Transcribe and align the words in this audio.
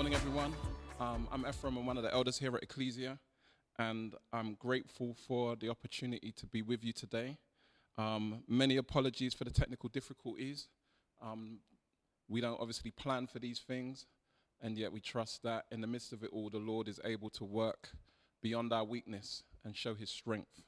morning, 0.00 0.14
everyone. 0.14 0.54
Um, 0.98 1.28
I'm 1.30 1.46
Ephraim, 1.46 1.76
I'm 1.76 1.84
one 1.84 1.98
of 1.98 2.02
the 2.02 2.10
elders 2.10 2.38
here 2.38 2.56
at 2.56 2.62
Ecclesia, 2.62 3.18
and 3.78 4.14
I'm 4.32 4.54
grateful 4.54 5.14
for 5.28 5.56
the 5.56 5.68
opportunity 5.68 6.32
to 6.38 6.46
be 6.46 6.62
with 6.62 6.82
you 6.82 6.94
today. 6.94 7.36
Um, 7.98 8.42
many 8.48 8.78
apologies 8.78 9.34
for 9.34 9.44
the 9.44 9.50
technical 9.50 9.90
difficulties. 9.90 10.68
Um, 11.20 11.58
we 12.30 12.40
don't 12.40 12.58
obviously 12.58 12.92
plan 12.92 13.26
for 13.26 13.40
these 13.40 13.58
things, 13.58 14.06
and 14.62 14.78
yet 14.78 14.90
we 14.90 15.00
trust 15.00 15.42
that 15.42 15.66
in 15.70 15.82
the 15.82 15.86
midst 15.86 16.14
of 16.14 16.22
it 16.22 16.30
all, 16.32 16.48
the 16.48 16.56
Lord 16.56 16.88
is 16.88 16.98
able 17.04 17.28
to 17.28 17.44
work 17.44 17.90
beyond 18.42 18.72
our 18.72 18.84
weakness 18.84 19.42
and 19.66 19.76
show 19.76 19.94
his 19.94 20.08
strength. 20.08 20.62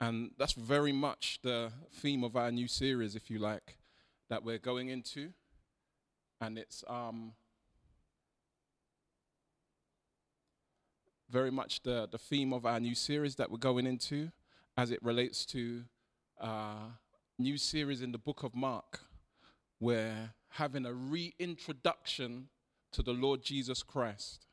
And 0.00 0.30
that's 0.38 0.52
very 0.52 0.92
much 0.92 1.40
the 1.42 1.72
theme 1.92 2.22
of 2.22 2.36
our 2.36 2.52
new 2.52 2.68
series, 2.68 3.16
if 3.16 3.30
you 3.32 3.40
like, 3.40 3.78
that 4.28 4.44
we're 4.44 4.58
going 4.58 4.90
into. 4.90 5.32
And 6.40 6.56
it's 6.56 6.84
um, 6.86 7.32
very 11.30 11.50
much 11.50 11.82
the, 11.82 12.08
the 12.10 12.18
theme 12.18 12.52
of 12.52 12.66
our 12.66 12.80
new 12.80 12.94
series 12.94 13.36
that 13.36 13.50
we're 13.50 13.58
going 13.58 13.86
into 13.86 14.30
as 14.76 14.90
it 14.90 14.98
relates 15.02 15.46
to 15.46 15.82
uh, 16.40 16.88
new 17.38 17.56
series 17.56 18.02
in 18.02 18.12
the 18.12 18.18
book 18.18 18.42
of 18.42 18.54
Mark. 18.54 19.00
We're 19.78 20.32
having 20.50 20.84
a 20.84 20.92
reintroduction 20.92 22.48
to 22.92 23.02
the 23.02 23.12
Lord 23.12 23.42
Jesus 23.42 23.82
Christ. 23.82 24.46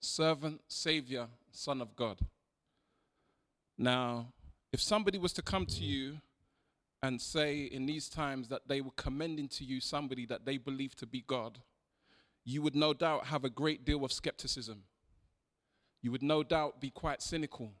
Servant, 0.00 0.60
Savior, 0.68 1.28
Son 1.50 1.80
of 1.80 1.96
God. 1.96 2.18
Now, 3.78 4.28
if 4.72 4.82
somebody 4.82 5.18
was 5.18 5.32
to 5.32 5.42
come 5.42 5.64
to 5.66 5.82
you 5.82 6.18
and 7.04 7.20
say 7.20 7.64
in 7.64 7.84
these 7.84 8.08
times 8.08 8.48
that 8.48 8.66
they 8.66 8.80
were 8.80 8.90
commending 8.96 9.46
to 9.46 9.62
you 9.62 9.78
somebody 9.78 10.24
that 10.24 10.46
they 10.46 10.56
believe 10.56 10.96
to 10.96 11.04
be 11.04 11.22
God, 11.26 11.58
you 12.46 12.62
would 12.62 12.74
no 12.74 12.94
doubt 12.94 13.26
have 13.26 13.44
a 13.44 13.50
great 13.50 13.84
deal 13.84 14.06
of 14.06 14.12
skepticism. 14.12 14.84
You 16.00 16.12
would 16.12 16.22
no 16.22 16.42
doubt 16.42 16.80
be 16.80 16.88
quite 16.88 17.20
cynical. 17.20 17.72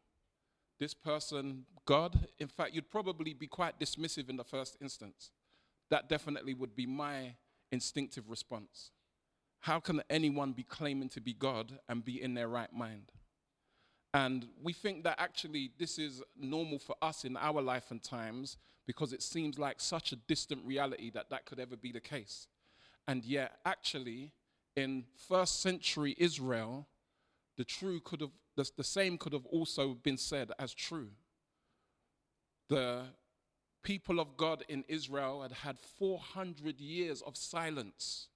This 0.78 0.92
person, 0.92 1.64
God, 1.86 2.28
in 2.38 2.48
fact, 2.48 2.74
you'd 2.74 2.90
probably 2.90 3.32
be 3.32 3.46
quite 3.46 3.80
dismissive 3.80 4.28
in 4.28 4.36
the 4.36 4.44
first 4.44 4.76
instance. 4.82 5.30
That 5.88 6.10
definitely 6.10 6.52
would 6.52 6.76
be 6.76 6.84
my 6.84 7.36
instinctive 7.72 8.28
response. 8.28 8.90
How 9.60 9.80
can 9.80 10.02
anyone 10.10 10.52
be 10.52 10.64
claiming 10.64 11.08
to 11.10 11.22
be 11.22 11.32
God 11.32 11.78
and 11.88 12.04
be 12.04 12.22
in 12.22 12.34
their 12.34 12.48
right 12.48 12.72
mind? 12.74 13.10
And 14.12 14.48
we 14.62 14.74
think 14.74 15.02
that 15.04 15.18
actually 15.18 15.70
this 15.78 15.98
is 15.98 16.22
normal 16.36 16.78
for 16.78 16.94
us 17.00 17.24
in 17.24 17.38
our 17.38 17.62
life 17.62 17.90
and 17.90 18.02
times 18.02 18.58
because 18.86 19.12
it 19.12 19.22
seems 19.22 19.58
like 19.58 19.80
such 19.80 20.12
a 20.12 20.16
distant 20.16 20.64
reality 20.64 21.10
that 21.10 21.30
that 21.30 21.46
could 21.46 21.58
ever 21.58 21.76
be 21.76 21.92
the 21.92 22.00
case. 22.00 22.46
And 23.06 23.24
yet, 23.24 23.58
actually, 23.64 24.32
in 24.76 25.04
first 25.28 25.60
century 25.60 26.14
Israel, 26.18 26.86
the 27.56 27.64
true 27.64 28.00
could 28.00 28.20
have 28.20 28.30
the, 28.56 28.70
the 28.76 28.84
same 28.84 29.18
could 29.18 29.32
have 29.32 29.46
also 29.46 29.94
been 29.94 30.16
said 30.16 30.52
as 30.58 30.72
true. 30.72 31.08
The 32.68 33.02
people 33.82 34.20
of 34.20 34.36
God 34.36 34.64
in 34.68 34.84
Israel 34.86 35.42
had 35.42 35.52
had 35.52 35.78
400 35.80 36.80
years 36.80 37.20
of 37.20 37.36
silence 37.36 38.28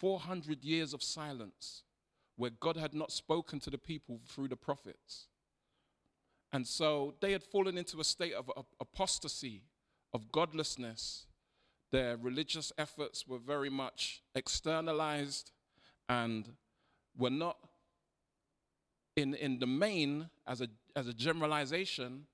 400 0.00 0.64
years 0.64 0.94
of 0.94 1.02
silence 1.02 1.82
where 2.36 2.50
God 2.50 2.76
had 2.76 2.94
not 2.94 3.12
spoken 3.12 3.60
to 3.60 3.70
the 3.70 3.78
people 3.78 4.20
through 4.26 4.48
the 4.48 4.56
prophets. 4.56 5.26
And 6.52 6.66
so 6.66 7.14
they 7.20 7.32
had 7.32 7.42
fallen 7.44 7.78
into 7.78 8.00
a 8.00 8.04
state 8.04 8.32
of 8.32 8.50
apostasy, 8.80 9.62
of 10.12 10.32
godlessness. 10.32 11.26
Their 11.92 12.16
religious 12.16 12.72
efforts 12.76 13.26
were 13.26 13.38
very 13.38 13.70
much 13.70 14.22
externalized 14.34 15.52
and 16.08 16.48
were 17.16 17.30
not, 17.30 17.56
in, 19.16 19.34
in 19.34 19.58
the 19.58 19.66
main, 19.66 20.30
as 20.46 20.60
a, 20.60 20.68
as 20.96 21.06
a 21.06 21.12
generalization, 21.12 22.26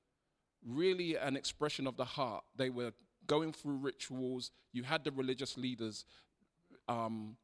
really 0.67 1.17
an 1.17 1.37
expression 1.37 1.87
of 1.87 1.97
the 1.97 2.05
heart. 2.05 2.45
They 2.57 2.71
were 2.71 2.93
going 3.27 3.53
through 3.53 3.77
rituals. 3.77 4.51
You 4.73 4.83
had 4.83 5.05
the 5.05 5.11
religious 5.11 5.59
leaders. 5.59 6.05
Um, 6.89 7.37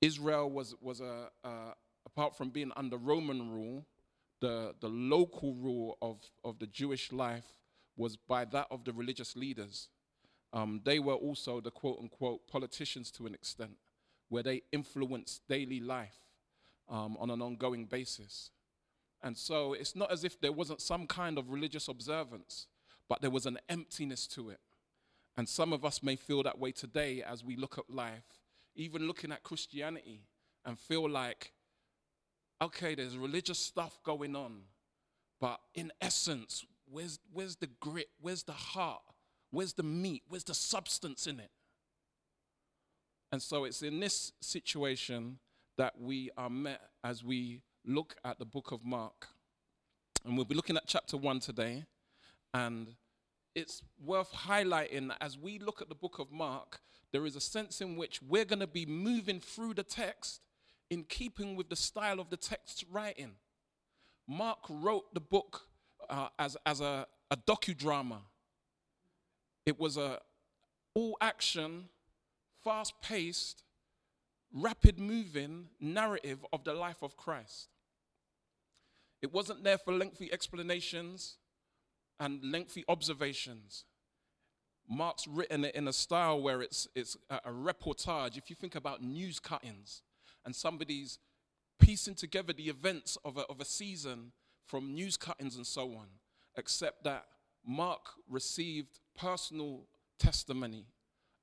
Israel 0.00 0.50
was, 0.50 0.74
was 0.80 1.00
a, 1.00 1.30
uh, 1.42 1.72
apart 2.06 2.36
from 2.36 2.50
being 2.50 2.70
under 2.76 2.96
Roman 2.96 3.50
rule, 3.50 3.86
the, 4.44 4.74
the 4.80 4.88
local 4.88 5.54
rule 5.54 5.96
of, 6.02 6.18
of 6.44 6.58
the 6.58 6.66
Jewish 6.66 7.10
life 7.12 7.46
was 7.96 8.16
by 8.16 8.44
that 8.44 8.66
of 8.70 8.84
the 8.84 8.92
religious 8.92 9.34
leaders. 9.34 9.88
Um, 10.52 10.82
they 10.84 10.98
were 10.98 11.14
also 11.14 11.62
the 11.62 11.70
quote 11.70 11.98
unquote 11.98 12.46
politicians 12.46 13.10
to 13.12 13.26
an 13.26 13.32
extent, 13.32 13.76
where 14.28 14.42
they 14.42 14.60
influenced 14.70 15.48
daily 15.48 15.80
life 15.80 16.18
um, 16.90 17.16
on 17.18 17.30
an 17.30 17.40
ongoing 17.40 17.86
basis. 17.86 18.50
And 19.22 19.34
so 19.34 19.72
it's 19.72 19.96
not 19.96 20.12
as 20.12 20.24
if 20.24 20.38
there 20.38 20.52
wasn't 20.52 20.82
some 20.82 21.06
kind 21.06 21.38
of 21.38 21.50
religious 21.50 21.88
observance, 21.88 22.66
but 23.08 23.22
there 23.22 23.30
was 23.30 23.46
an 23.46 23.58
emptiness 23.70 24.26
to 24.28 24.50
it. 24.50 24.60
And 25.38 25.48
some 25.48 25.72
of 25.72 25.86
us 25.86 26.02
may 26.02 26.16
feel 26.16 26.42
that 26.42 26.58
way 26.58 26.70
today 26.70 27.22
as 27.22 27.42
we 27.42 27.56
look 27.56 27.78
at 27.78 27.88
life 27.88 28.44
even 28.76 29.06
looking 29.06 29.32
at 29.32 29.42
Christianity 29.42 30.20
and 30.64 30.78
feel 30.78 31.08
like, 31.08 31.52
okay, 32.64 32.94
there's 32.94 33.16
religious 33.16 33.58
stuff 33.58 33.98
going 34.02 34.34
on, 34.34 34.62
but 35.40 35.60
in 35.74 35.92
essence, 36.00 36.64
where's, 36.90 37.18
where's 37.32 37.56
the 37.56 37.68
grit? 37.80 38.08
Where's 38.20 38.42
the 38.42 38.52
heart? 38.52 39.02
Where's 39.50 39.74
the 39.74 39.82
meat? 39.82 40.22
Where's 40.28 40.44
the 40.44 40.54
substance 40.54 41.26
in 41.26 41.38
it? 41.40 41.50
And 43.30 43.42
so 43.42 43.64
it's 43.64 43.82
in 43.82 44.00
this 44.00 44.32
situation 44.40 45.38
that 45.76 46.00
we 46.00 46.30
are 46.36 46.50
met 46.50 46.80
as 47.02 47.22
we 47.22 47.60
look 47.84 48.14
at 48.24 48.38
the 48.38 48.44
book 48.44 48.72
of 48.72 48.84
Mark. 48.84 49.28
And 50.24 50.36
we'll 50.36 50.46
be 50.46 50.54
looking 50.54 50.76
at 50.76 50.84
chapter 50.86 51.16
1 51.16 51.40
today. 51.40 51.84
And 52.54 52.94
it's 53.54 53.82
worth 54.02 54.32
highlighting 54.32 55.08
that 55.08 55.18
as 55.20 55.36
we 55.36 55.58
look 55.58 55.82
at 55.82 55.88
the 55.88 55.94
book 55.94 56.18
of 56.18 56.32
Mark, 56.32 56.80
there 57.12 57.26
is 57.26 57.36
a 57.36 57.40
sense 57.40 57.80
in 57.80 57.96
which 57.96 58.22
we're 58.22 58.44
going 58.44 58.60
to 58.60 58.66
be 58.66 58.86
moving 58.86 59.40
through 59.40 59.74
the 59.74 59.82
text 59.82 60.40
in 60.90 61.04
keeping 61.04 61.56
with 61.56 61.68
the 61.68 61.76
style 61.76 62.20
of 62.20 62.30
the 62.30 62.36
text's 62.36 62.84
writing. 62.84 63.32
Mark 64.26 64.58
wrote 64.68 65.12
the 65.14 65.20
book 65.20 65.62
uh, 66.08 66.28
as, 66.38 66.56
as 66.64 66.80
a, 66.80 67.06
a 67.30 67.36
docudrama. 67.36 68.18
It 69.66 69.78
was 69.78 69.96
a 69.96 70.20
all 70.94 71.16
action, 71.20 71.88
fast 72.62 72.94
paced, 73.02 73.64
rapid 74.52 75.00
moving 75.00 75.66
narrative 75.80 76.44
of 76.52 76.64
the 76.64 76.72
life 76.72 77.02
of 77.02 77.16
Christ. 77.16 77.68
It 79.20 79.32
wasn't 79.32 79.64
there 79.64 79.78
for 79.78 79.92
lengthy 79.92 80.32
explanations 80.32 81.38
and 82.20 82.44
lengthy 82.44 82.84
observations. 82.88 83.84
Mark's 84.88 85.26
written 85.26 85.64
it 85.64 85.74
in 85.74 85.88
a 85.88 85.92
style 85.92 86.40
where 86.40 86.62
it's, 86.62 86.86
it's 86.94 87.16
a, 87.30 87.40
a 87.46 87.50
reportage. 87.50 88.36
If 88.36 88.50
you 88.50 88.56
think 88.56 88.74
about 88.74 89.02
news 89.02 89.40
cuttings 89.40 90.02
and 90.44 90.54
somebody's 90.54 91.18
piecing 91.78 92.14
together 92.14 92.52
the 92.52 92.68
events 92.68 93.18
of 93.24 93.36
a, 93.36 93.42
of 93.42 93.60
a 93.60 93.64
season 93.64 94.32
from 94.66 94.94
news 94.94 95.16
cuttings 95.16 95.56
and 95.56 95.66
so 95.66 95.92
on, 95.92 96.06
except 96.56 97.04
that 97.04 97.26
Mark 97.66 98.00
received 98.28 99.00
personal 99.18 99.86
testimony 100.18 100.86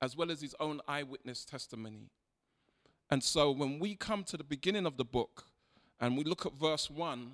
as 0.02 0.16
well 0.16 0.32
as 0.32 0.42
his 0.42 0.56
own 0.60 0.82
eyewitness 0.88 1.46
testimony. 1.46 2.10
And 3.10 3.24
so 3.24 3.52
when 3.52 3.78
we 3.78 3.96
come 3.96 4.24
to 4.26 4.38
the 4.38 4.44
beginning 4.44 4.86
of 4.86 4.98
the 4.98 5.06
book 5.06 5.46
and 6.00 6.18
we 6.18 6.24
look 6.24 6.46
at 6.46 6.54
verse 6.54 6.90
1, 6.90 7.34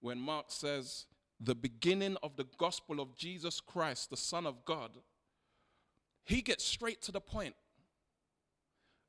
when 0.00 0.18
Mark 0.18 0.46
says, 0.48 1.06
The 1.40 1.54
beginning 1.54 2.16
of 2.22 2.36
the 2.36 2.46
gospel 2.58 3.00
of 3.00 3.16
Jesus 3.16 3.60
Christ, 3.60 4.10
the 4.10 4.16
Son 4.16 4.46
of 4.46 4.64
God 4.64 4.98
he 6.24 6.42
gets 6.42 6.64
straight 6.64 7.02
to 7.02 7.12
the 7.12 7.20
point. 7.20 7.54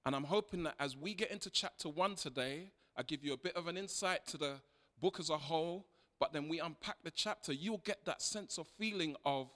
And 0.05 0.15
I'm 0.15 0.25
hoping 0.25 0.63
that 0.63 0.75
as 0.79 0.97
we 0.97 1.13
get 1.13 1.31
into 1.31 1.49
chapter 1.49 1.89
one 1.89 2.15
today, 2.15 2.71
I 2.97 3.03
give 3.03 3.23
you 3.23 3.33
a 3.33 3.37
bit 3.37 3.55
of 3.55 3.67
an 3.67 3.77
insight 3.77 4.27
to 4.27 4.37
the 4.37 4.55
book 4.99 5.19
as 5.19 5.29
a 5.29 5.37
whole, 5.37 5.85
but 6.19 6.33
then 6.33 6.47
we 6.47 6.59
unpack 6.59 6.97
the 7.03 7.11
chapter, 7.11 7.53
you'll 7.53 7.81
get 7.85 8.05
that 8.05 8.21
sense 8.21 8.57
of 8.57 8.67
feeling 8.77 9.15
of 9.25 9.49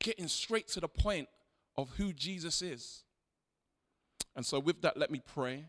getting 0.00 0.28
straight 0.28 0.68
to 0.68 0.80
the 0.80 0.88
point 0.88 1.28
of 1.76 1.90
who 1.96 2.12
Jesus 2.12 2.62
is. 2.62 3.04
And 4.34 4.44
so, 4.44 4.58
with 4.58 4.80
that, 4.82 4.96
let 4.96 5.10
me 5.10 5.20
pray 5.24 5.66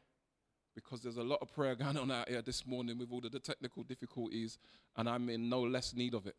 because 0.76 1.02
there's 1.02 1.18
a 1.18 1.24
lot 1.24 1.40
of 1.42 1.54
prayer 1.54 1.76
going 1.84 1.98
on 1.98 2.12
out 2.12 2.30
here 2.30 2.42
this 2.42 2.66
morning 2.66 2.98
with 2.98 3.12
all 3.12 3.22
the 3.22 3.40
technical 3.40 3.84
difficulties, 3.84 4.58
and 4.96 5.08
I'm 5.08 5.30
in 5.30 5.50
no 5.50 5.62
less 5.62 5.94
need 5.94 6.14
of 6.14 6.28
it. 6.28 6.36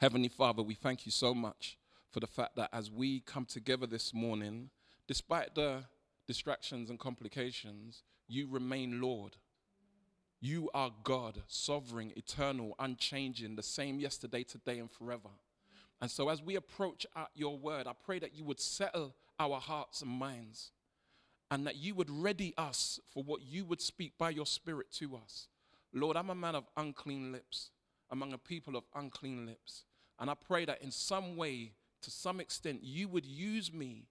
Heavenly 0.00 0.28
Father, 0.28 0.62
we 0.62 0.74
thank 0.74 1.06
you 1.06 1.12
so 1.12 1.34
much 1.34 1.76
for 2.10 2.20
the 2.20 2.26
fact 2.26 2.56
that 2.56 2.70
as 2.72 2.90
we 2.90 3.20
come 3.20 3.44
together 3.44 3.86
this 3.86 4.12
morning, 4.12 4.70
despite 5.06 5.54
the 5.54 5.84
distractions 6.26 6.90
and 6.90 6.98
complications, 6.98 8.02
you 8.28 8.48
remain 8.48 9.00
Lord. 9.00 9.36
You 10.40 10.70
are 10.74 10.90
God, 11.04 11.42
sovereign, 11.46 12.12
eternal, 12.16 12.74
unchanging, 12.78 13.54
the 13.54 13.62
same 13.62 14.00
yesterday, 14.00 14.42
today, 14.42 14.78
and 14.78 14.90
forever. 14.90 15.28
And 16.00 16.10
so, 16.10 16.28
as 16.28 16.42
we 16.42 16.56
approach 16.56 17.06
at 17.14 17.28
your 17.34 17.56
word, 17.56 17.86
I 17.86 17.92
pray 18.04 18.18
that 18.18 18.34
you 18.34 18.44
would 18.44 18.58
settle 18.58 19.14
our 19.38 19.60
hearts 19.60 20.02
and 20.02 20.10
minds 20.10 20.72
and 21.50 21.66
that 21.66 21.76
you 21.76 21.94
would 21.94 22.10
ready 22.10 22.54
us 22.56 22.98
for 23.12 23.22
what 23.22 23.42
you 23.42 23.64
would 23.64 23.80
speak 23.80 24.18
by 24.18 24.30
your 24.30 24.46
spirit 24.46 24.90
to 24.92 25.16
us. 25.16 25.48
Lord, 25.92 26.16
I'm 26.16 26.30
a 26.30 26.34
man 26.34 26.54
of 26.54 26.64
unclean 26.76 27.30
lips, 27.30 27.70
among 28.10 28.32
a 28.32 28.38
people 28.38 28.74
of 28.74 28.84
unclean 28.94 29.46
lips. 29.46 29.84
And 30.18 30.30
I 30.30 30.34
pray 30.34 30.64
that 30.64 30.82
in 30.82 30.90
some 30.90 31.36
way, 31.36 31.72
to 32.00 32.10
some 32.10 32.40
extent, 32.40 32.82
you 32.82 33.06
would 33.08 33.26
use 33.26 33.72
me 33.72 34.06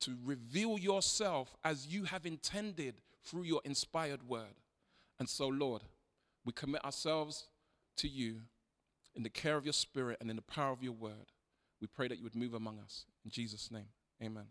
to 0.00 0.16
reveal 0.24 0.78
yourself 0.78 1.56
as 1.64 1.86
you 1.86 2.04
have 2.04 2.26
intended 2.26 2.94
through 3.24 3.42
your 3.42 3.60
inspired 3.64 4.28
word. 4.28 4.56
And 5.18 5.28
so, 5.28 5.48
Lord, 5.48 5.82
we 6.44 6.52
commit 6.52 6.84
ourselves 6.84 7.48
to 7.96 8.08
you 8.08 8.36
in 9.14 9.22
the 9.22 9.28
care 9.28 9.56
of 9.56 9.64
your 9.64 9.72
spirit 9.72 10.18
and 10.20 10.30
in 10.30 10.36
the 10.36 10.42
power 10.42 10.72
of 10.72 10.82
your 10.82 10.92
word. 10.92 11.32
We 11.80 11.86
pray 11.86 12.08
that 12.08 12.18
you 12.18 12.24
would 12.24 12.36
move 12.36 12.54
among 12.54 12.78
us. 12.78 13.04
In 13.24 13.30
Jesus' 13.30 13.70
name, 13.70 13.88
amen. 14.22 14.46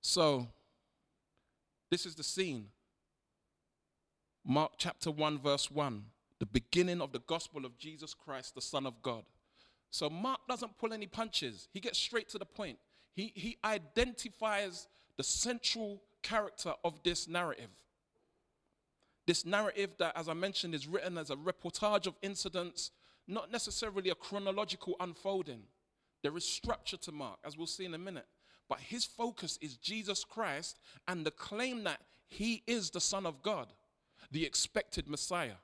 So, 0.00 0.48
this 1.90 2.06
is 2.06 2.14
the 2.14 2.22
scene. 2.22 2.66
Mark 4.44 4.72
chapter 4.78 5.10
1, 5.10 5.38
verse 5.40 5.70
1, 5.70 6.04
the 6.38 6.46
beginning 6.46 7.00
of 7.00 7.12
the 7.12 7.20
gospel 7.20 7.66
of 7.66 7.76
Jesus 7.76 8.14
Christ, 8.14 8.54
the 8.54 8.62
Son 8.62 8.86
of 8.86 9.02
God. 9.02 9.24
So, 9.90 10.08
Mark 10.08 10.40
doesn't 10.48 10.78
pull 10.78 10.92
any 10.92 11.06
punches, 11.06 11.68
he 11.72 11.80
gets 11.80 11.98
straight 11.98 12.28
to 12.30 12.38
the 12.38 12.46
point. 12.46 12.78
He, 13.18 13.32
he 13.34 13.58
identifies 13.64 14.86
the 15.16 15.24
central 15.24 16.00
character 16.22 16.74
of 16.84 17.02
this 17.02 17.26
narrative. 17.26 17.70
This 19.26 19.44
narrative 19.44 19.90
that, 19.98 20.16
as 20.16 20.28
I 20.28 20.34
mentioned, 20.34 20.72
is 20.72 20.86
written 20.86 21.18
as 21.18 21.28
a 21.30 21.34
reportage 21.34 22.06
of 22.06 22.14
incidents, 22.22 22.92
not 23.26 23.50
necessarily 23.50 24.10
a 24.10 24.14
chronological 24.14 24.94
unfolding. 25.00 25.62
There 26.22 26.36
is 26.36 26.44
structure 26.44 26.96
to 26.96 27.10
Mark, 27.10 27.40
as 27.44 27.58
we'll 27.58 27.66
see 27.66 27.84
in 27.84 27.94
a 27.94 27.98
minute. 27.98 28.26
But 28.68 28.78
his 28.78 29.04
focus 29.04 29.58
is 29.60 29.76
Jesus 29.76 30.22
Christ 30.22 30.78
and 31.08 31.26
the 31.26 31.32
claim 31.32 31.82
that 31.82 32.02
he 32.28 32.62
is 32.68 32.90
the 32.90 33.00
Son 33.00 33.26
of 33.26 33.42
God, 33.42 33.72
the 34.30 34.46
expected 34.46 35.08
Messiah. 35.08 35.58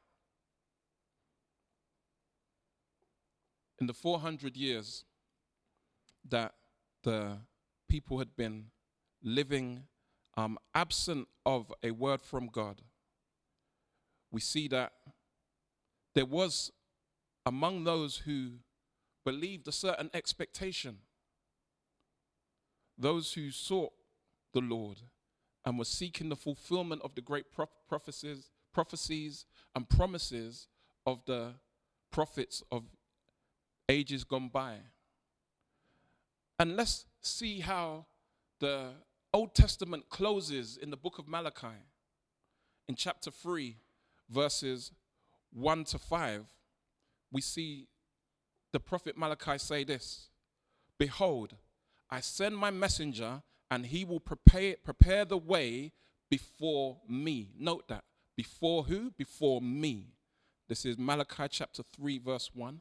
In 3.81 3.87
the 3.87 3.95
400 3.95 4.56
years 4.56 5.05
that 6.29 6.55
the 7.05 7.39
people 7.89 8.19
had 8.19 8.35
been 8.37 8.67
living 9.23 9.85
um, 10.37 10.59
absent 10.75 11.29
of 11.47 11.73
a 11.83 11.93
word 11.93 12.21
from 12.23 12.49
God, 12.49 12.83
we 14.33 14.41
see 14.41 14.67
that 14.69 14.93
there 16.15 16.27
was 16.27 16.73
among 17.47 17.85
those 17.85 18.19
who 18.19 18.55
believed 19.25 19.69
a 19.69 19.73
certain 19.73 20.11
expectation, 20.12 20.99
those 22.99 23.35
who 23.35 23.51
sought 23.51 23.93
the 24.53 24.61
Lord 24.61 24.99
and 25.65 25.79
were 25.79 25.85
seeking 25.85 26.29
the 26.29 26.37
fulfillment 26.37 27.03
of 27.03 27.15
the 27.15 27.21
great 27.21 27.47
prophecies, 27.89 28.51
prophecies 28.73 29.47
and 29.75 29.89
promises 29.89 30.69
of 31.06 31.25
the 31.27 31.55
prophets 32.11 32.62
of 32.71 32.85
ages 33.89 34.25
gone 34.25 34.49
by. 34.49 34.79
And 36.59 36.77
let's 36.77 37.06
see 37.21 37.61
how 37.61 38.06
the 38.61 38.91
Old 39.33 39.55
Testament 39.55 40.09
closes 40.09 40.77
in 40.77 40.91
the 40.91 40.97
book 40.97 41.19
of 41.19 41.27
Malachi 41.27 41.77
in 42.89 42.95
chapter 42.95 43.31
3 43.31 43.77
verses 44.29 44.93
1 45.53 45.85
to 45.85 45.99
5, 45.99 46.45
we 47.33 47.41
see 47.41 47.89
the 48.73 48.81
prophet 48.81 49.17
Malachi 49.17 49.59
say 49.59 49.85
this 49.85 50.29
Behold, 50.99 51.55
I 52.11 52.21
send 52.21 52.56
my 52.56 52.71
messenger, 52.71 53.43
and 53.71 53.87
he 53.87 54.05
will 54.05 54.21
prepare, 54.21 54.77
prepare 54.85 55.25
the 55.25 55.39
way 55.39 55.93
before 56.31 56.99
me. 57.09 57.51
Note 57.59 57.89
that. 57.89 58.05
Before 58.37 58.85
who? 58.85 59.12
Before 59.17 59.61
me. 59.61 60.15
This 60.69 60.85
is 60.85 60.99
Malachi 60.99 61.47
chapter 61.51 61.83
3, 61.95 62.19
verse 62.19 62.51
1. 62.55 62.81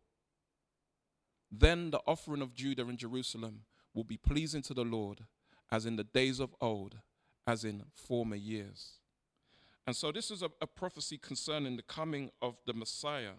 Then 1.51 1.91
the 1.91 1.99
offering 2.07 2.41
of 2.41 2.53
Judah 2.53 2.87
and 2.87 2.97
Jerusalem 2.97 3.61
will 3.93 4.05
be 4.05 4.17
pleasing 4.17 4.61
to 4.63 4.73
the 4.73 4.85
Lord, 4.85 5.25
as 5.71 5.85
in 5.85 5.97
the 5.97 6.03
days 6.03 6.39
of 6.39 6.55
old, 6.61 6.95
as 7.45 7.65
in 7.65 7.83
former 7.93 8.37
years. 8.37 8.93
And 9.85 9.95
so 9.95 10.11
this 10.11 10.31
is 10.31 10.41
a, 10.41 10.49
a 10.61 10.67
prophecy 10.67 11.17
concerning 11.17 11.75
the 11.75 11.83
coming 11.83 12.29
of 12.41 12.55
the 12.65 12.73
Messiah. 12.73 13.33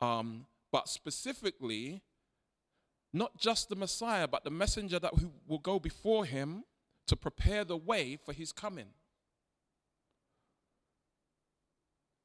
Um, 0.00 0.46
but 0.70 0.88
specifically, 0.88 2.02
not 3.12 3.36
just 3.36 3.68
the 3.68 3.76
Messiah, 3.76 4.26
but 4.26 4.44
the 4.44 4.50
messenger 4.50 4.98
that 4.98 5.12
will 5.46 5.58
go 5.58 5.78
before 5.78 6.24
him 6.24 6.64
to 7.06 7.16
prepare 7.16 7.64
the 7.64 7.76
way 7.76 8.16
for 8.16 8.32
his 8.32 8.52
coming. 8.52 8.88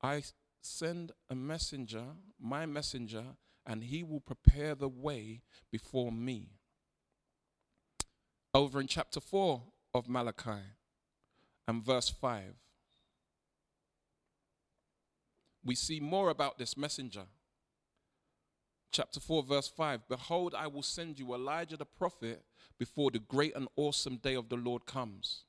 I 0.01 0.23
send 0.61 1.11
a 1.29 1.35
messenger, 1.35 2.03
my 2.39 2.65
messenger, 2.65 3.23
and 3.67 3.83
he 3.83 4.01
will 4.01 4.21
prepare 4.21 4.73
the 4.73 4.89
way 4.89 5.41
before 5.71 6.11
me. 6.11 6.47
Over 8.53 8.81
in 8.81 8.87
chapter 8.87 9.19
4 9.19 9.61
of 9.93 10.09
Malachi 10.09 10.63
and 11.67 11.83
verse 11.83 12.09
5 12.09 12.55
we 15.67 15.75
see 15.75 15.99
more 15.99 16.29
about 16.29 16.57
this 16.57 16.77
messenger. 16.77 17.25
Chapter 18.91 19.19
4, 19.19 19.43
verse 19.43 19.67
5 19.67 20.07
Behold, 20.07 20.55
I 20.55 20.67
will 20.67 20.81
send 20.81 21.19
you 21.19 21.35
Elijah 21.35 21.75
the 21.75 21.85
prophet 21.85 22.41
before 22.79 23.11
the 23.11 23.19
great 23.19 23.55
and 23.55 23.67
awesome 23.75 24.15
day 24.15 24.33
of 24.33 24.47
the 24.47 24.55
Lord 24.55 24.85
comes. 24.85 25.43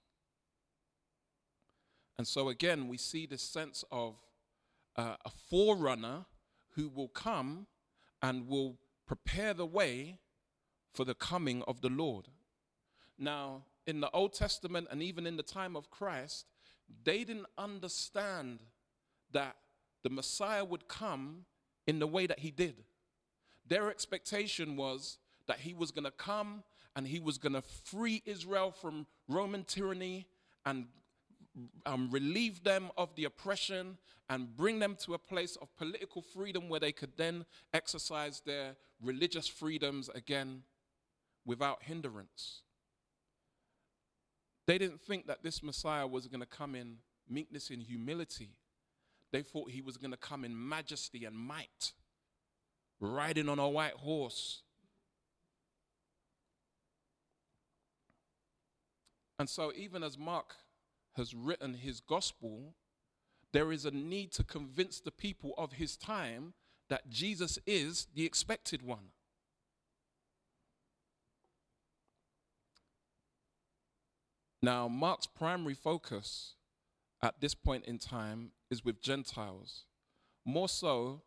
And 2.18 2.26
so, 2.26 2.48
again, 2.48 2.88
we 2.88 2.98
see 2.98 3.26
this 3.26 3.42
sense 3.42 3.84
of 3.92 4.16
uh, 4.96 5.14
a 5.24 5.30
forerunner 5.48 6.26
who 6.70 6.88
will 6.88 7.08
come 7.08 7.68
and 8.22 8.48
will 8.48 8.76
prepare 9.06 9.54
the 9.54 9.66
way 9.66 10.18
for 10.92 11.04
the 11.04 11.14
coming 11.14 11.62
of 11.66 11.80
the 11.80 11.88
Lord. 11.88 12.28
Now, 13.18 13.64
in 13.86 14.00
the 14.00 14.10
Old 14.10 14.34
Testament 14.34 14.88
and 14.90 15.02
even 15.02 15.26
in 15.26 15.36
the 15.36 15.42
time 15.42 15.76
of 15.76 15.90
Christ, 15.90 16.46
they 17.04 17.24
didn't 17.24 17.46
understand 17.56 18.60
that 19.32 19.56
the 20.02 20.10
Messiah 20.10 20.64
would 20.64 20.88
come 20.88 21.44
in 21.86 21.98
the 21.98 22.06
way 22.06 22.26
that 22.26 22.40
he 22.40 22.50
did. 22.50 22.84
Their 23.66 23.90
expectation 23.90 24.76
was 24.76 25.18
that 25.46 25.60
he 25.60 25.74
was 25.74 25.90
going 25.90 26.04
to 26.04 26.10
come 26.10 26.62
and 26.96 27.06
he 27.06 27.20
was 27.20 27.38
going 27.38 27.52
to 27.52 27.62
free 27.62 28.22
Israel 28.24 28.70
from 28.70 29.06
Roman 29.28 29.64
tyranny 29.64 30.26
and 30.64 30.86
um, 31.86 32.08
relieve 32.10 32.64
them 32.64 32.90
of 32.96 33.14
the 33.14 33.24
oppression 33.24 33.98
and 34.30 34.56
bring 34.56 34.78
them 34.78 34.96
to 35.04 35.14
a 35.14 35.18
place 35.18 35.56
of 35.56 35.74
political 35.76 36.22
freedom 36.22 36.68
where 36.68 36.80
they 36.80 36.92
could 36.92 37.12
then 37.16 37.44
exercise 37.72 38.42
their 38.44 38.76
religious 39.02 39.48
freedoms 39.48 40.08
again 40.14 40.62
without 41.46 41.82
hindrance. 41.82 42.62
They 44.66 44.76
didn't 44.76 45.00
think 45.00 45.26
that 45.26 45.42
this 45.42 45.62
Messiah 45.62 46.06
was 46.06 46.26
going 46.26 46.40
to 46.40 46.46
come 46.46 46.74
in 46.74 46.98
meekness 47.28 47.70
and 47.70 47.82
humility 47.82 48.50
they 49.30 49.42
thought 49.42 49.70
he 49.70 49.82
was 49.82 49.96
going 49.96 50.10
to 50.10 50.16
come 50.16 50.44
in 50.44 50.68
majesty 50.68 51.24
and 51.24 51.36
might, 51.36 51.92
riding 53.00 53.48
on 53.48 53.58
a 53.58 53.68
white 53.68 53.94
horse. 53.94 54.62
And 59.38 59.48
so, 59.48 59.72
even 59.76 60.02
as 60.02 60.18
Mark 60.18 60.56
has 61.18 61.34
written 61.34 61.74
his 61.74 62.00
gospel, 62.00 62.74
there 63.52 63.70
is 63.70 63.84
a 63.84 63.90
need 63.90 64.32
to 64.32 64.44
convince 64.44 65.00
the 65.00 65.10
people 65.10 65.52
of 65.58 65.72
his 65.72 65.96
time 65.96 66.54
that 66.88 67.10
Jesus 67.10 67.58
is 67.66 68.06
the 68.14 68.24
expected 68.24 68.82
one. 68.82 69.10
Now, 74.62 74.88
Mark's 74.88 75.26
primary 75.26 75.74
focus 75.74 76.54
at 77.22 77.40
this 77.40 77.54
point 77.54 77.84
in 77.84 77.98
time 77.98 78.52
is 78.70 78.84
with 78.84 79.02
Gentiles. 79.02 79.84
More 80.44 80.68
so, 80.68 81.22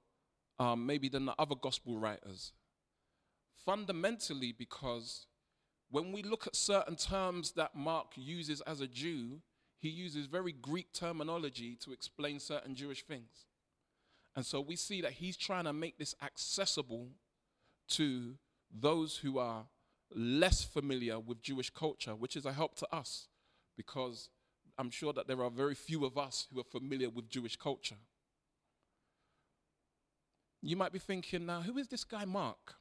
um, 0.59 0.85
maybe 0.85 1.09
than 1.09 1.25
the 1.25 1.35
other 1.39 1.55
gospel 1.55 1.97
writers. 1.97 2.53
Fundamentally, 3.65 4.51
because 4.51 5.27
when 5.89 6.11
we 6.11 6.23
look 6.23 6.47
at 6.47 6.55
certain 6.55 6.95
terms 6.95 7.53
that 7.53 7.75
Mark 7.75 8.13
uses 8.15 8.61
as 8.61 8.81
a 8.81 8.87
Jew, 8.87 9.41
he 9.81 9.89
uses 9.89 10.27
very 10.27 10.51
Greek 10.51 10.93
terminology 10.93 11.75
to 11.81 11.91
explain 11.91 12.39
certain 12.39 12.75
Jewish 12.75 13.03
things. 13.03 13.47
And 14.35 14.45
so 14.45 14.61
we 14.61 14.75
see 14.75 15.01
that 15.01 15.13
he's 15.13 15.35
trying 15.35 15.65
to 15.65 15.73
make 15.73 15.97
this 15.97 16.15
accessible 16.21 17.09
to 17.89 18.35
those 18.71 19.17
who 19.17 19.39
are 19.39 19.65
less 20.15 20.63
familiar 20.63 21.19
with 21.19 21.41
Jewish 21.41 21.71
culture, 21.71 22.11
which 22.11 22.35
is 22.35 22.45
a 22.45 22.53
help 22.53 22.75
to 22.75 22.95
us 22.95 23.27
because 23.75 24.29
I'm 24.77 24.91
sure 24.91 25.13
that 25.13 25.27
there 25.27 25.43
are 25.43 25.49
very 25.49 25.75
few 25.75 26.05
of 26.05 26.17
us 26.17 26.47
who 26.53 26.59
are 26.59 26.63
familiar 26.63 27.09
with 27.09 27.27
Jewish 27.27 27.55
culture. 27.55 27.97
You 30.61 30.77
might 30.77 30.93
be 30.93 30.99
thinking 30.99 31.47
now, 31.47 31.61
who 31.61 31.77
is 31.79 31.87
this 31.87 32.03
guy 32.03 32.23
Mark? 32.25 32.75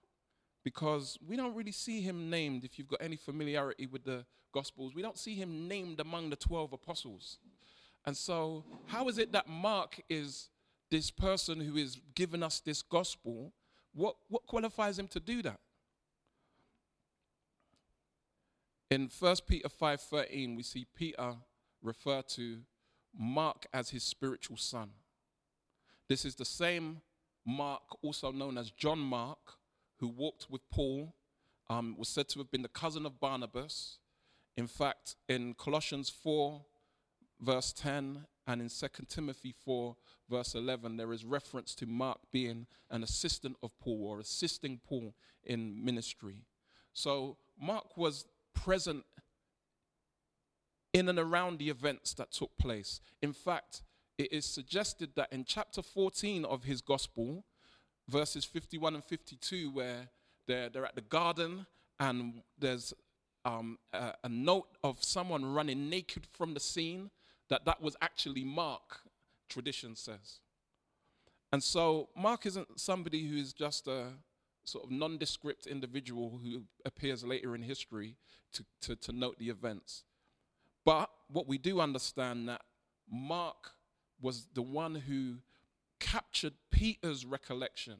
Because 0.62 1.18
we 1.26 1.36
don't 1.36 1.54
really 1.54 1.72
see 1.72 2.02
him 2.02 2.28
named, 2.28 2.64
if 2.64 2.78
you've 2.78 2.88
got 2.88 3.00
any 3.02 3.16
familiarity 3.16 3.86
with 3.86 4.04
the 4.04 4.24
Gospels, 4.52 4.94
we 4.94 5.02
don't 5.02 5.18
see 5.18 5.34
him 5.34 5.68
named 5.68 6.00
among 6.00 6.30
the 6.30 6.36
12 6.36 6.72
apostles. 6.72 7.38
And 8.04 8.16
so, 8.16 8.64
how 8.86 9.08
is 9.08 9.18
it 9.18 9.32
that 9.32 9.48
Mark 9.48 10.00
is 10.08 10.48
this 10.90 11.10
person 11.10 11.60
who 11.60 11.76
is 11.76 12.00
giving 12.14 12.42
us 12.42 12.60
this 12.60 12.82
gospel? 12.82 13.52
What, 13.94 14.16
what 14.28 14.46
qualifies 14.46 14.98
him 14.98 15.08
to 15.08 15.20
do 15.20 15.42
that? 15.42 15.60
In 18.90 19.08
1 19.16 19.36
Peter 19.46 19.68
5:13, 19.68 20.56
we 20.56 20.64
see 20.64 20.84
Peter 20.84 21.36
refer 21.80 22.22
to 22.22 22.62
Mark 23.16 23.66
as 23.72 23.90
his 23.90 24.02
spiritual 24.02 24.56
son. 24.56 24.90
This 26.08 26.24
is 26.24 26.34
the 26.34 26.44
same 26.44 27.00
Mark, 27.46 27.82
also 28.02 28.32
known 28.32 28.58
as 28.58 28.70
John 28.72 28.98
Mark, 28.98 29.59
who 30.00 30.08
walked 30.08 30.46
with 30.50 30.68
Paul, 30.70 31.14
um, 31.68 31.94
was 31.98 32.08
said 32.08 32.28
to 32.30 32.38
have 32.40 32.50
been 32.50 32.62
the 32.62 32.68
cousin 32.68 33.06
of 33.06 33.20
Barnabas. 33.20 33.98
In 34.56 34.66
fact, 34.66 35.14
in 35.28 35.54
Colossians 35.54 36.10
4, 36.10 36.60
verse 37.40 37.72
10, 37.72 38.26
and 38.46 38.60
in 38.60 38.68
2 38.68 38.86
Timothy 39.08 39.54
4, 39.64 39.96
verse 40.28 40.54
11, 40.54 40.96
there 40.96 41.12
is 41.12 41.24
reference 41.24 41.74
to 41.76 41.86
Mark 41.86 42.18
being 42.32 42.66
an 42.90 43.02
assistant 43.02 43.56
of 43.62 43.78
Paul 43.78 44.06
or 44.08 44.20
assisting 44.20 44.80
Paul 44.84 45.14
in 45.44 45.84
ministry. 45.84 46.46
So 46.92 47.36
Mark 47.60 47.96
was 47.96 48.24
present 48.54 49.04
in 50.92 51.08
and 51.08 51.18
around 51.18 51.58
the 51.58 51.70
events 51.70 52.14
that 52.14 52.32
took 52.32 52.56
place. 52.58 53.00
In 53.22 53.32
fact, 53.32 53.82
it 54.18 54.32
is 54.32 54.44
suggested 54.44 55.10
that 55.14 55.32
in 55.32 55.44
chapter 55.44 55.82
14 55.82 56.44
of 56.44 56.64
his 56.64 56.80
gospel, 56.80 57.44
verses 58.10 58.44
51 58.44 58.94
and 58.94 59.04
52, 59.04 59.70
where 59.70 60.08
they're, 60.46 60.68
they're 60.68 60.86
at 60.86 60.94
the 60.94 61.00
garden 61.02 61.66
and 61.98 62.42
there's 62.58 62.92
um, 63.44 63.78
a, 63.92 64.12
a 64.24 64.28
note 64.28 64.68
of 64.82 65.02
someone 65.02 65.44
running 65.44 65.88
naked 65.88 66.26
from 66.32 66.54
the 66.54 66.60
scene, 66.60 67.10
that 67.48 67.64
that 67.64 67.80
was 67.80 67.96
actually 68.00 68.44
Mark, 68.44 69.00
tradition 69.48 69.96
says. 69.96 70.40
And 71.52 71.62
so 71.62 72.08
Mark 72.16 72.46
isn't 72.46 72.78
somebody 72.78 73.26
who 73.26 73.36
is 73.36 73.52
just 73.52 73.88
a 73.88 74.08
sort 74.64 74.84
of 74.84 74.90
nondescript 74.90 75.66
individual 75.66 76.40
who 76.42 76.62
appears 76.84 77.24
later 77.24 77.54
in 77.54 77.62
history 77.62 78.16
to, 78.52 78.64
to, 78.82 78.96
to 78.96 79.12
note 79.12 79.38
the 79.38 79.48
events. 79.48 80.04
But 80.84 81.10
what 81.28 81.48
we 81.48 81.58
do 81.58 81.80
understand 81.80 82.48
that 82.48 82.62
Mark 83.10 83.72
was 84.20 84.46
the 84.54 84.62
one 84.62 84.94
who 84.94 85.36
captured 86.00 86.54
Peter's 86.70 87.24
recollection. 87.24 87.96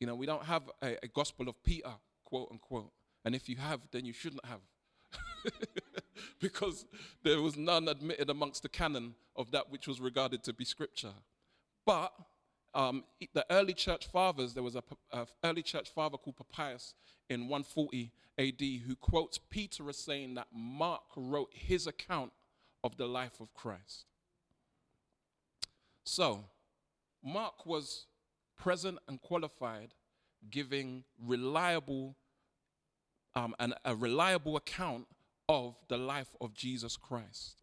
You 0.00 0.06
know, 0.06 0.14
we 0.14 0.26
don't 0.26 0.44
have 0.44 0.70
a, 0.82 0.96
a 1.02 1.08
gospel 1.08 1.48
of 1.48 1.62
Peter, 1.62 1.92
quote 2.24 2.48
unquote. 2.50 2.92
And 3.24 3.34
if 3.34 3.48
you 3.48 3.56
have, 3.56 3.80
then 3.90 4.04
you 4.04 4.12
shouldn't 4.12 4.44
have. 4.44 4.60
because 6.40 6.84
there 7.22 7.40
was 7.40 7.56
none 7.56 7.88
admitted 7.88 8.30
amongst 8.30 8.62
the 8.62 8.68
canon 8.68 9.14
of 9.36 9.50
that 9.52 9.70
which 9.70 9.86
was 9.86 10.00
regarded 10.00 10.42
to 10.44 10.52
be 10.52 10.64
scripture. 10.64 11.14
But 11.86 12.12
um, 12.74 13.04
the 13.32 13.46
early 13.50 13.72
church 13.72 14.06
fathers, 14.06 14.54
there 14.54 14.62
was 14.62 14.76
a, 14.76 14.82
a, 15.12 15.26
early 15.44 15.62
church 15.62 15.90
father 15.90 16.18
called 16.18 16.36
Papias 16.36 16.94
in 17.30 17.48
140 17.48 18.12
AD 18.38 18.60
who 18.86 18.94
quotes 18.96 19.38
Peter 19.38 19.88
as 19.88 19.96
saying 19.96 20.34
that 20.34 20.48
Mark 20.52 21.02
wrote 21.16 21.50
his 21.52 21.86
account 21.86 22.32
of 22.84 22.96
the 22.96 23.06
life 23.06 23.40
of 23.40 23.52
Christ. 23.54 24.04
So, 26.10 26.46
Mark 27.22 27.66
was 27.66 28.06
present 28.56 28.98
and 29.08 29.20
qualified, 29.20 29.92
giving 30.48 31.04
reliable 31.22 32.16
um, 33.34 33.54
and 33.58 33.74
a 33.84 33.94
reliable 33.94 34.56
account 34.56 35.06
of 35.50 35.76
the 35.88 35.98
life 35.98 36.34
of 36.40 36.54
Jesus 36.54 36.96
Christ. 36.96 37.62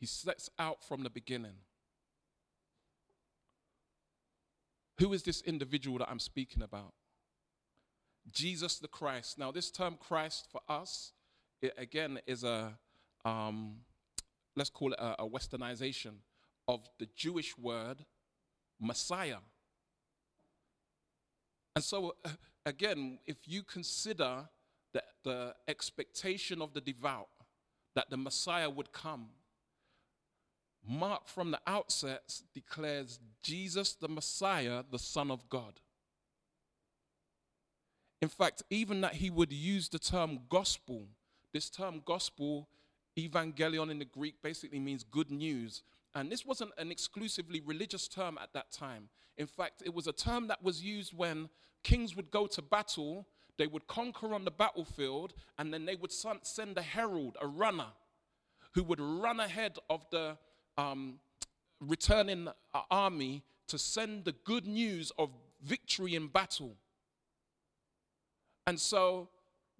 He 0.00 0.06
sets 0.06 0.50
out 0.58 0.82
from 0.82 1.04
the 1.04 1.10
beginning. 1.10 1.58
Who 4.98 5.12
is 5.12 5.22
this 5.22 5.42
individual 5.42 5.98
that 5.98 6.10
I'm 6.10 6.18
speaking 6.18 6.64
about? 6.64 6.92
Jesus 8.32 8.80
the 8.80 8.88
Christ. 8.88 9.38
Now, 9.38 9.52
this 9.52 9.70
term 9.70 9.96
Christ 9.96 10.48
for 10.50 10.60
us, 10.68 11.12
it 11.60 11.74
again 11.76 12.20
is 12.26 12.44
a, 12.44 12.78
um, 13.24 13.76
let's 14.56 14.70
call 14.70 14.92
it 14.92 14.98
a, 14.98 15.22
a 15.22 15.28
westernization 15.28 16.14
of 16.66 16.88
the 16.98 17.08
Jewish 17.16 17.56
word 17.56 18.04
Messiah. 18.80 19.38
And 21.74 21.84
so, 21.84 22.16
uh, 22.24 22.30
again, 22.66 23.18
if 23.26 23.36
you 23.46 23.62
consider 23.62 24.48
that 24.94 25.04
the 25.24 25.54
expectation 25.66 26.60
of 26.60 26.74
the 26.74 26.80
devout 26.80 27.28
that 27.94 28.10
the 28.10 28.16
Messiah 28.16 28.70
would 28.70 28.92
come, 28.92 29.28
Mark 30.86 31.28
from 31.28 31.50
the 31.50 31.60
outset 31.66 32.40
declares 32.54 33.20
Jesus 33.42 33.94
the 33.94 34.08
Messiah, 34.08 34.82
the 34.90 34.98
Son 34.98 35.30
of 35.30 35.48
God. 35.48 35.80
In 38.20 38.28
fact, 38.28 38.62
even 38.70 39.00
that 39.02 39.14
he 39.14 39.30
would 39.30 39.52
use 39.52 39.88
the 39.88 39.98
term 39.98 40.40
gospel, 40.48 41.06
this 41.52 41.70
term 41.70 42.02
gospel, 42.04 42.68
evangelion 43.16 43.90
in 43.90 43.98
the 43.98 44.04
Greek, 44.04 44.42
basically 44.42 44.78
means 44.78 45.04
good 45.04 45.30
news. 45.30 45.82
And 46.14 46.30
this 46.30 46.44
wasn't 46.44 46.72
an 46.78 46.90
exclusively 46.90 47.60
religious 47.60 48.08
term 48.08 48.38
at 48.42 48.52
that 48.54 48.72
time. 48.72 49.08
In 49.36 49.46
fact, 49.46 49.82
it 49.84 49.94
was 49.94 50.06
a 50.06 50.12
term 50.12 50.48
that 50.48 50.62
was 50.62 50.82
used 50.82 51.16
when 51.16 51.48
kings 51.84 52.16
would 52.16 52.30
go 52.30 52.46
to 52.46 52.62
battle, 52.62 53.26
they 53.56 53.66
would 53.66 53.86
conquer 53.86 54.34
on 54.34 54.44
the 54.44 54.50
battlefield, 54.50 55.34
and 55.58 55.72
then 55.72 55.84
they 55.84 55.96
would 55.96 56.12
send 56.12 56.76
a 56.76 56.82
herald, 56.82 57.36
a 57.40 57.46
runner, 57.46 57.88
who 58.72 58.82
would 58.84 59.00
run 59.00 59.40
ahead 59.40 59.78
of 59.88 60.04
the 60.10 60.36
um, 60.76 61.18
returning 61.80 62.48
army 62.90 63.42
to 63.68 63.78
send 63.78 64.24
the 64.24 64.32
good 64.44 64.66
news 64.66 65.12
of 65.18 65.30
victory 65.62 66.14
in 66.14 66.28
battle. 66.28 66.74
And 68.66 68.78
so, 68.78 69.28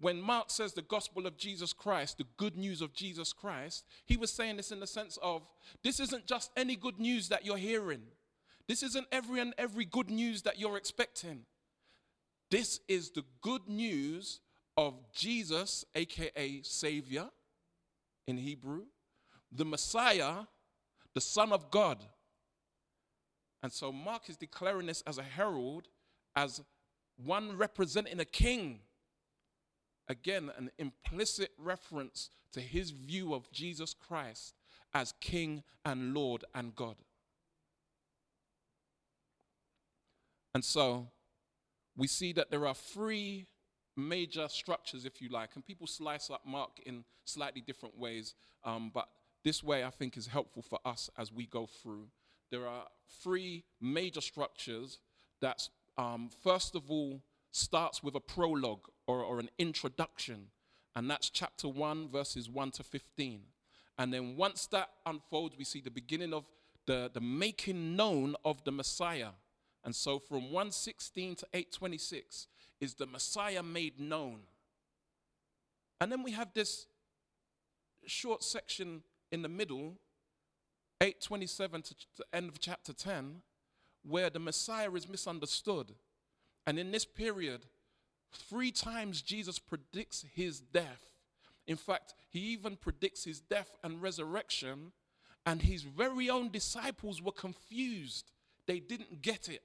when 0.01 0.21
Mark 0.21 0.51
says 0.51 0.73
the 0.73 0.83
gospel 0.83 1.27
of 1.27 1.37
Jesus 1.37 1.73
Christ, 1.73 2.19
the 2.19 2.27
good 2.37 2.57
news 2.57 2.81
of 2.81 2.93
Jesus 2.93 3.33
Christ, 3.33 3.85
he 4.07 4.17
was 4.17 4.33
saying 4.33 4.57
this 4.57 4.71
in 4.71 4.81
the 4.81 4.87
sense 4.87 5.19
of 5.23 5.43
this 5.83 5.99
isn't 5.99 6.27
just 6.27 6.51
any 6.57 6.77
good 6.77 7.01
news 7.01 7.29
that 7.29 7.45
you're 7.45 7.57
hearing. 7.57 8.03
This 8.69 8.83
isn't 8.83 9.07
every 9.11 9.41
and 9.41 9.55
every 9.59 9.85
good 9.85 10.11
news 10.11 10.43
that 10.43 10.59
you're 10.59 10.77
expecting. 10.77 11.47
This 12.51 12.81
is 12.87 13.11
the 13.11 13.25
good 13.41 13.69
news 13.69 14.41
of 14.77 14.95
Jesus, 15.13 15.85
aka 15.95 16.61
Savior 16.63 17.29
in 18.27 18.37
Hebrew, 18.37 18.83
the 19.51 19.65
Messiah, 19.65 20.45
the 21.15 21.21
Son 21.21 21.53
of 21.53 21.71
God. 21.71 22.05
And 23.63 23.73
so 23.73 23.91
Mark 23.91 24.31
is 24.31 24.37
declaring 24.37 24.87
this 24.87 25.03
as 25.07 25.19
a 25.19 25.23
herald, 25.23 25.89
as 26.37 26.63
one 27.17 27.57
representing 27.57 28.21
a 28.21 28.25
king. 28.25 28.81
Again, 30.09 30.51
an 30.57 30.71
implicit 30.79 31.51
reference 31.59 32.31
to 32.53 32.61
his 32.61 32.91
view 32.91 33.35
of 33.35 33.51
Jesus 33.53 33.95
Christ 33.95 34.55
as 34.95 35.13
King 35.21 35.63
and 35.85 36.15
Lord 36.15 36.45
and 36.55 36.75
God. 36.75 36.97
And 40.55 40.65
so 40.65 41.09
we 41.97 42.07
see 42.07 42.33
that 42.33 42.51
there 42.51 42.67
are 42.67 42.75
three 42.75 43.47
major 43.97 44.49
structures, 44.49 45.05
if 45.05 45.21
you 45.21 45.29
like, 45.29 45.51
and 45.55 45.67
people 45.67 45.87
slice 45.87 46.31
up 46.31 46.47
Mark 46.47 46.81
in 46.87 47.05
slightly 47.25 47.61
different 47.61 47.99
ways, 47.99 48.35
um, 48.65 48.91
but 48.95 49.09
this 49.45 49.63
way 49.63 49.85
I 49.85 49.91
think 49.91 50.17
is 50.17 50.27
helpful 50.27 50.63
for 50.63 50.79
us 50.85 51.11
as 51.19 51.33
we 51.33 51.47
go 51.47 51.67
through. 51.67 52.09
There 52.51 52.67
are 52.67 52.87
three 53.23 53.65
major 53.81 54.21
structures 54.21 55.01
that, 55.41 55.69
um, 55.99 56.31
first 56.43 56.75
of 56.75 56.91
all, 56.91 57.23
starts 57.51 58.03
with 58.03 58.15
a 58.15 58.21
prologue 58.21 58.89
or, 59.09 59.23
or 59.25 59.41
an 59.41 59.49
introduction, 59.59 60.49
and 60.95 61.11
that's 61.11 61.31
chapter 61.31 61.67
1, 61.67 62.09
verses 62.11 62.49
1 62.49 62.71
to 62.73 62.85
15. 62.85 63.41
And 63.99 64.13
then 64.13 64.37
once 64.37 64.67
that 64.67 64.91
unfolds, 65.07 65.57
we 65.59 65.65
see 65.65 65.81
the 65.81 65.91
beginning 65.91 66.33
of 66.33 66.45
the, 66.87 67.11
the 67.13 67.21
making 67.21 67.97
known 67.97 68.37
of 68.45 68.63
the 68.65 68.71
Messiah. 68.71 69.31
And 69.85 69.97
so 69.97 70.19
from 70.19 70.53
116 70.53 71.37
to 71.37 71.47
826 71.53 72.47
is 72.81 72.95
the 72.95 73.07
Messiah 73.07 73.63
made 73.63 73.99
known. 73.99 74.41
And 76.01 76.13
then 76.13 76.23
we 76.23 76.33
have 76.33 76.53
this 76.55 76.87
short 78.07 78.45
section 78.45 79.03
in 79.33 79.43
the 79.43 79.49
middle, 79.49 79.95
827 81.01 81.83
to 81.83 81.95
the 82.19 82.25
end 82.33 82.49
of 82.49 82.61
chapter 82.61 82.93
10, 82.93 83.43
where 84.05 84.31
the 84.31 84.39
Messiah 84.39 84.93
is 84.93 85.09
misunderstood. 85.09 85.95
And 86.67 86.79
in 86.79 86.91
this 86.91 87.05
period, 87.05 87.67
three 88.33 88.71
times 88.71 89.23
Jesus 89.23 89.59
predicts 89.59 90.25
his 90.35 90.61
death. 90.61 91.07
In 91.67 91.77
fact, 91.77 92.15
he 92.31 92.41
even 92.41 92.77
predicts 92.77 93.25
his 93.25 93.41
death 93.41 93.77
and 93.85 94.01
resurrection, 94.01 94.93
and 95.45 95.63
his 95.63 95.83
very 95.83 96.31
own 96.31 96.51
disciples 96.51 97.23
were 97.23 97.33
confused. 97.33 98.31
They 98.67 98.81
didn't 98.81 99.23
get 99.23 99.49
it. 99.49 99.63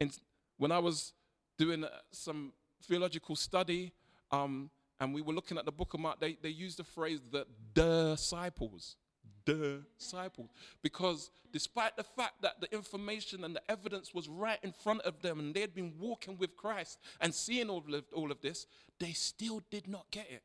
And 0.00 0.16
when 0.58 0.72
I 0.72 0.78
was 0.78 1.12
doing 1.58 1.84
uh, 1.84 1.88
some 2.12 2.52
theological 2.84 3.36
study, 3.36 3.92
um, 4.30 4.70
and 5.00 5.14
we 5.14 5.22
were 5.22 5.32
looking 5.32 5.58
at 5.58 5.64
the 5.64 5.72
book 5.72 5.94
of 5.94 6.00
Mark, 6.00 6.20
they, 6.20 6.36
they 6.42 6.48
used 6.50 6.78
the 6.78 6.84
phrase 6.84 7.20
the 7.30 7.46
disciples. 7.74 8.96
Disciples. 9.44 10.50
Because 10.82 11.30
despite 11.52 11.96
the 11.96 12.04
fact 12.04 12.42
that 12.42 12.60
the 12.60 12.72
information 12.72 13.44
and 13.44 13.56
the 13.56 13.62
evidence 13.68 14.14
was 14.14 14.28
right 14.28 14.58
in 14.62 14.72
front 14.72 15.00
of 15.02 15.22
them 15.22 15.38
and 15.38 15.54
they 15.54 15.60
had 15.60 15.74
been 15.74 15.94
walking 15.98 16.36
with 16.38 16.56
Christ 16.56 16.98
and 17.20 17.34
seeing 17.34 17.68
all 17.68 17.84
of, 17.92 18.04
all 18.12 18.30
of 18.30 18.40
this, 18.40 18.66
they 18.98 19.12
still 19.12 19.62
did 19.70 19.88
not 19.88 20.10
get 20.10 20.30
it. 20.30 20.42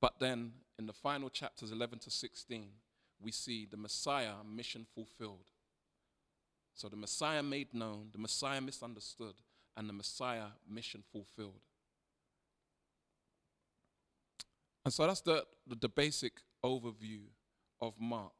But 0.00 0.20
then 0.20 0.52
in 0.78 0.86
the 0.86 0.92
final 0.92 1.30
chapters 1.30 1.72
11 1.72 2.00
to 2.00 2.10
16, 2.10 2.68
we 3.20 3.32
see 3.32 3.66
the 3.70 3.76
Messiah 3.76 4.34
mission 4.48 4.86
fulfilled. 4.94 5.50
So 6.74 6.88
the 6.88 6.96
Messiah 6.96 7.42
made 7.42 7.72
known, 7.72 8.08
the 8.12 8.18
Messiah 8.18 8.60
misunderstood, 8.60 9.34
and 9.76 9.88
the 9.88 9.94
Messiah 9.94 10.48
mission 10.68 11.02
fulfilled. 11.10 11.62
And 14.86 14.92
so 14.92 15.04
that's 15.04 15.20
the, 15.20 15.44
the, 15.66 15.74
the, 15.74 15.88
basic 15.88 16.34
overview 16.64 17.22
of 17.80 17.94
Mark. 17.98 18.36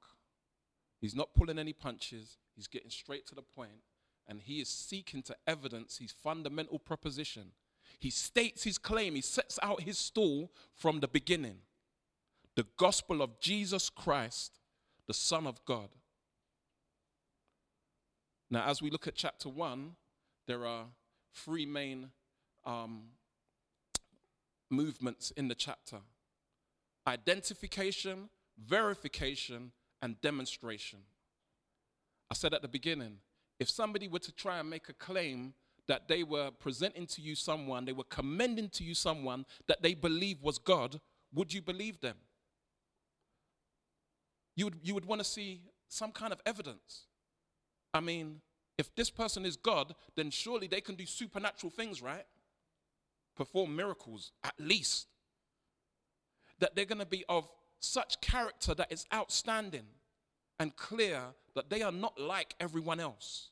He's 1.01 1.17
not 1.17 1.35
pulling 1.35 1.59
any 1.59 1.73
punches, 1.73 2.39
he's 2.55 2.69
getting 2.69 2.89
straight 2.89 3.27
to 3.27 3.35
the 3.35 3.43
point, 3.43 3.83
and 4.29 4.41
he 4.41 4.61
is 4.61 4.69
seeking 4.69 5.25
to 5.25 5.35
evidence 5.49 5.99
his 5.99 6.13
fundamental 6.13 6.79
proposition. 6.79 7.51
He 7.99 8.11
states 8.11 8.63
his 8.63 8.79
claim, 8.79 9.17
he 9.17 9.23
sets 9.23 9.59
out 9.61 9.83
his 9.83 9.99
stall 9.99 10.53
from 10.73 11.01
the 11.01 11.09
beginning. 11.09 11.57
The 12.55 12.67
gospel 12.77 13.23
of 13.23 13.41
Jesus 13.41 13.91
Christ, 13.91 14.61
the 15.09 15.15
Son 15.15 15.49
of 15.49 15.65
God. 15.65 15.89
Now, 18.53 18.69
as 18.69 18.81
we 18.81 18.91
look 18.91 19.09
at 19.09 19.17
chapter 19.17 19.49
1, 19.49 19.97
there 20.47 20.65
are 20.65 20.85
three 21.35 21.67
main 21.67 22.11
um, 22.65 23.07
movements 24.71 25.33
in 25.33 25.49
the 25.49 25.57
chapter 25.57 25.97
identification, 27.07 28.29
verification, 28.65 29.73
and 30.03 30.21
demonstration. 30.21 31.01
I 32.31 32.35
said 32.35 32.55
at 32.55 32.63
the 32.63 32.69
beginning 32.69 33.19
if 33.59 33.71
somebody 33.71 34.09
were 34.09 34.19
to 34.19 34.33
try 34.33 34.59
and 34.59 34.69
make 34.69 34.89
a 34.89 34.93
claim 34.93 35.55
that 35.89 36.09
they 36.09 36.25
were 36.25 36.51
presenting 36.51 37.07
to 37.07 37.23
you 37.23 37.35
someone, 37.35 37.85
they 37.85 37.93
were 37.93 38.05
commending 38.05 38.69
to 38.71 38.85
you 38.85 38.95
someone 38.95 39.47
that 39.69 39.83
they 39.83 39.95
believe 39.95 40.43
was 40.43 40.59
God, 40.59 41.01
would 41.33 41.53
you 41.53 41.63
believe 41.63 42.01
them? 42.01 42.17
You 44.57 44.67
would, 44.67 44.79
you 44.83 44.95
would 44.95 45.05
want 45.05 45.21
to 45.21 45.25
see 45.25 45.61
some 45.89 46.11
kind 46.11 46.33
of 46.33 46.41
evidence. 46.45 47.07
I 47.95 48.01
mean, 48.01 48.41
if 48.79 48.95
this 48.95 49.11
person 49.11 49.47
is 49.47 49.57
God, 49.57 49.95
then 50.17 50.31
surely 50.31 50.67
they 50.67 50.81
can 50.81 50.97
do 50.97 51.07
supernatural 51.07 51.71
things, 51.71 52.03
right? 52.03 52.27
Perform 53.37 53.77
miracles, 53.77 54.33
at 54.45 54.55
least. 54.59 55.07
That 56.59 56.75
they're 56.75 56.85
going 56.85 57.01
to 57.01 57.07
be 57.07 57.25
of 57.29 57.49
such 57.81 58.21
character 58.21 58.75
that 58.75 58.91
is 58.91 59.07
outstanding 59.13 59.87
and 60.59 60.75
clear 60.77 61.21
that 61.55 61.71
they 61.71 61.83
are 61.83 61.93
not 61.93 62.19
like 62.19 62.55
everyone 62.61 63.01
else. 63.01 63.51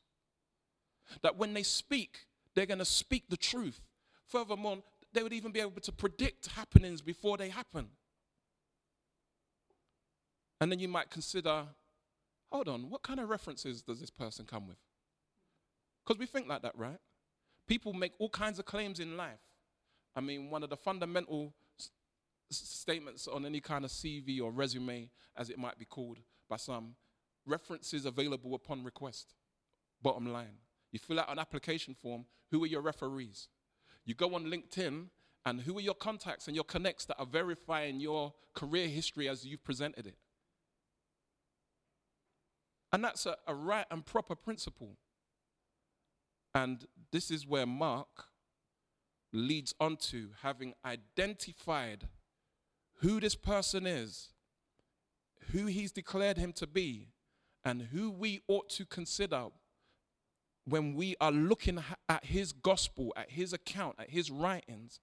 That 1.21 1.37
when 1.37 1.53
they 1.53 1.63
speak, 1.63 2.25
they're 2.55 2.65
going 2.65 2.79
to 2.79 2.85
speak 2.85 3.29
the 3.29 3.37
truth. 3.37 3.81
Furthermore, 4.25 4.79
they 5.13 5.21
would 5.21 5.33
even 5.33 5.51
be 5.51 5.59
able 5.59 5.81
to 5.81 5.91
predict 5.91 6.47
happenings 6.47 7.01
before 7.01 7.37
they 7.37 7.49
happen. 7.49 7.89
And 10.59 10.71
then 10.71 10.79
you 10.79 10.87
might 10.87 11.09
consider 11.09 11.65
hold 12.51 12.69
on, 12.69 12.89
what 12.89 13.03
kind 13.03 13.19
of 13.19 13.29
references 13.29 13.81
does 13.81 13.99
this 13.99 14.09
person 14.09 14.45
come 14.45 14.67
with? 14.67 14.77
Because 16.05 16.17
we 16.17 16.25
think 16.25 16.47
like 16.47 16.61
that, 16.61 16.77
right? 16.77 16.99
People 17.67 17.91
make 17.93 18.13
all 18.17 18.29
kinds 18.29 18.59
of 18.59 18.65
claims 18.65 18.99
in 18.99 19.17
life. 19.17 19.41
I 20.15 20.21
mean, 20.21 20.49
one 20.49 20.63
of 20.63 20.69
the 20.69 20.77
fundamental 20.77 21.53
statements 22.49 23.27
on 23.27 23.45
any 23.45 23.59
kind 23.59 23.85
of 23.85 23.91
CV 23.91 24.41
or 24.41 24.51
resume, 24.51 25.09
as 25.35 25.49
it 25.49 25.57
might 25.57 25.77
be 25.79 25.85
called 25.85 26.19
by 26.49 26.57
some, 26.57 26.95
references 27.45 28.05
available 28.05 28.53
upon 28.55 28.83
request. 28.83 29.33
Bottom 30.01 30.31
line. 30.31 30.59
You 30.91 30.99
fill 30.99 31.19
out 31.19 31.31
an 31.31 31.39
application 31.39 31.95
form, 31.95 32.25
who 32.51 32.63
are 32.63 32.67
your 32.67 32.81
referees? 32.81 33.47
You 34.05 34.13
go 34.13 34.35
on 34.35 34.45
LinkedIn, 34.45 35.07
and 35.45 35.61
who 35.61 35.77
are 35.77 35.81
your 35.81 35.95
contacts 35.95 36.47
and 36.47 36.55
your 36.55 36.63
connects 36.63 37.05
that 37.05 37.17
are 37.19 37.25
verifying 37.25 37.99
your 37.99 38.33
career 38.53 38.87
history 38.87 39.29
as 39.29 39.45
you've 39.45 39.63
presented 39.63 40.07
it? 40.07 40.17
And 42.91 43.03
that's 43.03 43.25
a, 43.25 43.35
a 43.45 43.53
right 43.53 43.85
and 43.91 44.05
proper 44.05 44.35
principle. 44.35 44.95
And 46.53 46.85
this 47.11 47.29
is 47.29 47.45
where 47.45 47.65
Mark 47.65 48.27
leads 49.33 49.75
on 49.79 49.97
to 49.97 50.29
having 50.41 50.73
identified 50.85 52.07
who 52.97 53.19
this 53.19 53.35
person 53.35 53.85
is, 53.85 54.29
who 55.51 55.65
he's 55.65 55.91
declared 55.91 56.37
him 56.37 56.53
to 56.53 56.67
be, 56.67 57.09
and 57.63 57.81
who 57.81 58.11
we 58.11 58.41
ought 58.47 58.69
to 58.69 58.85
consider 58.85 59.47
when 60.65 60.95
we 60.95 61.15
are 61.21 61.31
looking 61.31 61.83
at 62.09 62.25
his 62.25 62.51
gospel, 62.51 63.13
at 63.15 63.31
his 63.31 63.53
account, 63.53 63.95
at 63.99 64.09
his 64.09 64.31
writings. 64.31 64.99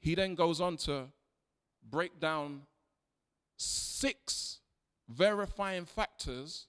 He 0.00 0.14
then 0.14 0.34
goes 0.34 0.60
on 0.60 0.76
to 0.78 1.06
break 1.88 2.20
down 2.20 2.62
six 3.56 4.60
verifying 5.08 5.84
factors 5.84 6.66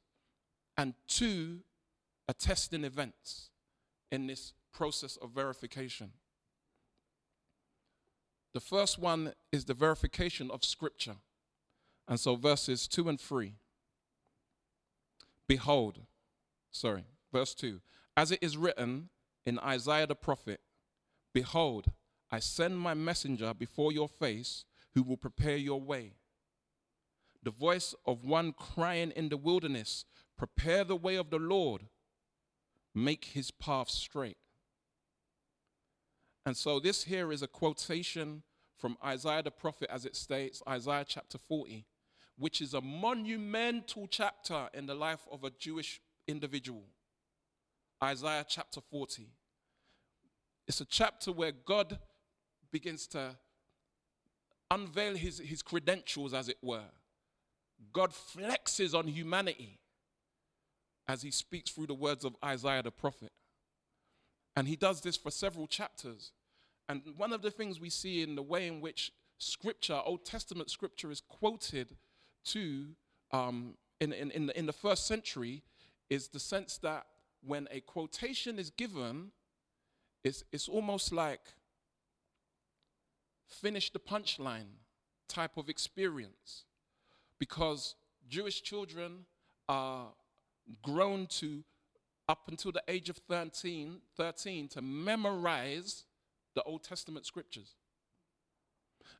and 0.77 0.93
two 1.07 1.59
attesting 2.27 2.83
events 2.83 3.49
in 4.11 4.27
this 4.27 4.53
process 4.71 5.17
of 5.17 5.31
verification. 5.31 6.11
The 8.53 8.59
first 8.59 8.97
one 8.97 9.33
is 9.51 9.65
the 9.65 9.73
verification 9.73 10.49
of 10.51 10.63
Scripture. 10.63 11.17
And 12.07 12.19
so, 12.19 12.35
verses 12.35 12.87
2 12.87 13.09
and 13.09 13.19
3. 13.19 13.53
Behold, 15.47 15.99
sorry, 16.71 17.05
verse 17.31 17.53
2. 17.53 17.79
As 18.17 18.31
it 18.31 18.39
is 18.41 18.57
written 18.57 19.09
in 19.45 19.59
Isaiah 19.59 20.07
the 20.07 20.15
prophet, 20.15 20.61
Behold, 21.33 21.87
I 22.31 22.39
send 22.39 22.79
my 22.79 22.93
messenger 22.93 23.53
before 23.53 23.91
your 23.91 24.09
face 24.09 24.65
who 24.93 25.03
will 25.03 25.17
prepare 25.17 25.57
your 25.57 25.79
way. 25.79 26.13
The 27.43 27.51
voice 27.51 27.95
of 28.05 28.25
one 28.25 28.53
crying 28.53 29.11
in 29.15 29.29
the 29.29 29.37
wilderness, 29.37 30.05
Prepare 30.37 30.83
the 30.83 30.95
way 30.95 31.15
of 31.15 31.29
the 31.29 31.39
Lord 31.39 31.83
make 32.93 33.25
his 33.25 33.51
path 33.51 33.89
straight. 33.89 34.37
And 36.49 36.57
so, 36.57 36.79
this 36.79 37.03
here 37.03 37.31
is 37.31 37.43
a 37.43 37.47
quotation 37.47 38.41
from 38.75 38.97
Isaiah 39.05 39.43
the 39.43 39.51
prophet, 39.51 39.87
as 39.91 40.03
it 40.07 40.15
states, 40.15 40.63
Isaiah 40.67 41.05
chapter 41.07 41.37
40, 41.37 41.85
which 42.39 42.59
is 42.59 42.73
a 42.73 42.81
monumental 42.81 44.07
chapter 44.07 44.67
in 44.73 44.87
the 44.87 44.95
life 44.95 45.27
of 45.31 45.43
a 45.43 45.51
Jewish 45.51 46.01
individual. 46.27 46.85
Isaiah 48.03 48.43
chapter 48.49 48.81
40. 48.81 49.27
It's 50.67 50.81
a 50.81 50.85
chapter 50.85 51.31
where 51.31 51.51
God 51.51 51.99
begins 52.71 53.05
to 53.09 53.35
unveil 54.71 55.17
his, 55.17 55.37
his 55.37 55.61
credentials, 55.61 56.33
as 56.33 56.49
it 56.49 56.57
were. 56.63 56.89
God 57.93 58.09
flexes 58.09 58.95
on 58.95 59.07
humanity 59.07 59.77
as 61.07 61.21
he 61.21 61.29
speaks 61.29 61.69
through 61.69 61.85
the 61.85 61.93
words 61.93 62.25
of 62.25 62.35
Isaiah 62.43 62.81
the 62.81 62.89
prophet. 62.89 63.33
And 64.55 64.67
he 64.67 64.75
does 64.75 65.01
this 65.01 65.15
for 65.15 65.29
several 65.29 65.67
chapters. 65.67 66.31
And 66.89 67.03
one 67.15 67.31
of 67.31 67.43
the 67.43 67.51
things 67.51 67.79
we 67.79 67.91
see 67.91 68.23
in 68.23 68.35
the 68.35 68.41
way 68.41 68.67
in 68.67 68.81
which 68.81 69.13
scripture, 69.37 70.01
Old 70.03 70.25
Testament 70.25 70.71
scripture, 70.71 71.11
is 71.11 71.21
quoted 71.21 71.95
to 72.45 72.87
um, 73.31 73.75
in, 73.99 74.11
in, 74.11 74.31
in, 74.31 74.47
the, 74.47 74.57
in 74.57 74.65
the 74.65 74.73
first 74.73 75.05
century 75.05 75.61
is 76.09 76.29
the 76.29 76.39
sense 76.39 76.79
that 76.79 77.05
when 77.45 77.67
a 77.69 77.79
quotation 77.81 78.57
is 78.57 78.71
given, 78.71 79.31
it's, 80.23 80.43
it's 80.51 80.67
almost 80.67 81.13
like 81.13 81.41
finish 83.47 83.91
the 83.91 83.99
punchline 83.99 84.77
type 85.27 85.57
of 85.57 85.69
experience. 85.69 86.65
Because 87.39 87.95
Jewish 88.27 88.63
children 88.63 89.25
are 89.69 90.07
grown 90.81 91.27
to, 91.27 91.63
up 92.27 92.47
until 92.47 92.71
the 92.71 92.83
age 92.87 93.09
of 93.09 93.17
13, 93.17 94.01
13 94.17 94.67
to 94.69 94.81
memorize 94.81 96.05
the 96.55 96.63
Old 96.63 96.83
Testament 96.83 97.25
scriptures. 97.25 97.75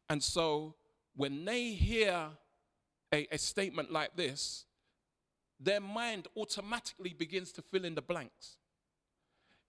And 0.10 0.22
so 0.22 0.76
when 1.15 1.46
they 1.46 1.70
hear 1.72 2.28
a, 3.13 3.28
a 3.32 3.38
statement 3.38 3.92
like 3.92 4.15
this, 4.15 4.65
their 5.60 5.82
mind 5.82 6.28
automatically 6.38 7.13
begins 7.13 7.52
to 7.54 7.62
fill 7.62 7.86
in 7.86 7.96
the 7.96 8.02
blanks. 8.02 8.58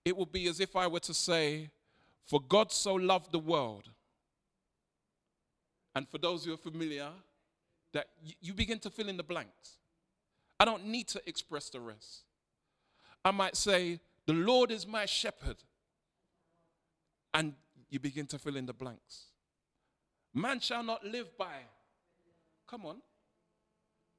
It 0.05 0.15
will 0.15 0.25
be 0.25 0.47
as 0.47 0.59
if 0.59 0.75
I 0.75 0.87
were 0.87 0.99
to 1.01 1.13
say, 1.13 1.69
For 2.25 2.39
God 2.39 2.71
so 2.71 2.95
loved 2.95 3.31
the 3.31 3.39
world. 3.39 3.89
And 5.93 6.07
for 6.07 6.17
those 6.17 6.45
who 6.45 6.53
are 6.53 6.57
familiar, 6.57 7.09
that 7.93 8.07
you 8.39 8.53
begin 8.53 8.79
to 8.79 8.89
fill 8.89 9.09
in 9.09 9.17
the 9.17 9.23
blanks. 9.23 9.77
I 10.59 10.65
don't 10.65 10.85
need 10.85 11.07
to 11.09 11.21
express 11.27 11.69
the 11.69 11.81
rest. 11.81 12.23
I 13.25 13.31
might 13.31 13.57
say, 13.57 13.99
The 14.25 14.33
Lord 14.33 14.71
is 14.71 14.87
my 14.87 15.05
shepherd. 15.05 15.57
And 17.33 17.53
you 17.89 17.99
begin 17.99 18.27
to 18.27 18.39
fill 18.39 18.55
in 18.55 18.65
the 18.65 18.73
blanks. 18.73 19.25
Man 20.33 20.59
shall 20.59 20.83
not 20.83 21.05
live 21.05 21.37
by. 21.37 21.65
Come 22.67 22.85
on. 22.85 22.97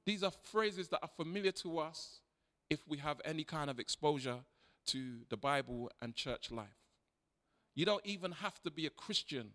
These 0.05 0.23
are 0.23 0.33
phrases 0.51 0.89
that 0.89 1.01
are 1.03 1.11
familiar 1.17 1.53
to 1.53 1.79
us 1.79 2.21
if 2.69 2.81
we 2.89 2.99
have 2.99 3.21
any 3.25 3.45
kind 3.45 3.71
of 3.71 3.79
exposure 3.79 4.39
to 4.87 5.19
the 5.31 5.37
Bible 5.37 5.91
and 6.01 6.15
church 6.15 6.51
life. 6.51 6.67
You 7.75 7.87
don't 7.87 8.05
even 8.05 8.33
have 8.33 8.61
to 8.63 8.71
be 8.71 8.87
a 8.87 8.91
Christian. 8.91 9.51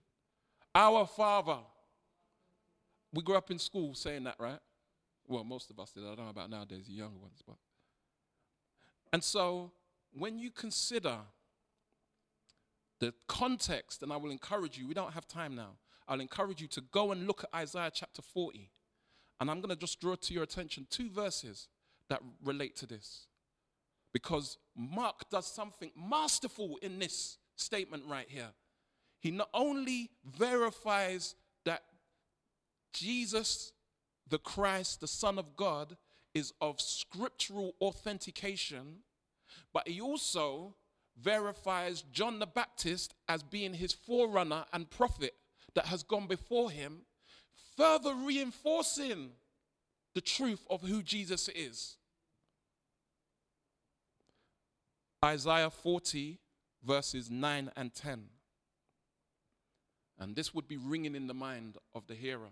Our 0.74 1.06
Father. 1.06 1.58
We 3.13 3.24
grew 3.24 3.36
up 3.36 3.52
in 3.52 3.60
school 3.60 3.93
saying 3.93 4.24
that, 4.24 4.36
right? 4.39 4.60
Well, 5.28 5.43
most 5.43 5.70
of 5.70 5.80
us 5.80 5.91
did. 5.91 6.04
I 6.04 6.15
don't 6.15 6.26
know 6.26 6.30
about 6.30 6.50
nowadays, 6.50 6.86
the 6.88 6.93
younger 6.93 7.17
ones, 7.17 7.41
but. 7.46 7.58
And 9.12 9.24
so, 9.24 9.72
when 10.13 10.39
you 10.39 10.52
consider 10.52 11.17
the 12.99 13.13
context, 13.27 14.03
and 14.03 14.12
I 14.12 14.17
will 14.17 14.31
encourage 14.31 14.77
you, 14.77 14.88
we 14.88 14.93
don't 14.93 15.13
have 15.13 15.27
time 15.27 15.55
now. 15.55 15.77
I'll 16.07 16.21
encourage 16.21 16.62
you 16.62 16.67
to 16.69 16.81
go 16.81 17.12
and 17.12 17.27
look 17.27 17.43
at 17.43 17.53
Isaiah 17.53 17.91
chapter 17.93 18.21
40. 18.21 18.71
And 19.39 19.51
I'm 19.51 19.62
going 19.62 19.73
to 19.73 19.79
just 19.79 19.99
draw 19.99 20.15
to 20.15 20.33
your 20.33 20.43
attention 20.43 20.88
two 20.89 21.10
verses 21.10 21.67
that 22.10 22.21
relate 22.43 22.75
to 22.77 22.86
this. 22.86 23.27
Because 24.13 24.57
Mark 24.75 25.29
does 25.29 25.45
something 25.45 25.91
masterful 25.95 26.77
in 26.81 26.97
this 26.97 27.38
statement 27.55 28.03
right 28.07 28.27
here. 28.27 28.49
He 29.19 29.31
not 29.31 29.49
only 29.53 30.10
verifies 30.25 31.36
that 31.65 31.83
Jesus, 32.93 33.73
the 34.27 34.39
Christ, 34.39 35.01
the 35.01 35.07
Son 35.07 35.38
of 35.38 35.55
God, 35.55 35.97
is 36.33 36.53
of 36.62 36.79
scriptural 36.79 37.73
authentication, 37.81 38.99
but 39.73 39.88
he 39.88 40.01
also 40.01 40.75
verifies 41.21 42.03
John 42.12 42.39
the 42.39 42.47
Baptist 42.47 43.13
as 43.27 43.43
being 43.43 43.73
his 43.73 43.93
forerunner 43.93 44.65
and 44.73 44.89
prophet 44.89 45.34
that 45.73 45.86
has 45.86 46.03
gone 46.03 46.27
before 46.27 46.71
him, 46.71 47.01
further 47.75 48.13
reinforcing 48.13 49.32
the 50.13 50.21
truth 50.21 50.65
of 50.69 50.82
who 50.82 51.03
Jesus 51.03 51.49
is. 51.49 51.97
Isaiah 55.23 55.69
40, 55.69 56.39
verses 56.84 57.30
9 57.30 57.71
and 57.75 57.93
10. 57.93 58.25
And 60.19 60.36
this 60.36 60.53
would 60.53 60.67
be 60.67 60.77
ringing 60.77 61.15
in 61.15 61.27
the 61.27 61.34
mind 61.34 61.77
of 61.93 62.08
the 62.08 62.15
hearer 62.15 62.51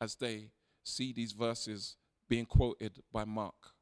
as 0.00 0.16
they 0.16 0.50
see 0.84 1.12
these 1.12 1.32
verses 1.32 1.96
being 2.28 2.46
quoted 2.46 3.02
by 3.12 3.24
Mark. 3.24 3.72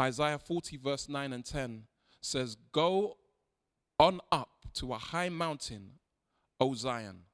Isaiah 0.00 0.38
40, 0.38 0.76
verse 0.78 1.08
9 1.08 1.32
and 1.32 1.44
10 1.44 1.84
says, 2.20 2.56
Go 2.72 3.16
on 4.02 4.20
up 4.30 4.66
to 4.74 4.92
a 4.92 4.98
high 4.98 5.28
mountain, 5.28 5.92
O 6.60 6.74
Zion 6.74 7.24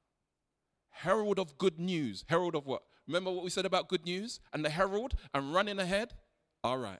herald 1.03 1.39
of 1.39 1.57
good 1.57 1.79
news. 1.79 2.25
Herald 2.27 2.55
of 2.55 2.65
what? 2.65 2.83
Remember 3.07 3.31
what 3.31 3.43
we 3.43 3.49
said 3.49 3.65
about 3.65 3.87
good 3.87 4.05
news 4.05 4.39
and 4.53 4.63
the 4.63 4.69
herald 4.69 5.13
and 5.33 5.53
running 5.53 5.79
ahead? 5.79 6.13
All 6.63 6.77
right. 6.77 6.99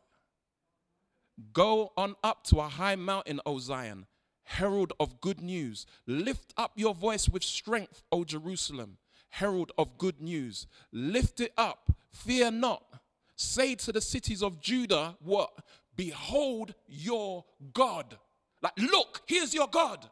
Go 1.53 1.91
on 1.97 2.15
up 2.23 2.43
to 2.45 2.59
a 2.59 2.67
high 2.67 2.95
mountain, 2.95 3.39
O 3.45 3.59
Zion, 3.59 4.05
herald 4.43 4.93
of 4.99 5.21
good 5.21 5.41
news. 5.41 5.85
Lift 6.07 6.53
up 6.57 6.73
your 6.75 6.93
voice 6.93 7.29
with 7.29 7.43
strength, 7.43 8.03
O 8.11 8.23
Jerusalem, 8.23 8.97
herald 9.29 9.71
of 9.77 9.97
good 9.97 10.21
news. 10.21 10.67
Lift 10.91 11.39
it 11.39 11.53
up, 11.57 11.91
fear 12.11 12.51
not. 12.51 12.83
Say 13.35 13.75
to 13.75 13.91
the 13.91 14.01
cities 14.01 14.43
of 14.43 14.59
Judah, 14.59 15.15
what? 15.21 15.51
Behold 15.95 16.73
your 16.87 17.45
God. 17.73 18.17
Like, 18.61 18.77
look, 18.77 19.21
here's 19.25 19.53
your 19.53 19.67
God. 19.67 20.09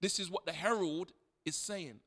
This 0.00 0.18
is 0.18 0.30
what 0.30 0.46
the 0.46 0.52
herald 0.52 1.12
is 1.44 1.56
saying. 1.56 2.00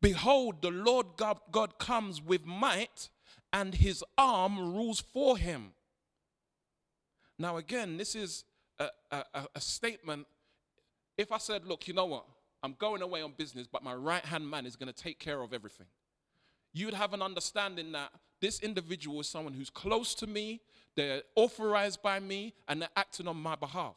Behold, 0.00 0.62
the 0.62 0.70
Lord 0.70 1.06
God, 1.16 1.38
God 1.50 1.78
comes 1.78 2.20
with 2.20 2.44
might, 2.44 3.08
and 3.52 3.74
his 3.74 4.04
arm 4.18 4.58
rules 4.74 5.00
for 5.00 5.38
him. 5.38 5.72
Now, 7.38 7.56
again, 7.56 7.96
this 7.96 8.14
is 8.14 8.44
a, 8.78 8.88
a, 9.10 9.24
a, 9.54 9.60
statement. 9.60 10.26
If 11.16 11.32
I 11.32 11.38
said, 11.38 11.66
Look, 11.66 11.86
you 11.86 11.94
know 11.94 12.06
what? 12.06 12.24
I'm 12.62 12.74
going 12.78 13.02
away 13.02 13.22
on 13.22 13.32
business, 13.36 13.66
but 13.66 13.82
my 13.82 13.94
right 13.94 14.24
hand 14.24 14.48
man 14.48 14.66
is 14.66 14.76
going 14.76 14.92
to 14.92 15.02
take 15.02 15.18
care 15.18 15.40
of 15.40 15.52
everything, 15.52 15.86
you 16.72 16.86
would 16.86 16.94
have 16.94 17.12
an 17.14 17.22
understanding 17.22 17.92
that 17.92 18.10
this 18.40 18.60
individual 18.60 19.20
is 19.20 19.28
someone 19.28 19.54
who's 19.54 19.70
close 19.70 20.14
to 20.16 20.26
me, 20.26 20.60
they're 20.96 21.22
authorized 21.34 22.02
by 22.02 22.20
me, 22.20 22.54
and 22.68 22.82
they're 22.82 22.88
acting 22.96 23.28
on 23.28 23.36
my 23.36 23.56
behalf. 23.56 23.96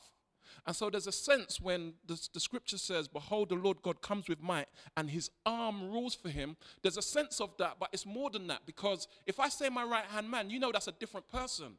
And 0.65 0.75
so 0.75 0.89
there's 0.89 1.07
a 1.07 1.11
sense 1.11 1.61
when 1.61 1.93
the, 2.07 2.19
the, 2.33 2.39
scripture 2.39 2.77
says, 2.77 3.07
Behold, 3.07 3.49
the 3.49 3.55
Lord 3.55 3.81
God 3.83 4.01
comes 4.01 4.27
with 4.27 4.41
might 4.41 4.67
and 4.97 5.09
his 5.09 5.29
arm 5.45 5.91
rules 5.91 6.15
for 6.15 6.29
him. 6.29 6.57
There's 6.81 6.97
a 6.97 7.03
sense 7.03 7.39
of 7.39 7.55
that, 7.57 7.75
but 7.79 7.89
it's 7.93 8.05
more 8.05 8.31
than 8.31 8.47
that 8.47 8.65
because 8.65 9.07
if 9.27 9.39
I 9.39 9.49
say 9.49 9.69
my 9.69 9.83
right 9.83 10.05
hand 10.05 10.29
man, 10.29 10.49
you 10.49 10.59
know 10.59 10.71
that's 10.71 10.87
a 10.87 10.93
different 10.93 11.27
person. 11.27 11.73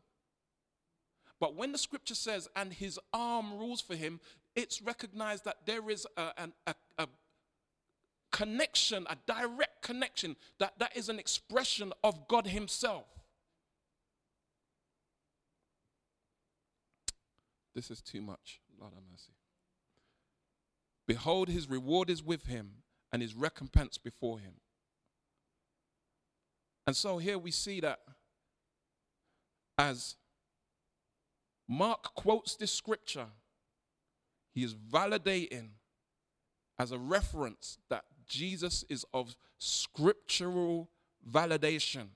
But 1.40 1.56
when 1.56 1.72
the 1.72 1.78
scripture 1.78 2.14
says, 2.14 2.48
and 2.54 2.72
his 2.72 2.98
arm 3.12 3.58
rules 3.58 3.80
for 3.80 3.94
him, 3.94 4.20
it's 4.54 4.80
recognized 4.80 5.44
that 5.44 5.66
there 5.66 5.90
is 5.90 6.06
a, 6.16 6.48
a, 6.66 6.74
a 6.98 7.06
connection, 8.30 9.06
a 9.10 9.16
direct 9.26 9.82
connection, 9.82 10.36
that 10.58 10.78
that 10.78 10.96
is 10.96 11.08
an 11.08 11.18
expression 11.18 11.92
of 12.04 12.28
God 12.28 12.46
himself. 12.46 13.06
This 17.76 17.90
is 17.90 18.00
too 18.00 18.22
much. 18.22 18.62
Lord 18.80 18.94
have 18.94 19.02
mercy. 19.08 19.32
Behold, 21.06 21.50
his 21.50 21.68
reward 21.68 22.08
is 22.08 22.22
with 22.22 22.46
him 22.46 22.70
and 23.12 23.20
his 23.20 23.34
recompense 23.34 23.98
before 23.98 24.38
him. 24.38 24.54
And 26.86 26.96
so 26.96 27.18
here 27.18 27.38
we 27.38 27.50
see 27.50 27.80
that 27.80 28.00
as 29.76 30.16
Mark 31.68 32.14
quotes 32.14 32.56
this 32.56 32.72
scripture, 32.72 33.26
he 34.54 34.64
is 34.64 34.74
validating 34.74 35.68
as 36.78 36.92
a 36.92 36.98
reference 36.98 37.76
that 37.90 38.04
Jesus 38.26 38.84
is 38.88 39.04
of 39.12 39.36
scriptural 39.58 40.88
validation. 41.30 42.06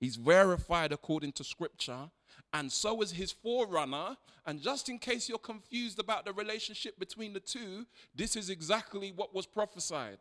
He's 0.00 0.16
verified 0.16 0.92
according 0.92 1.32
to 1.32 1.44
scripture, 1.44 2.10
and 2.52 2.70
so 2.70 3.00
is 3.02 3.12
his 3.12 3.32
forerunner. 3.32 4.16
And 4.46 4.60
just 4.60 4.88
in 4.88 4.98
case 4.98 5.28
you're 5.28 5.38
confused 5.38 5.98
about 5.98 6.24
the 6.24 6.32
relationship 6.32 6.98
between 6.98 7.32
the 7.32 7.40
two, 7.40 7.86
this 8.14 8.36
is 8.36 8.50
exactly 8.50 9.12
what 9.12 9.34
was 9.34 9.46
prophesied. 9.46 10.18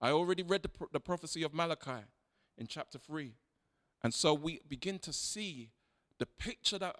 I 0.00 0.10
already 0.10 0.42
read 0.42 0.62
the, 0.62 0.70
the 0.92 1.00
prophecy 1.00 1.42
of 1.42 1.54
Malachi 1.54 2.04
in 2.56 2.66
chapter 2.66 2.98
3. 2.98 3.32
And 4.02 4.14
so 4.14 4.34
we 4.34 4.60
begin 4.68 4.98
to 5.00 5.12
see 5.12 5.70
the 6.18 6.26
picture 6.26 6.78
that 6.78 6.96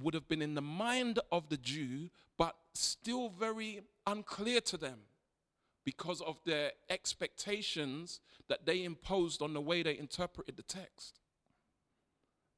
would 0.00 0.14
have 0.14 0.28
been 0.28 0.42
in 0.42 0.54
the 0.54 0.62
mind 0.62 1.18
of 1.30 1.48
the 1.48 1.56
Jew, 1.56 2.10
but 2.36 2.56
still 2.74 3.28
very 3.28 3.80
unclear 4.06 4.60
to 4.62 4.76
them 4.76 5.00
because 5.84 6.20
of 6.22 6.38
their 6.44 6.72
expectations 6.88 8.20
that 8.48 8.66
they 8.66 8.84
imposed 8.84 9.42
on 9.42 9.52
the 9.52 9.60
way 9.60 9.82
they 9.82 9.98
interpreted 9.98 10.56
the 10.56 10.62
text. 10.62 11.20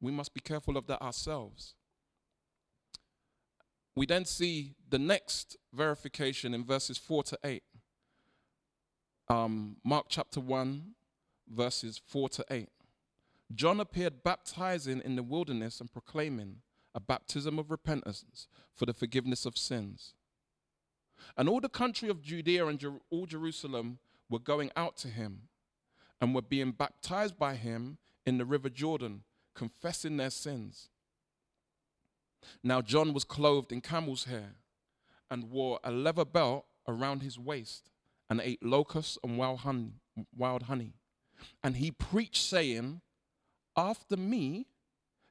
We 0.01 0.13
must 0.13 0.35
be 0.35 0.41
careful 0.41 0.77
of 0.77 0.87
that 0.87 1.03
ourselves. 1.03 1.75
We 3.95 4.05
then 4.07 4.27
see 4.27 4.75
the 4.89 4.99
next 4.99 5.57
verification 5.73 6.53
in 6.53 6.65
verses 6.65 6.99
4 6.99 7.23
to 7.25 7.39
8. 7.43 7.63
Um, 9.29 9.77
Mark 9.83 10.07
chapter 10.09 10.39
1, 10.39 10.95
verses 11.49 12.01
4 12.07 12.29
to 12.29 12.45
8. 12.51 12.69
John 13.55 13.81
appeared 13.81 14.23
baptizing 14.23 15.01
in 15.05 15.17
the 15.17 15.23
wilderness 15.23 15.81
and 15.81 15.91
proclaiming 15.91 16.57
a 16.95 17.01
baptism 17.01 17.59
of 17.59 17.71
repentance 17.71 18.49
for 18.75 18.87
the 18.87 18.95
forgiveness 18.95 19.47
of 19.47 19.57
sins. 19.57 20.15
And 21.37 21.49
all 21.49 21.61
the 21.61 21.69
country 21.69 22.09
of 22.09 22.23
Judea 22.23 22.67
and 22.67 22.79
Jer- 22.79 23.01
all 23.11 23.27
Jerusalem 23.27 23.99
were 24.29 24.39
going 24.39 24.71
out 24.77 24.97
to 24.99 25.09
him 25.09 25.43
and 26.21 26.35
were 26.35 26.43
being 26.43 26.73
baptized 26.73 27.39
by 27.39 27.55
him 27.55 27.99
in 28.25 28.39
the 28.39 28.45
river 28.45 28.69
Jordan, 28.69 29.23
confessing 29.57 30.17
their 30.17 30.31
sins. 30.31 30.89
Now 32.63 32.81
John 32.81 33.13
was 33.13 33.25
clothed 33.25 33.73
in 33.73 33.81
camel's 33.81 34.25
hair 34.25 34.55
and 35.31 35.51
wore 35.51 35.81
a 35.83 35.91
leather 35.91 36.25
belt 36.25 36.67
around 36.87 37.23
his 37.23 37.39
waist 37.39 37.91
and 38.31 38.41
ate 38.41 38.65
locusts 38.65 39.19
and 39.25 39.37
wild 39.37 39.61
honey, 39.61 39.95
wild 40.37 40.65
honey. 40.65 40.93
And 41.65 41.77
he 41.77 41.91
preached, 41.91 42.43
saying, 42.43 43.01
After 43.77 44.17
me 44.17 44.67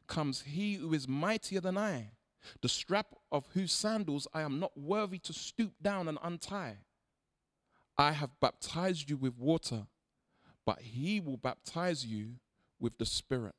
comes 0.07 0.41
he 0.41 0.75
who 0.75 0.93
is 0.93 1.07
mightier 1.07 1.61
than 1.61 1.77
I, 1.77 2.11
the 2.61 2.69
strap 2.69 3.07
of 3.31 3.47
whose 3.53 3.71
sandals 3.71 4.27
I 4.33 4.41
am 4.41 4.59
not 4.59 4.77
worthy 4.77 5.19
to 5.19 5.33
stoop 5.33 5.73
down 5.81 6.07
and 6.07 6.19
untie. 6.21 6.77
I 7.97 8.11
have 8.11 8.39
baptized 8.39 9.09
you 9.09 9.17
with 9.17 9.37
water, 9.37 9.87
but 10.65 10.81
he 10.81 11.19
will 11.19 11.37
baptize 11.37 12.05
you 12.05 12.35
with 12.79 12.97
the 12.97 13.05
Spirit. 13.05 13.55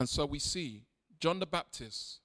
And 0.00 0.08
so 0.08 0.24
we 0.24 0.38
see 0.38 0.86
John 1.20 1.38
the 1.38 1.46
Baptist 1.46 2.20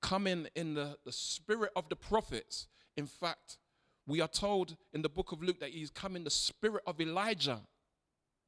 coming 0.00 0.48
in 0.56 0.74
the, 0.74 0.96
the 1.04 1.12
spirit 1.12 1.70
of 1.76 1.90
the 1.90 1.96
prophets. 1.96 2.68
In 2.96 3.06
fact, 3.06 3.58
we 4.06 4.22
are 4.22 4.28
told 4.28 4.76
in 4.94 5.02
the 5.02 5.08
book 5.10 5.30
of 5.30 5.42
Luke 5.42 5.60
that 5.60 5.70
he's 5.70 5.90
come 5.90 6.16
in 6.16 6.24
the 6.24 6.30
spirit 6.30 6.82
of 6.86 6.98
Elijah, 6.98 7.60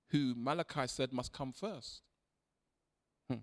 who 0.09 0.35
Malachi 0.35 0.87
said 0.87 1.13
must 1.13 1.33
come 1.33 1.53
first. 1.53 2.01
Hmm. 3.29 3.41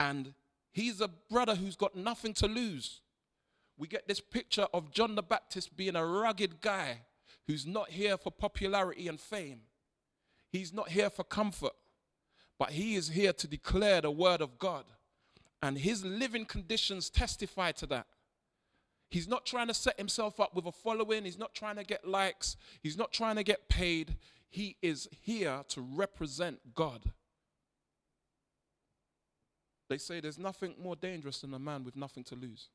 And 0.00 0.34
he's 0.72 1.00
a 1.00 1.08
brother 1.08 1.54
who's 1.54 1.76
got 1.76 1.94
nothing 1.94 2.34
to 2.34 2.48
lose. 2.48 3.00
We 3.76 3.86
get 3.86 4.08
this 4.08 4.20
picture 4.20 4.66
of 4.74 4.90
John 4.90 5.14
the 5.14 5.22
Baptist 5.22 5.76
being 5.76 5.94
a 5.94 6.04
rugged 6.04 6.60
guy 6.60 7.02
who's 7.46 7.64
not 7.64 7.90
here 7.90 8.16
for 8.16 8.30
popularity 8.32 9.06
and 9.06 9.20
fame. 9.20 9.60
He's 10.50 10.72
not 10.72 10.88
here 10.88 11.10
for 11.10 11.22
comfort, 11.22 11.72
but 12.58 12.70
he 12.70 12.94
is 12.94 13.08
here 13.10 13.32
to 13.32 13.48
declare 13.48 14.00
the 14.00 14.10
word 14.10 14.40
of 14.40 14.58
God. 14.58 14.84
And 15.62 15.78
his 15.78 16.04
living 16.04 16.44
conditions 16.44 17.10
testify 17.10 17.72
to 17.72 17.86
that. 17.86 18.06
He's 19.10 19.28
not 19.28 19.46
trying 19.46 19.68
to 19.68 19.74
set 19.74 19.96
himself 19.98 20.40
up 20.40 20.54
with 20.54 20.66
a 20.66 20.72
following. 20.72 21.24
He's 21.24 21.38
not 21.38 21.54
trying 21.54 21.76
to 21.76 21.84
get 21.84 22.06
likes. 22.06 22.56
He's 22.82 22.98
not 22.98 23.12
trying 23.12 23.36
to 23.36 23.44
get 23.44 23.68
paid. 23.68 24.16
He 24.48 24.76
is 24.82 25.08
here 25.22 25.62
to 25.68 25.80
represent 25.80 26.74
God. 26.74 27.12
They 29.88 29.98
say 29.98 30.20
there's 30.20 30.38
nothing 30.38 30.74
more 30.82 30.96
dangerous 30.96 31.40
than 31.40 31.54
a 31.54 31.58
man 31.58 31.84
with 31.84 31.96
nothing 31.96 32.24
to 32.24 32.34
lose. 32.34 32.68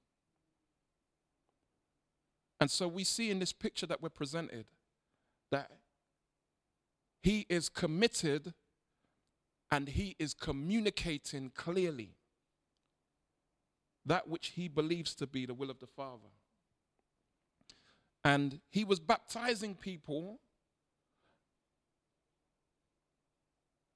And 2.60 2.70
so 2.70 2.88
we 2.88 3.04
see 3.04 3.32
in 3.32 3.40
this 3.40 3.54
picture 3.54 3.86
that 3.86 4.02
we're 4.02 4.10
presented 4.10 4.66
that 5.52 5.72
he 7.22 7.46
is 7.50 7.70
committed 7.70 8.54
and 9.72 9.90
he 9.90 10.16
is 10.20 10.34
communicating 10.34 11.52
clearly 11.56 12.16
that 14.06 14.28
which 14.28 14.48
he 14.56 14.68
believes 14.68 15.14
to 15.16 15.28
be 15.28 15.46
the 15.46 15.54
will 15.54 15.70
of 15.70 15.80
the 15.80 15.88
Father. 15.88 16.30
And 18.24 18.60
he 18.70 18.84
was 18.84 19.00
baptizing 19.00 19.76
people 19.76 20.40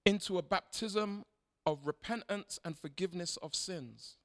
into 0.06 0.38
a 0.38 0.42
baptism 0.42 1.26
of 1.66 1.88
repentance 1.88 2.60
and 2.64 2.78
forgiveness 2.78 3.38
of 3.38 3.56
sins. 3.56 4.18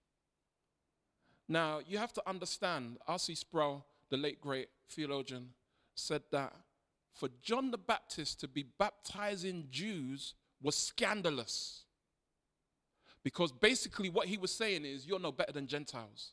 Now, 1.49 1.81
you 1.87 1.99
have 1.99 2.13
to 2.15 2.29
understand, 2.29 2.99
R.C. 3.07 3.35
Sproul, 3.35 3.87
the 4.11 4.17
late 4.17 4.41
great 4.41 4.69
theologian, 4.91 5.51
said 5.95 6.23
that 6.31 6.55
for 7.15 7.29
John 7.43 7.71
the 7.71 7.79
Baptist 7.79 8.41
to 8.41 8.49
be 8.49 8.65
baptizing 8.79 9.69
Jews 9.71 10.35
was 10.62 10.77
scandalous. 10.77 11.83
Because 13.23 13.53
basically, 13.53 14.09
what 14.09 14.27
he 14.27 14.37
was 14.37 14.53
saying 14.53 14.85
is, 14.85 15.07
you're 15.07 15.18
no 15.18 15.33
better 15.33 15.53
than 15.53 15.66
Gentiles. 15.66 16.33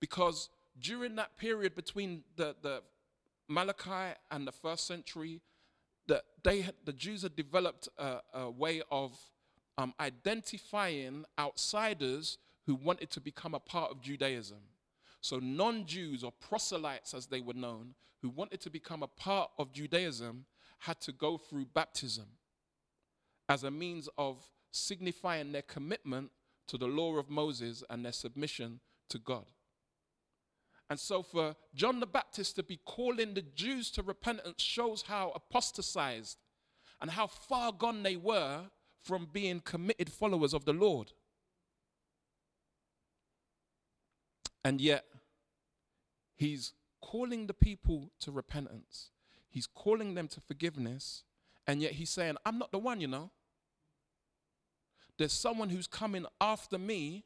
Because 0.00 0.48
during 0.80 1.16
that 1.16 1.36
period 1.36 1.74
between 1.74 2.22
the, 2.36 2.54
the 2.62 2.82
Malachi 3.48 4.14
and 4.30 4.46
the 4.46 4.52
first 4.52 4.86
century, 4.86 5.40
the, 6.06 6.22
they 6.42 6.66
the 6.84 6.92
Jews 6.92 7.22
had 7.22 7.34
developed 7.34 7.88
a, 7.98 8.20
a 8.34 8.50
way 8.50 8.82
of 8.90 9.18
um, 9.78 9.92
identifying 10.00 11.24
outsiders 11.38 12.38
who 12.66 12.74
wanted 12.74 13.10
to 13.10 13.20
become 13.20 13.54
a 13.54 13.60
part 13.60 13.90
of 13.90 14.00
Judaism. 14.00 14.58
So, 15.20 15.38
non 15.38 15.86
Jews 15.86 16.22
or 16.22 16.32
proselytes, 16.32 17.14
as 17.14 17.26
they 17.26 17.40
were 17.40 17.54
known, 17.54 17.94
who 18.22 18.28
wanted 18.28 18.60
to 18.62 18.70
become 18.70 19.02
a 19.02 19.08
part 19.08 19.50
of 19.58 19.72
Judaism, 19.72 20.46
had 20.78 21.00
to 21.00 21.12
go 21.12 21.36
through 21.36 21.66
baptism 21.74 22.26
as 23.48 23.64
a 23.64 23.70
means 23.70 24.08
of 24.18 24.44
signifying 24.70 25.52
their 25.52 25.62
commitment 25.62 26.30
to 26.68 26.76
the 26.76 26.86
law 26.86 27.16
of 27.16 27.30
Moses 27.30 27.82
and 27.88 28.04
their 28.04 28.12
submission 28.12 28.80
to 29.08 29.18
God. 29.18 29.44
And 30.88 30.98
so, 30.98 31.22
for 31.22 31.56
John 31.74 31.98
the 31.98 32.06
Baptist 32.06 32.56
to 32.56 32.62
be 32.62 32.78
calling 32.84 33.34
the 33.34 33.42
Jews 33.42 33.90
to 33.92 34.02
repentance 34.02 34.62
shows 34.62 35.02
how 35.02 35.32
apostatized 35.34 36.38
and 37.00 37.10
how 37.10 37.26
far 37.26 37.72
gone 37.72 38.02
they 38.02 38.16
were 38.16 38.62
from 39.02 39.28
being 39.32 39.60
committed 39.60 40.10
followers 40.10 40.54
of 40.54 40.64
the 40.64 40.72
Lord. 40.72 41.12
And 44.64 44.80
yet, 44.80 45.04
he's 46.36 46.72
calling 47.00 47.46
the 47.46 47.54
people 47.54 48.10
to 48.20 48.30
repentance, 48.30 49.10
he's 49.48 49.66
calling 49.66 50.14
them 50.14 50.28
to 50.28 50.40
forgiveness, 50.40 51.24
and 51.66 51.82
yet 51.82 51.92
he's 51.92 52.10
saying, 52.10 52.36
I'm 52.44 52.58
not 52.58 52.70
the 52.70 52.78
one, 52.78 53.00
you 53.00 53.08
know. 53.08 53.30
There's 55.18 55.32
someone 55.32 55.70
who's 55.70 55.86
coming 55.86 56.26
after 56.40 56.78
me, 56.78 57.24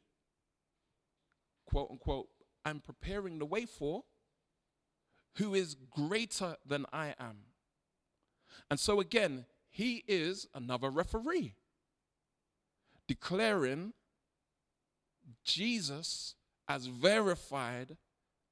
quote 1.65 1.89
unquote, 1.91 2.29
I'm 2.65 2.79
preparing 2.79 3.39
the 3.39 3.45
way 3.45 3.65
for, 3.65 4.03
who 5.35 5.53
is 5.53 5.75
greater 5.89 6.57
than 6.65 6.85
I 6.91 7.15
am. 7.19 7.37
And 8.69 8.79
so 8.79 8.99
again, 8.99 9.45
he 9.69 10.03
is 10.07 10.47
another 10.53 10.89
referee, 10.89 11.55
declaring 13.07 13.93
Jesus 15.43 16.35
as 16.67 16.87
verified 16.87 17.97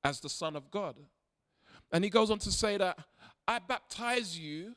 as 0.04 0.19
the 0.19 0.30
Son 0.30 0.56
of 0.56 0.71
God. 0.71 0.95
And 1.91 2.04
he 2.04 2.10
goes 2.10 2.32
on 2.32 2.39
to 2.39 2.52
say 2.52 2.78
that 2.78 2.99
I 3.47 3.60
baptize 3.60 4.38
you 4.38 4.75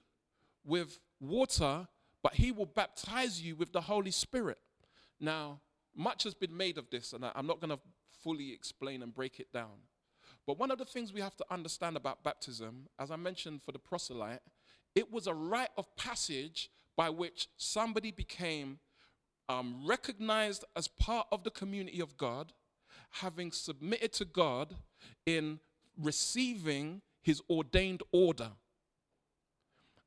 with 0.64 0.98
water 1.20 1.86
but 2.22 2.34
he 2.34 2.52
will 2.52 2.66
baptize 2.66 3.42
you 3.42 3.56
with 3.56 3.72
the 3.72 3.80
Holy 3.82 4.10
Spirit. 4.10 4.58
Now, 5.20 5.60
much 5.94 6.24
has 6.24 6.34
been 6.34 6.56
made 6.56 6.78
of 6.78 6.88
this, 6.90 7.12
and 7.12 7.24
I'm 7.34 7.46
not 7.46 7.60
going 7.60 7.70
to 7.70 7.80
fully 8.22 8.52
explain 8.52 9.02
and 9.02 9.14
break 9.14 9.40
it 9.40 9.52
down. 9.52 9.86
But 10.46 10.58
one 10.58 10.70
of 10.70 10.78
the 10.78 10.84
things 10.84 11.12
we 11.12 11.20
have 11.20 11.36
to 11.36 11.44
understand 11.50 11.96
about 11.96 12.24
baptism, 12.24 12.88
as 12.98 13.10
I 13.10 13.16
mentioned 13.16 13.62
for 13.62 13.72
the 13.72 13.78
proselyte, 13.78 14.42
it 14.94 15.12
was 15.12 15.26
a 15.26 15.34
rite 15.34 15.70
of 15.76 15.94
passage 15.96 16.70
by 16.96 17.10
which 17.10 17.48
somebody 17.56 18.10
became 18.10 18.78
um, 19.48 19.82
recognized 19.84 20.64
as 20.76 20.88
part 20.88 21.26
of 21.32 21.44
the 21.44 21.50
community 21.50 22.00
of 22.00 22.16
God, 22.16 22.52
having 23.10 23.52
submitted 23.52 24.12
to 24.14 24.24
God 24.24 24.76
in 25.26 25.60
receiving 26.00 27.02
his 27.20 27.40
ordained 27.48 28.02
order. 28.12 28.50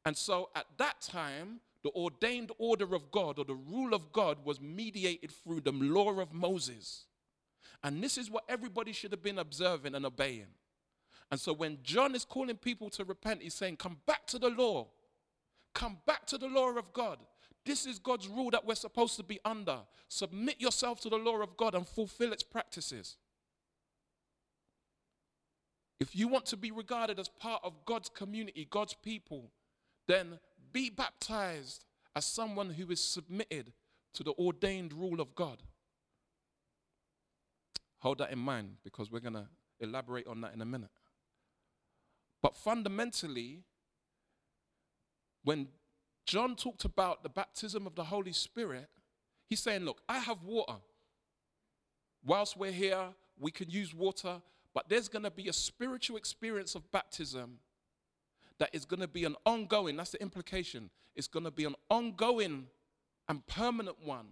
And 0.05 0.15
so 0.15 0.49
at 0.55 0.65
that 0.77 1.01
time, 1.01 1.61
the 1.85 1.91
ordained 1.91 2.51
order 2.57 2.95
of 2.95 3.11
God 3.11 3.37
or 3.37 3.45
the 3.45 3.53
rule 3.53 3.93
of 3.93 4.11
God 4.11 4.43
was 4.43 4.59
mediated 4.59 5.29
through 5.29 5.61
the 5.61 5.71
law 5.71 6.19
of 6.19 6.33
Moses. 6.33 7.05
And 7.83 8.03
this 8.03 8.17
is 8.17 8.31
what 8.31 8.43
everybody 8.49 8.91
should 8.91 9.11
have 9.11 9.21
been 9.21 9.37
observing 9.37 9.93
and 9.93 10.03
obeying. 10.03 10.47
And 11.29 11.39
so 11.39 11.53
when 11.53 11.77
John 11.83 12.15
is 12.15 12.25
calling 12.25 12.57
people 12.57 12.89
to 12.89 13.05
repent, 13.05 13.43
he's 13.43 13.53
saying, 13.53 13.77
Come 13.77 13.97
back 14.07 14.25
to 14.27 14.39
the 14.39 14.49
law. 14.49 14.87
Come 15.75 15.99
back 16.07 16.25
to 16.25 16.39
the 16.39 16.47
law 16.47 16.71
of 16.71 16.91
God. 16.91 17.19
This 17.63 17.85
is 17.85 17.99
God's 17.99 18.27
rule 18.27 18.49
that 18.49 18.65
we're 18.65 18.73
supposed 18.73 19.15
to 19.17 19.23
be 19.23 19.39
under. 19.45 19.77
Submit 20.07 20.59
yourself 20.59 21.01
to 21.01 21.09
the 21.09 21.17
law 21.17 21.39
of 21.43 21.55
God 21.55 21.75
and 21.75 21.87
fulfill 21.87 22.33
its 22.33 22.41
practices. 22.41 23.17
If 25.99 26.15
you 26.15 26.29
want 26.29 26.47
to 26.47 26.57
be 26.57 26.71
regarded 26.71 27.19
as 27.19 27.29
part 27.29 27.61
of 27.63 27.85
God's 27.85 28.09
community, 28.09 28.65
God's 28.67 28.95
people, 28.95 29.51
then 30.07 30.39
be 30.75 30.89
baptized 30.89 31.85
as 32.17 32.25
someone 32.25 32.71
who 32.71 32.91
is 32.91 32.99
submitted 32.99 33.71
to 34.13 34.23
the 34.23 34.33
ordained 34.33 34.91
rule 34.91 35.21
of 35.21 35.33
God. 35.33 35.63
Hold 37.99 38.17
that 38.17 38.31
in 38.33 38.39
mind 38.39 38.75
because 38.83 39.09
we're 39.09 39.21
going 39.21 39.35
to 39.35 39.47
elaborate 39.79 40.27
on 40.27 40.41
that 40.41 40.53
in 40.53 40.61
a 40.61 40.65
minute. 40.65 40.89
But 42.43 42.57
fundamentally, 42.57 43.63
when 45.45 45.69
John 46.25 46.57
talked 46.57 46.83
about 46.83 47.23
the 47.23 47.29
baptism 47.29 47.87
of 47.87 47.95
the 47.95 48.03
Holy 48.03 48.33
Spirit, 48.33 48.89
he's 49.47 49.61
saying, 49.61 49.85
Look, 49.85 50.01
I 50.09 50.19
have 50.19 50.43
water. 50.43 50.79
Whilst 52.25 52.57
we're 52.57 52.73
here, 52.73 53.13
we 53.39 53.49
can 53.49 53.69
use 53.69 53.95
water, 53.95 54.41
But 54.73 54.89
there's 54.89 55.07
going 55.07 55.23
to 55.23 55.31
be 55.31 55.47
a 55.47 55.53
spiritual 55.53 56.17
experience 56.17 56.75
of 56.75 56.91
baptism 56.91 57.59
that 58.59 58.69
is 58.73 58.85
going 58.85 59.01
to 59.01 59.07
be 59.07 59.25
an 59.25 59.35
ongoing, 59.45 59.97
that's 59.97 60.11
the 60.11 60.21
implication. 60.21 60.89
It's 61.15 61.27
going 61.27 61.45
to 61.45 61.51
be 61.51 61.65
an 61.65 61.75
ongoing 61.89 62.67
and 63.27 63.45
permanent 63.47 63.97
one 64.03 64.27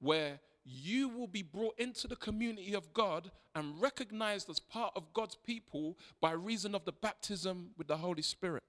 where 0.00 0.40
you 0.64 1.08
will 1.08 1.26
be 1.26 1.42
brought 1.42 1.78
into 1.78 2.06
the 2.06 2.16
community 2.16 2.74
of 2.74 2.92
God 2.92 3.30
and 3.54 3.80
recognized 3.80 4.48
as 4.48 4.58
part 4.58 4.92
of 4.94 5.12
God's 5.12 5.36
people 5.36 5.98
by 6.20 6.32
reason 6.32 6.74
of 6.74 6.84
the 6.84 6.92
baptism 6.92 7.70
with 7.76 7.88
the 7.88 7.96
Holy 7.96 8.22
Spirit. 8.22 8.62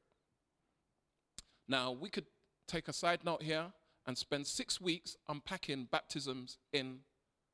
Now, 1.68 1.92
we 1.92 2.10
could 2.10 2.26
take 2.68 2.88
a 2.88 2.94
side 2.94 3.24
note 3.24 3.44
here 3.44 3.66
and 4.06 4.18
spend 4.18 4.48
six 4.48 4.82
weeks 4.82 5.16
unpacking 5.30 5.88
baptisms 5.92 6.58
in 6.74 7.00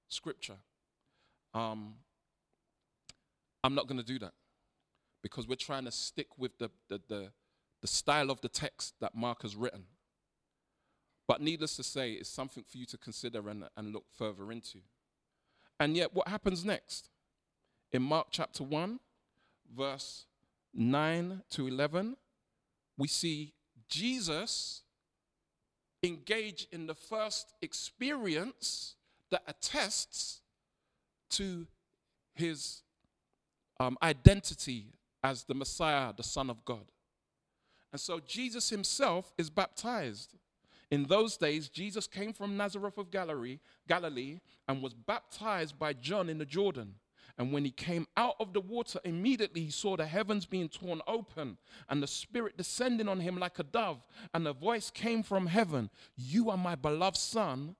Scripture. 0.07 0.57
Um, 1.53 1.95
I'm 3.63 3.75
not 3.75 3.87
going 3.87 3.99
to 3.99 4.05
do 4.05 4.19
that 4.19 4.33
because 5.27 5.47
we're 5.47 5.55
trying 5.55 5.85
to 5.85 5.91
stick 5.91 6.27
with 6.37 6.57
the, 6.57 6.69
the, 6.89 7.01
the, 7.07 7.31
the 7.81 7.87
style 7.87 8.31
of 8.31 8.41
the 8.41 8.49
text 8.49 8.95
that 8.99 9.15
Mark 9.15 9.41
has 9.41 9.55
written. 9.55 9.83
But 11.27 11.41
needless 11.41 11.75
to 11.75 11.83
say, 11.83 12.13
it's 12.13 12.29
something 12.29 12.63
for 12.63 12.77
you 12.77 12.85
to 12.85 12.97
consider 12.97 13.49
and, 13.49 13.65
and 13.75 13.93
look 13.93 14.05
further 14.17 14.51
into. 14.51 14.79
And 15.79 15.95
yet, 15.95 16.13
what 16.13 16.27
happens 16.27 16.63
next? 16.63 17.09
In 17.91 18.01
Mark 18.01 18.27
chapter 18.31 18.63
1, 18.63 18.99
verse 19.75 20.25
9 20.73 21.41
to 21.51 21.67
11, 21.67 22.15
we 22.97 23.07
see 23.07 23.53
Jesus 23.89 24.83
engage 26.03 26.67
in 26.71 26.87
the 26.87 26.95
first 26.95 27.53
experience 27.61 28.95
that 29.29 29.43
attests 29.47 30.41
to 31.31 31.67
his 32.33 32.81
um, 33.79 33.97
identity 34.01 34.93
as 35.23 35.43
the 35.43 35.53
Messiah, 35.53 36.13
the 36.15 36.23
Son 36.23 36.49
of 36.49 36.63
God. 36.65 36.91
And 37.91 38.01
so 38.01 38.19
Jesus 38.19 38.69
himself 38.69 39.33
is 39.37 39.49
baptized. 39.49 40.35
In 40.89 41.03
those 41.03 41.37
days, 41.37 41.69
Jesus 41.69 42.07
came 42.07 42.31
from 42.31 42.57
Nazareth 42.57 42.97
of 42.97 43.11
Galilee, 43.11 44.39
and 44.67 44.81
was 44.81 44.93
baptized 44.93 45.77
by 45.77 45.93
John 45.93 46.29
in 46.29 46.37
the 46.37 46.45
Jordan. 46.45 46.95
And 47.37 47.53
when 47.53 47.65
he 47.65 47.71
came 47.71 48.07
out 48.17 48.35
of 48.39 48.53
the 48.53 48.61
water, 48.61 48.99
immediately 49.03 49.61
he 49.61 49.69
saw 49.69 49.95
the 49.95 50.07
heavens 50.07 50.45
being 50.45 50.69
torn 50.69 51.01
open 51.05 51.57
and 51.87 52.01
the 52.01 52.07
Spirit 52.07 52.57
descending 52.57 53.07
on 53.07 53.19
him 53.19 53.37
like 53.37 53.59
a 53.59 53.63
dove. 53.63 54.03
And 54.33 54.47
a 54.47 54.53
voice 54.53 54.89
came 54.89 55.21
from 55.21 55.45
heaven 55.45 55.91
You 56.15 56.49
are 56.49 56.57
my 56.57 56.75
beloved 56.75 57.17
Son. 57.17 57.75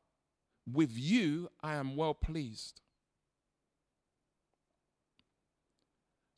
With 0.71 0.91
you 0.95 1.49
I 1.63 1.75
am 1.75 1.95
well 1.95 2.13
pleased. 2.13 2.81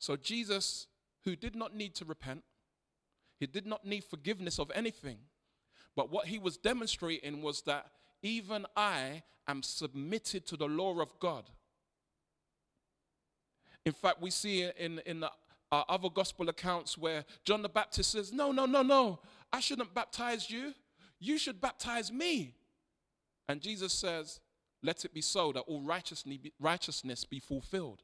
So, 0.00 0.16
Jesus, 0.16 0.88
who 1.24 1.36
did 1.36 1.54
not 1.54 1.76
need 1.76 1.94
to 1.96 2.04
repent, 2.04 2.42
he 3.38 3.46
did 3.46 3.66
not 3.66 3.84
need 3.84 4.02
forgiveness 4.02 4.58
of 4.58 4.72
anything, 4.74 5.18
but 5.94 6.10
what 6.10 6.26
he 6.26 6.38
was 6.38 6.56
demonstrating 6.56 7.42
was 7.42 7.62
that 7.62 7.86
even 8.22 8.66
I 8.76 9.22
am 9.46 9.62
submitted 9.62 10.46
to 10.46 10.56
the 10.56 10.66
law 10.66 11.00
of 11.00 11.18
God. 11.20 11.48
In 13.86 13.92
fact, 13.92 14.20
we 14.20 14.30
see 14.30 14.68
in, 14.78 15.00
in 15.06 15.20
the, 15.20 15.30
other 15.72 16.08
gospel 16.08 16.48
accounts 16.48 16.98
where 16.98 17.24
John 17.44 17.62
the 17.62 17.68
Baptist 17.68 18.10
says, 18.10 18.32
No, 18.32 18.52
no, 18.52 18.66
no, 18.66 18.82
no, 18.82 19.20
I 19.52 19.60
shouldn't 19.60 19.94
baptize 19.94 20.50
you. 20.50 20.74
You 21.18 21.38
should 21.38 21.60
baptize 21.60 22.10
me. 22.10 22.54
And 23.48 23.60
Jesus 23.60 23.92
says, 23.92 24.40
Let 24.82 25.04
it 25.04 25.14
be 25.14 25.20
so 25.20 25.52
that 25.52 25.60
all 25.60 25.82
righteousness 25.82 26.38
be, 26.38 26.52
righteousness 26.58 27.24
be 27.24 27.38
fulfilled. 27.38 28.02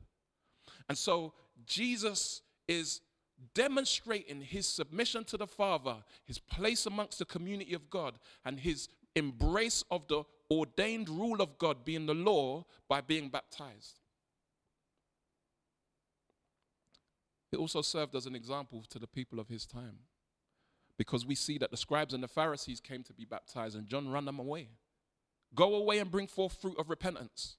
And 0.89 0.97
so 0.97 1.33
Jesus 1.65 2.43
is 2.69 3.01
demonstrating 3.55 4.41
his 4.41 4.67
submission 4.67 5.25
to 5.25 5.37
the 5.37 5.47
Father, 5.47 5.97
his 6.25 6.39
place 6.39 6.87
amongst 6.87 7.19
the 7.19 7.25
community 7.25 7.75
of 7.75 7.91
God, 7.91 8.19
and 8.45 8.61
his 8.61 8.89
embrace 9.15 9.85
of 9.91 10.07
the 10.09 10.25
ordained 10.51 11.09
rule 11.09 11.41
of 11.41 11.59
God 11.59 11.85
being 11.85 12.07
the 12.07 12.15
law 12.15 12.65
by 12.89 13.01
being 13.01 13.29
baptized. 13.29 14.01
It 17.53 17.59
also 17.59 17.83
served 17.83 18.15
as 18.15 18.27
an 18.27 18.35
example 18.35 18.85
to 18.91 18.99
the 18.99 19.07
people 19.07 19.41
of 19.41 19.49
his 19.49 19.67
time. 19.67 19.99
Because 20.99 21.27
we 21.27 21.35
see 21.35 21.59
that 21.59 21.71
the 21.71 21.77
scribes 21.77 22.15
and 22.15 22.23
the 22.23 22.29
Pharisees 22.29 22.81
came 22.81 23.03
to 23.05 23.13
be 23.13 23.25
baptized, 23.25 23.77
and 23.77 23.87
John 23.87 24.09
ran 24.09 24.25
them 24.25 24.39
away. 24.39 24.69
Go 25.55 25.75
away 25.75 25.99
and 25.99 26.11
bring 26.11 26.27
forth 26.27 26.61
fruit 26.61 26.79
of 26.79 26.91
repentance. 26.91 27.57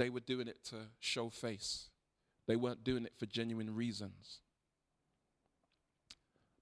They 0.00 0.08
were 0.08 0.20
doing 0.20 0.48
it 0.48 0.64
to 0.70 0.76
show 0.98 1.28
face, 1.28 1.90
they 2.48 2.56
weren't 2.56 2.82
doing 2.82 3.04
it 3.04 3.12
for 3.18 3.26
genuine 3.26 3.74
reasons. 3.76 4.38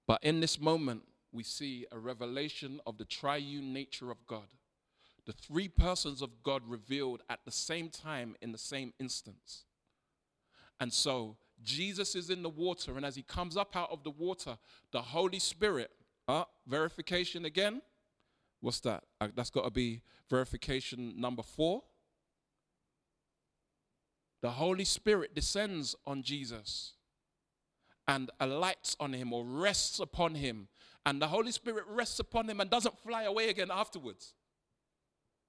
But 0.05 0.21
in 0.25 0.41
this 0.41 0.59
moment, 0.59 1.03
we 1.31 1.43
see 1.43 1.85
a 1.89 1.97
revelation 1.97 2.81
of 2.85 2.97
the 2.97 3.05
triune 3.05 3.71
nature 3.71 4.11
of 4.11 4.27
God. 4.27 4.47
The 5.25 5.31
three 5.31 5.69
persons 5.69 6.21
of 6.21 6.43
God 6.43 6.63
revealed 6.67 7.21
at 7.29 7.39
the 7.45 7.51
same 7.51 7.87
time 7.87 8.35
in 8.41 8.51
the 8.51 8.57
same 8.57 8.91
instance. 8.99 9.63
And 10.81 10.91
so 10.91 11.37
Jesus 11.63 12.15
is 12.15 12.29
in 12.29 12.43
the 12.43 12.49
water, 12.49 12.97
and 12.97 13.05
as 13.05 13.15
he 13.15 13.23
comes 13.23 13.55
up 13.55 13.73
out 13.73 13.89
of 13.89 14.03
the 14.03 14.11
water, 14.11 14.57
the 14.91 15.01
Holy 15.01 15.39
Spirit, 15.39 15.91
uh, 16.27 16.43
verification 16.67 17.45
again. 17.45 17.81
What's 18.59 18.81
that? 18.81 19.05
Uh, 19.21 19.29
that's 19.33 19.49
got 19.49 19.63
to 19.63 19.71
be 19.71 20.01
verification 20.29 21.13
number 21.21 21.41
four. 21.41 21.83
The 24.41 24.51
Holy 24.51 24.85
Spirit 24.85 25.35
descends 25.35 25.95
on 26.07 26.23
Jesus 26.23 26.93
and 28.07 28.31
alights 28.39 28.95
on 28.99 29.13
him 29.13 29.33
or 29.33 29.43
rests 29.43 29.99
upon 29.99 30.35
him. 30.35 30.67
And 31.05 31.21
the 31.21 31.27
Holy 31.27 31.51
Spirit 31.51 31.85
rests 31.87 32.19
upon 32.19 32.49
him 32.49 32.59
and 32.59 32.69
doesn't 32.69 32.97
fly 32.99 33.23
away 33.23 33.49
again 33.49 33.69
afterwards. 33.71 34.33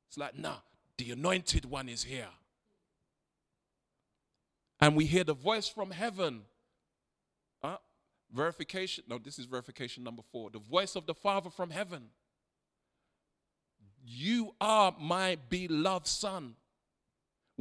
It's 0.08 0.18
like, 0.18 0.36
nah, 0.36 0.56
the 0.96 1.12
anointed 1.12 1.64
one 1.64 1.88
is 1.88 2.04
here 2.04 2.28
and 4.80 4.96
we 4.96 5.04
hear 5.04 5.24
the 5.24 5.34
voice 5.34 5.68
from 5.68 5.90
heaven. 5.90 6.42
Uh, 7.62 7.76
verification. 8.32 9.04
No, 9.08 9.18
this 9.18 9.38
is 9.38 9.44
verification 9.44 10.02
number 10.02 10.22
four. 10.32 10.50
The 10.50 10.58
voice 10.58 10.96
of 10.96 11.06
the 11.06 11.14
Father 11.14 11.50
from 11.50 11.70
heaven. 11.70 12.08
You 14.02 14.54
are 14.60 14.94
my 14.98 15.36
beloved 15.50 16.06
Son. 16.06 16.54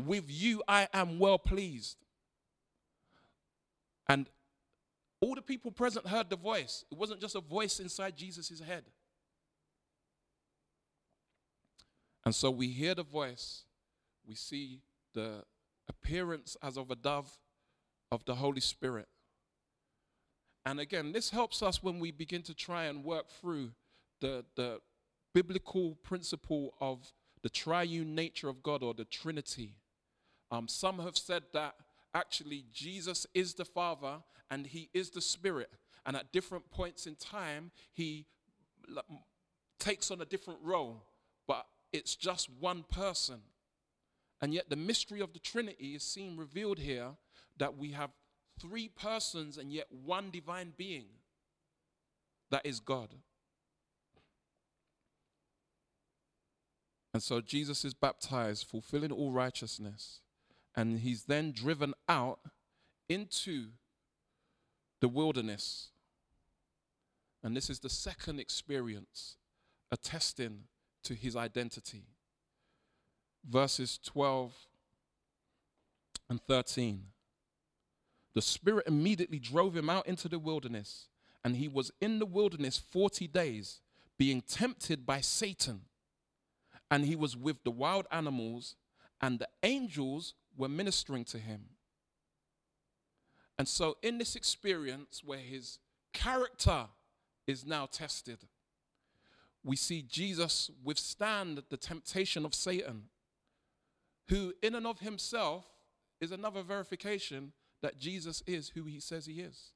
With 0.06 0.26
you 0.28 0.64
I 0.68 0.88
am 0.94 1.20
well 1.20 1.38
pleased. 1.38 1.98
And 4.08 4.28
all 5.22 5.36
the 5.36 5.42
people 5.42 5.72
present 5.72 6.08
heard 6.08 6.30
the 6.30 6.36
voice. 6.36 6.86
It 6.92 6.98
wasn't 6.98 7.22
just 7.22 7.36
a 7.36 7.42
voice 7.42 7.80
inside 7.80 8.18
Jesus' 8.18 8.60
head. 8.60 8.86
And 12.26 12.34
so 12.34 12.52
we 12.52 12.68
hear 12.68 12.96
the 12.96 13.04
voice, 13.04 13.64
we 14.28 14.36
see 14.36 14.82
the 15.14 15.44
appearance 15.88 16.58
as 16.62 16.78
of 16.78 16.92
a 16.92 16.96
dove 16.96 17.38
of 18.12 18.26
the 18.26 18.36
Holy 18.36 18.62
Spirit. 18.62 19.08
And 20.66 20.80
again, 20.80 21.12
this 21.12 21.30
helps 21.30 21.64
us 21.64 21.82
when 21.82 22.00
we 22.00 22.12
begin 22.12 22.44
to 22.44 22.54
try 22.54 22.86
and 22.86 23.04
work 23.04 23.30
through 23.30 23.72
the, 24.22 24.46
the 24.56 24.80
biblical 25.34 25.96
principle 26.04 26.76
of 26.80 27.14
the 27.42 27.50
triune 27.50 28.14
nature 28.14 28.50
of 28.50 28.62
God 28.62 28.84
or 28.84 28.94
the 28.94 29.06
Trinity. 29.06 29.76
Um, 30.52 30.68
some 30.68 31.00
have 31.00 31.18
said 31.18 31.44
that 31.54 31.76
actually 32.14 32.66
Jesus 32.74 33.28
is 33.34 33.54
the 33.54 33.66
Father 33.66 34.18
and 34.50 34.66
He 34.66 34.90
is 34.94 35.12
the 35.12 35.22
Spirit. 35.22 35.70
And 36.06 36.16
at 36.16 36.32
different 36.32 36.72
points 36.72 37.06
in 37.06 37.16
time, 37.16 37.72
He 37.94 38.26
takes 39.80 40.12
on 40.12 40.22
a 40.22 40.26
different 40.26 40.60
role, 40.64 41.04
but 41.48 41.68
it's 41.94 42.16
just 42.16 42.50
one 42.60 42.84
person. 42.92 43.42
And 44.42 44.54
yet, 44.54 44.70
the 44.70 44.76
mystery 44.76 45.20
of 45.20 45.34
the 45.34 45.40
Trinity 45.40 45.96
is 45.96 46.04
seen 46.04 46.38
revealed 46.38 46.80
here 46.80 47.10
that 47.58 47.78
we 47.78 47.92
have 47.92 48.12
three 48.60 48.88
persons 48.88 49.58
and 49.58 49.72
yet 49.72 49.88
one 49.92 50.30
divine 50.32 50.74
being 50.78 51.06
that 52.50 52.66
is 52.66 52.80
God. 52.80 53.10
And 57.14 57.24
so 57.24 57.42
Jesus 57.42 57.84
is 57.84 57.94
baptized, 57.94 58.66
fulfilling 58.68 59.12
all 59.12 59.32
righteousness. 59.32 60.22
And 60.80 61.00
he's 61.00 61.24
then 61.24 61.52
driven 61.52 61.94
out 62.08 62.40
into 63.10 63.72
the 65.02 65.10
wilderness. 65.10 65.90
And 67.44 67.54
this 67.54 67.70
is 67.70 67.80
the 67.80 67.90
second 67.90 68.40
experience 68.40 69.36
attesting 69.92 70.64
to 71.04 71.16
his 71.16 71.36
identity 71.36 72.06
verses 73.46 74.00
12 74.06 74.54
and 76.30 76.42
13. 76.42 77.04
The 78.34 78.42
Spirit 78.42 78.88
immediately 78.88 79.40
drove 79.40 79.76
him 79.76 79.90
out 79.90 80.08
into 80.08 80.30
the 80.30 80.40
wilderness, 80.40 81.08
and 81.44 81.58
he 81.58 81.68
was 81.68 81.92
in 82.00 82.20
the 82.20 82.26
wilderness 82.26 82.78
40 82.78 83.28
days, 83.28 83.82
being 84.18 84.42
tempted 84.42 85.06
by 85.06 85.20
Satan. 85.20 85.82
And 86.90 87.06
he 87.06 87.18
was 87.18 87.36
with 87.36 87.64
the 87.66 87.72
wild 87.72 88.08
animals, 88.12 88.78
and 89.20 89.40
the 89.40 89.50
angels 89.62 90.36
were 90.58 90.70
ministering 90.70 91.26
to 91.26 91.38
him. 91.38 91.62
And 93.58 93.68
so, 93.68 93.98
in 94.02 94.18
this 94.18 94.36
experience 94.36 95.22
where 95.24 95.40
his 95.40 95.80
character 96.14 96.88
is 97.46 97.66
now 97.66 97.88
tested, 97.88 98.40
we 99.64 99.76
see 99.76 100.02
Jesus 100.02 100.72
withstand 100.84 101.62
the 101.70 101.78
temptation 101.78 102.46
of 102.46 102.56
Satan, 102.56 103.04
who, 104.30 104.54
in 104.64 104.76
and 104.76 104.88
of 104.88 105.00
himself, 105.00 105.66
is 106.22 106.32
another 106.32 106.64
verification 106.64 107.52
that 107.82 108.00
Jesus 108.00 108.42
is 108.48 108.70
who 108.70 108.84
he 108.84 109.00
says 109.00 109.26
he 109.26 109.42
is. 109.42 109.72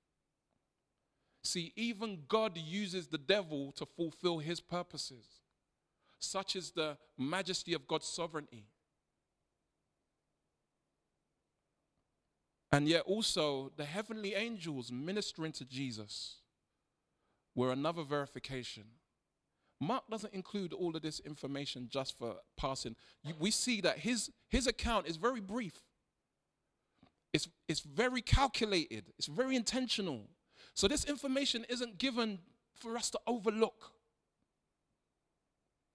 See, 1.43 1.73
even 1.75 2.23
God 2.27 2.57
uses 2.57 3.07
the 3.07 3.17
devil 3.17 3.73
to 3.73 3.85
fulfill 3.85 4.39
his 4.39 4.61
purposes. 4.61 5.25
Such 6.19 6.55
is 6.55 6.71
the 6.71 6.97
majesty 7.17 7.73
of 7.73 7.85
God's 7.85 8.07
sovereignty. 8.07 8.67
And 12.73 12.87
yet, 12.87 13.03
also, 13.05 13.71
the 13.77 13.85
heavenly 13.85 14.33
angels 14.33 14.91
ministering 14.91 15.51
to 15.51 15.63
Jesus 15.63 16.37
were 17.53 17.71
another 17.71 18.01
verification. 18.01 18.85
Mark 19.79 20.05
doesn't 20.09 20.33
include 20.33 20.73
all 20.73 20.95
of 20.95 21.03
this 21.03 21.19
information 21.19 21.87
just 21.87 22.17
for 22.17 22.37
passing. 22.57 22.95
We 23.37 23.51
see 23.51 23.79
that 23.81 23.99
his, 23.99 24.31
his 24.49 24.65
account 24.65 25.05
is 25.05 25.17
very 25.17 25.39
brief, 25.39 25.83
it's, 27.31 27.47
it's 27.67 27.81
very 27.81 28.23
calculated, 28.23 29.11
it's 29.19 29.27
very 29.27 29.55
intentional. 29.55 30.21
So, 30.73 30.87
this 30.87 31.05
information 31.05 31.67
isn't 31.69 31.99
given 31.99 32.39
for 32.73 32.97
us 32.97 33.11
to 33.11 33.19
overlook. 33.27 33.91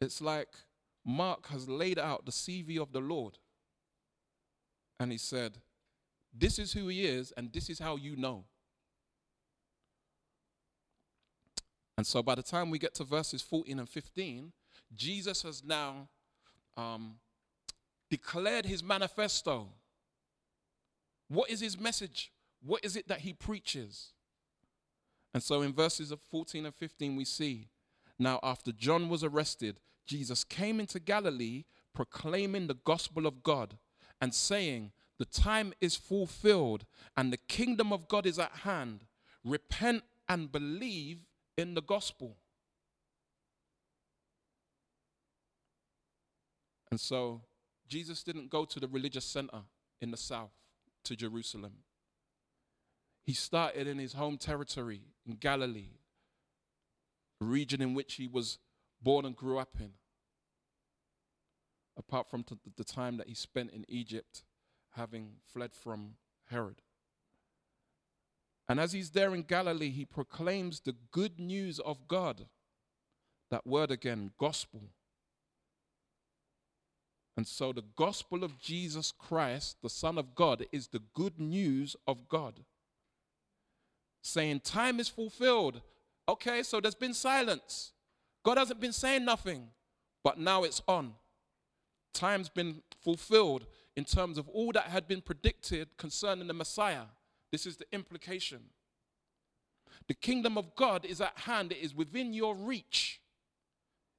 It's 0.00 0.20
like 0.20 0.50
Mark 1.04 1.48
has 1.48 1.68
laid 1.68 1.98
out 1.98 2.24
the 2.24 2.30
CV 2.30 2.78
of 2.78 2.92
the 2.92 3.00
Lord. 3.00 3.38
And 5.00 5.10
he 5.10 5.18
said, 5.18 5.58
This 6.38 6.58
is 6.58 6.72
who 6.72 6.88
he 6.88 7.04
is, 7.04 7.32
and 7.36 7.52
this 7.52 7.68
is 7.68 7.78
how 7.78 7.96
you 7.96 8.16
know. 8.16 8.44
And 11.96 12.06
so 12.06 12.22
by 12.22 12.36
the 12.36 12.42
time 12.42 12.70
we 12.70 12.78
get 12.78 12.94
to 12.94 13.04
verses 13.04 13.42
14 13.42 13.78
and 13.80 13.88
15, 13.88 14.52
Jesus 14.94 15.42
has 15.42 15.64
now 15.64 16.08
um, 16.76 17.16
declared 18.08 18.66
his 18.66 18.84
manifesto. 18.84 19.68
What 21.28 21.50
is 21.50 21.60
his 21.60 21.78
message? 21.78 22.30
What 22.64 22.84
is 22.84 22.94
it 22.94 23.08
that 23.08 23.20
he 23.20 23.32
preaches? 23.32 24.12
And 25.34 25.42
so 25.42 25.62
in 25.62 25.72
verses 25.72 26.12
of 26.12 26.20
14 26.30 26.66
and 26.66 26.74
15, 26.74 27.16
we 27.16 27.24
see 27.24 27.68
now, 28.18 28.40
after 28.42 28.72
John 28.72 29.08
was 29.08 29.22
arrested, 29.22 29.78
Jesus 30.06 30.42
came 30.42 30.80
into 30.80 30.98
Galilee 30.98 31.64
proclaiming 31.94 32.66
the 32.66 32.74
gospel 32.74 33.26
of 33.26 33.42
God 33.42 33.78
and 34.20 34.34
saying, 34.34 34.90
The 35.18 35.24
time 35.24 35.72
is 35.80 35.96
fulfilled 35.96 36.84
and 37.16 37.32
the 37.32 37.36
kingdom 37.36 37.92
of 37.92 38.08
God 38.08 38.26
is 38.26 38.38
at 38.38 38.52
hand. 38.62 39.04
Repent 39.44 40.04
and 40.28 40.52
believe 40.52 41.26
in 41.56 41.74
the 41.74 41.82
gospel. 41.82 42.36
And 46.90 47.00
so 47.00 47.42
Jesus 47.88 48.22
didn't 48.22 48.50
go 48.50 48.64
to 48.64 48.78
the 48.78 48.88
religious 48.88 49.24
center 49.24 49.62
in 50.00 50.10
the 50.10 50.16
south, 50.16 50.52
to 51.04 51.16
Jerusalem. 51.16 51.72
He 53.24 53.32
started 53.32 53.86
in 53.86 53.98
his 53.98 54.12
home 54.12 54.38
territory 54.38 55.02
in 55.26 55.34
Galilee, 55.34 55.90
a 57.40 57.44
region 57.44 57.82
in 57.82 57.94
which 57.94 58.14
he 58.14 58.26
was 58.26 58.58
born 59.02 59.24
and 59.24 59.36
grew 59.36 59.58
up 59.58 59.74
in. 59.80 59.90
Apart 61.96 62.30
from 62.30 62.44
the 62.76 62.84
time 62.84 63.16
that 63.16 63.28
he 63.28 63.34
spent 63.34 63.70
in 63.72 63.84
Egypt, 63.88 64.44
having 64.92 65.32
fled 65.52 65.74
from 65.74 66.14
Herod. 66.50 66.82
And 68.68 68.78
as 68.78 68.92
he's 68.92 69.10
there 69.10 69.34
in 69.34 69.42
Galilee, 69.42 69.90
he 69.90 70.04
proclaims 70.04 70.80
the 70.80 70.94
good 71.10 71.40
news 71.40 71.78
of 71.80 72.06
God. 72.06 72.46
That 73.50 73.66
word 73.66 73.90
again, 73.90 74.32
gospel. 74.38 74.82
And 77.36 77.46
so 77.46 77.72
the 77.72 77.84
gospel 77.96 78.44
of 78.44 78.58
Jesus 78.58 79.12
Christ, 79.12 79.76
the 79.82 79.88
Son 79.88 80.18
of 80.18 80.34
God, 80.34 80.66
is 80.70 80.88
the 80.88 81.00
good 81.14 81.40
news 81.40 81.96
of 82.06 82.28
God. 82.28 82.64
Saying, 84.22 84.60
Time 84.60 85.00
is 85.00 85.08
fulfilled. 85.08 85.80
Okay, 86.28 86.62
so 86.62 86.80
there's 86.80 86.94
been 86.94 87.14
silence. 87.14 87.92
God 88.44 88.58
hasn't 88.58 88.80
been 88.80 88.92
saying 88.92 89.24
nothing, 89.24 89.68
but 90.22 90.38
now 90.38 90.64
it's 90.64 90.82
on. 90.86 91.14
Time's 92.12 92.48
been 92.48 92.82
fulfilled 93.00 93.66
in 93.98 94.04
terms 94.04 94.38
of 94.38 94.48
all 94.50 94.70
that 94.70 94.84
had 94.84 95.08
been 95.08 95.20
predicted 95.20 95.88
concerning 95.96 96.46
the 96.46 96.54
Messiah. 96.54 97.06
This 97.50 97.66
is 97.66 97.78
the 97.78 97.86
implication. 97.90 98.60
The 100.06 100.14
kingdom 100.14 100.56
of 100.56 100.76
God 100.76 101.04
is 101.04 101.20
at 101.20 101.36
hand, 101.36 101.72
it 101.72 101.78
is 101.78 101.96
within 101.96 102.32
your 102.32 102.54
reach, 102.54 103.20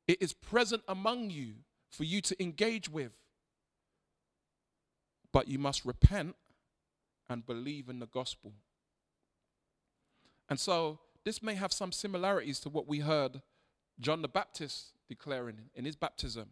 it 0.06 0.22
is 0.22 0.34
present 0.34 0.84
among 0.90 1.30
you 1.30 1.54
for 1.90 2.04
you 2.04 2.20
to 2.20 2.44
engage 2.44 2.90
with. 2.90 3.14
But 5.32 5.48
you 5.48 5.58
must 5.58 5.86
repent 5.86 6.36
and 7.30 7.46
believe 7.46 7.88
in 7.88 8.00
the 8.00 8.08
gospel. 8.08 8.52
And 10.50 10.60
so, 10.60 11.00
this 11.24 11.42
may 11.42 11.56
have 11.56 11.72
some 11.72 11.94
similarities 11.94 12.60
to 12.62 12.70
what 12.70 12.86
we 12.86 13.00
heard 13.00 13.42
John 13.98 14.24
the 14.24 14.28
Baptist 14.28 14.88
declaring 15.08 15.70
in 15.74 15.86
his 15.86 15.96
baptism, 15.96 16.50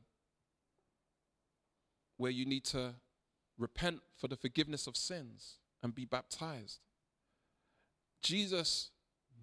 where 2.16 2.32
you 2.32 2.46
need 2.46 2.64
to 2.66 2.94
repent 3.58 4.02
for 4.18 4.28
the 4.28 4.36
forgiveness 4.36 4.88
of 4.88 4.96
sins 4.96 5.58
and 5.84 5.96
be 5.96 6.06
baptized. 6.06 6.80
Jesus 8.22 8.92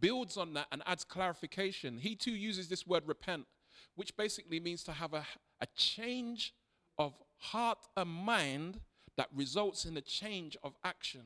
builds 0.01 0.37
on 0.37 0.55
that 0.55 0.67
and 0.73 0.83
adds 0.87 1.05
clarification. 1.05 1.99
He 1.99 2.17
too 2.17 2.33
uses 2.33 2.69
this 2.69 2.87
word 2.87 3.05
repent, 3.07 3.47
which 3.95 4.17
basically 4.17 4.61
means 4.61 4.83
to 4.85 4.93
have 4.93 5.15
a, 5.15 5.25
a 5.61 5.67
change 5.77 6.55
of 6.99 7.15
heart 7.39 7.79
and 7.97 8.11
mind 8.11 8.81
that 9.17 9.29
results 9.35 9.85
in 9.85 9.97
a 9.97 10.01
change 10.01 10.57
of 10.63 10.75
action. 10.85 11.23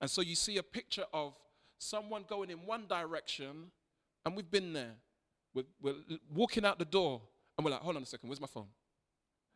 And 0.00 0.10
so 0.10 0.20
you 0.20 0.34
see 0.34 0.58
a 0.58 0.62
picture 0.62 1.04
of 1.12 1.34
someone 1.78 2.24
going 2.28 2.50
in 2.50 2.58
one 2.58 2.86
direction, 2.86 3.70
and 4.24 4.36
we've 4.36 4.50
been 4.50 4.72
there. 4.72 4.94
We're, 5.54 5.64
we're 5.80 5.94
walking 6.32 6.64
out 6.64 6.78
the 6.78 6.84
door, 6.84 7.22
and 7.56 7.64
we're 7.64 7.70
like, 7.70 7.80
hold 7.80 7.96
on 7.96 8.02
a 8.02 8.06
second, 8.06 8.28
where's 8.28 8.40
my 8.40 8.46
phone? 8.46 8.68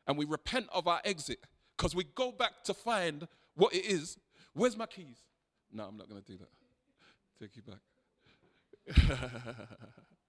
And 0.06 0.18
we 0.18 0.24
repent 0.24 0.66
of 0.72 0.88
our 0.88 1.00
exit 1.04 1.38
because 1.80 1.94
we 1.94 2.04
go 2.14 2.30
back 2.30 2.62
to 2.62 2.74
find 2.74 3.26
what 3.54 3.74
it 3.74 3.86
is 3.86 4.18
Where's 4.52 4.76
my 4.76 4.86
keys? 4.86 5.18
No, 5.72 5.84
I'm 5.84 5.96
not 5.96 6.08
going 6.08 6.20
to 6.20 6.32
do 6.32 6.38
that. 6.38 6.48
Take 7.40 7.56
you 7.56 7.62
back. 7.62 7.78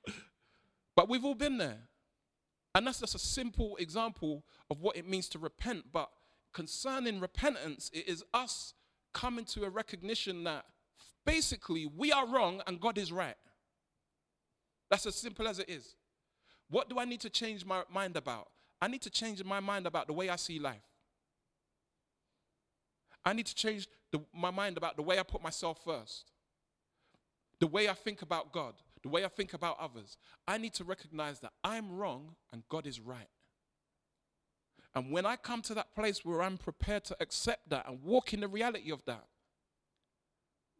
but 0.96 1.10
we've 1.10 1.26
all 1.26 1.36
been 1.36 1.58
there. 1.58 1.80
And 2.76 2.86
that's 2.86 3.00
just 3.00 3.16
a 3.16 3.20
simple 3.20 3.76
example 3.78 4.44
of 4.70 4.80
what 4.80 4.96
it 4.96 5.10
means 5.10 5.28
to 5.30 5.40
repent. 5.40 5.86
But 5.92 6.10
concerning 6.54 7.20
repentance, 7.20 7.90
it 7.94 8.08
is 8.08 8.24
us 8.34 8.76
coming 9.14 9.44
to 9.46 9.64
a 9.64 9.70
recognition 9.70 10.44
that 10.44 10.66
basically 11.26 11.88
we 11.88 12.12
are 12.12 12.28
wrong 12.28 12.62
and 12.68 12.80
God 12.80 12.98
is 13.00 13.12
right. 13.12 13.36
That's 14.90 15.08
as 15.08 15.16
simple 15.16 15.48
as 15.48 15.58
it 15.58 15.68
is. 15.68 15.96
What 16.70 16.90
do 16.90 17.00
I 17.00 17.06
need 17.06 17.22
to 17.22 17.30
change 17.30 17.66
my 17.66 17.84
mind 17.92 18.16
about? 18.16 18.50
I 18.82 18.88
need 18.88 19.02
to 19.02 19.10
change 19.10 19.44
my 19.44 19.60
mind 19.60 19.88
about 19.88 20.08
the 20.08 20.14
way 20.14 20.30
I 20.30 20.36
see 20.36 20.60
life. 20.60 20.91
I 23.26 23.34
need 23.34 23.46
to 23.46 23.56
change 23.56 23.88
the, 24.12 24.22
my 24.34 24.52
mind 24.52 24.78
about 24.78 24.96
the 24.96 25.04
way 25.04 25.20
I 25.20 25.24
put 25.24 25.42
myself 25.42 25.80
first, 25.84 26.32
the 27.60 27.68
way 27.68 27.88
I 27.88 27.94
think 27.94 28.22
about 28.22 28.52
God, 28.52 28.74
the 29.04 29.10
way 29.10 29.24
I 29.24 29.28
think 29.28 29.54
about 29.54 29.80
others. 29.80 30.18
I 30.48 30.58
need 30.58 30.74
to 30.76 30.84
recognize 30.84 31.40
that 31.40 31.54
I'm 31.64 31.92
wrong 31.92 32.36
and 32.52 32.64
God 32.70 32.88
is 32.88 33.00
right. 33.00 33.30
And 34.94 35.12
when 35.12 35.26
I 35.26 35.38
come 35.38 35.62
to 35.64 35.74
that 35.76 35.96
place 35.96 36.26
where 36.26 36.42
I'm 36.42 36.58
prepared 36.58 37.06
to 37.06 37.18
accept 37.20 37.70
that 37.70 37.88
and 37.88 38.04
walk 38.04 38.34
in 38.34 38.42
the 38.42 38.48
reality 38.48 38.92
of 38.92 39.04
that, 39.06 39.26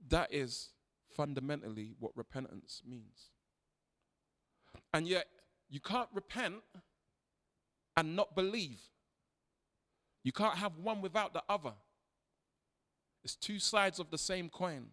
that 0.10 0.34
is 0.34 0.70
fundamentally 1.16 1.94
what 2.00 2.12
repentance 2.16 2.82
means. 2.86 3.30
And 4.94 5.08
yet, 5.08 5.28
you 5.70 5.80
can't 5.80 6.10
repent 6.14 6.56
and 7.96 8.16
not 8.16 8.36
believe. 8.36 8.80
You 10.24 10.32
can't 10.32 10.58
have 10.58 10.78
one 10.78 11.02
without 11.02 11.34
the 11.34 11.44
other. 11.48 11.74
It's 13.24 13.36
two 13.36 13.60
sides 13.60 14.00
of 14.00 14.10
the 14.10 14.18
same 14.18 14.50
coin. 14.50 14.88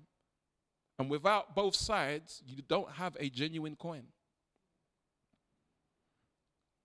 And 0.98 1.08
without 1.08 1.54
both 1.54 1.76
sides, 1.76 2.42
you 2.46 2.62
don't 2.62 2.92
have 2.92 3.16
a 3.20 3.30
genuine 3.30 3.76
coin. 3.76 4.04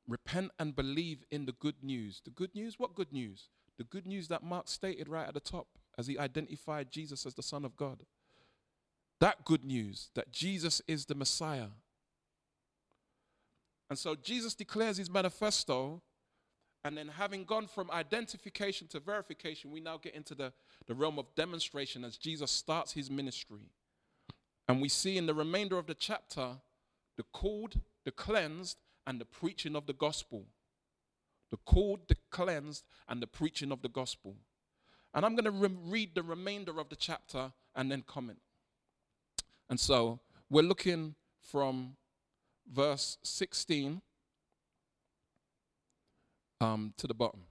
Repent 0.07 0.51
and 0.59 0.75
believe 0.75 1.23
in 1.31 1.45
the 1.45 1.53
good 1.53 1.81
news. 1.81 2.21
The 2.23 2.31
good 2.31 2.53
news? 2.53 2.77
What 2.77 2.95
good 2.95 3.11
news? 3.11 3.49
The 3.77 3.83
good 3.83 4.05
news 4.05 4.27
that 4.27 4.43
Mark 4.43 4.67
stated 4.67 5.07
right 5.07 5.27
at 5.27 5.33
the 5.33 5.39
top 5.39 5.67
as 5.97 6.07
he 6.07 6.17
identified 6.17 6.91
Jesus 6.91 7.25
as 7.25 7.33
the 7.33 7.43
Son 7.43 7.65
of 7.65 7.75
God. 7.75 7.99
That 9.19 9.45
good 9.45 9.63
news 9.63 10.09
that 10.15 10.31
Jesus 10.31 10.81
is 10.87 11.05
the 11.05 11.15
Messiah. 11.15 11.69
And 13.89 13.97
so 13.97 14.15
Jesus 14.15 14.55
declares 14.55 14.97
his 14.97 15.09
manifesto, 15.09 16.01
And 16.85 16.97
then, 16.97 17.07
having 17.07 17.45
gone 17.45 17.67
from 17.67 17.89
identification 17.91 18.87
to 18.89 18.99
verification, 18.99 19.71
we 19.71 19.79
now 19.79 19.97
get 19.97 20.15
into 20.15 20.35
the, 20.35 20.51
the 20.85 20.93
realm 20.93 21.17
of 21.17 21.33
demonstration 21.35 22.03
as 22.03 22.17
Jesus 22.17 22.51
starts 22.51 22.91
his 22.91 23.09
ministry. 23.09 23.69
And 24.67 24.81
we 24.81 24.89
see 24.89 25.17
in 25.17 25.25
the 25.25 25.33
remainder 25.33 25.77
of 25.77 25.87
the 25.87 25.93
chapter 25.93 26.57
the 27.15 27.23
called, 27.31 27.79
the 28.05 28.11
cleansed, 28.11 28.77
and 29.05 29.19
the 29.19 29.25
preaching 29.25 29.75
of 29.75 29.85
the 29.85 29.93
gospel. 29.93 30.45
The 31.51 31.57
called, 31.57 32.07
the 32.07 32.17
cleansed, 32.31 32.83
and 33.07 33.21
the 33.21 33.27
preaching 33.27 33.71
of 33.71 33.81
the 33.81 33.89
gospel. 33.89 34.35
And 35.13 35.25
I'm 35.25 35.35
going 35.35 35.45
to 35.45 35.51
re- 35.51 35.77
read 35.85 36.15
the 36.15 36.23
remainder 36.23 36.79
of 36.79 36.89
the 36.89 36.95
chapter 36.95 37.53
and 37.75 37.91
then 37.91 38.03
comment. 38.07 38.39
And 39.69 39.79
so 39.79 40.19
we're 40.49 40.63
looking 40.63 41.15
from 41.41 41.95
verse 42.71 43.17
16 43.23 44.01
um, 46.63 46.93
to 46.97 47.07
the 47.07 47.13
bottom. 47.13 47.41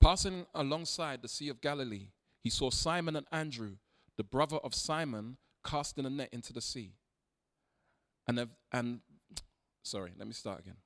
Passing 0.00 0.46
alongside 0.54 1.22
the 1.22 1.28
Sea 1.28 1.48
of 1.48 1.60
Galilee, 1.60 2.08
he 2.40 2.48
saw 2.48 2.70
Simon 2.70 3.16
and 3.16 3.26
Andrew, 3.32 3.76
the 4.16 4.24
brother 4.24 4.56
of 4.58 4.74
Simon, 4.74 5.36
casting 5.64 6.06
a 6.06 6.10
net 6.10 6.30
into 6.32 6.52
the 6.52 6.60
sea. 6.60 6.94
And, 8.26 8.48
and 8.72 9.00
sorry, 9.82 10.12
let 10.16 10.26
me 10.26 10.32
start 10.32 10.60
again. 10.60 10.76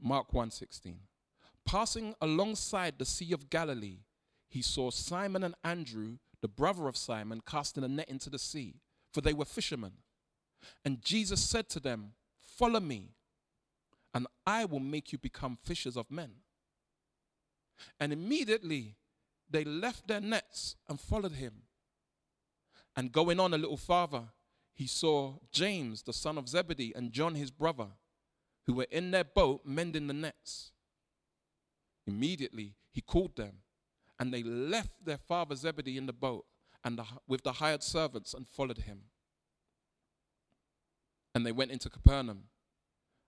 Mark 0.00 0.32
1:16. 0.32 0.96
Passing 1.64 2.14
alongside 2.20 2.98
the 2.98 3.04
Sea 3.04 3.32
of 3.32 3.48
Galilee, 3.48 4.00
he 4.48 4.60
saw 4.60 4.90
Simon 4.90 5.44
and 5.44 5.54
Andrew, 5.62 6.18
the 6.40 6.48
brother 6.48 6.88
of 6.88 6.96
Simon, 6.96 7.40
casting 7.46 7.84
a 7.84 7.88
net 7.88 8.08
into 8.08 8.28
the 8.28 8.38
sea, 8.38 8.80
for 9.14 9.20
they 9.20 9.32
were 9.32 9.44
fishermen. 9.44 9.92
And 10.84 11.00
Jesus 11.00 11.40
said 11.40 11.68
to 11.70 11.80
them, 11.80 12.14
Follow 12.62 12.78
me, 12.78 13.08
and 14.14 14.28
I 14.46 14.66
will 14.66 14.78
make 14.78 15.10
you 15.10 15.18
become 15.18 15.58
fishers 15.64 15.96
of 15.96 16.08
men. 16.12 16.30
And 17.98 18.12
immediately 18.12 18.94
they 19.50 19.64
left 19.64 20.06
their 20.06 20.20
nets 20.20 20.76
and 20.88 21.00
followed 21.00 21.32
him. 21.32 21.62
And 22.94 23.10
going 23.10 23.40
on 23.40 23.52
a 23.52 23.58
little 23.58 23.76
farther, 23.76 24.26
he 24.72 24.86
saw 24.86 25.38
James, 25.50 26.04
the 26.04 26.12
son 26.12 26.38
of 26.38 26.48
Zebedee, 26.48 26.92
and 26.94 27.10
John, 27.10 27.34
his 27.34 27.50
brother, 27.50 27.88
who 28.66 28.74
were 28.74 28.86
in 28.92 29.10
their 29.10 29.24
boat 29.24 29.62
mending 29.64 30.06
the 30.06 30.14
nets. 30.14 30.70
Immediately 32.06 32.76
he 32.92 33.00
called 33.00 33.34
them, 33.34 33.54
and 34.20 34.32
they 34.32 34.44
left 34.44 35.04
their 35.04 35.18
father 35.18 35.56
Zebedee 35.56 35.98
in 35.98 36.06
the 36.06 36.12
boat 36.12 36.44
and 36.84 36.96
the, 36.96 37.04
with 37.26 37.42
the 37.42 37.54
hired 37.54 37.82
servants 37.82 38.32
and 38.32 38.46
followed 38.46 38.78
him. 38.78 39.00
And 41.34 41.44
they 41.44 41.50
went 41.50 41.72
into 41.72 41.90
Capernaum. 41.90 42.44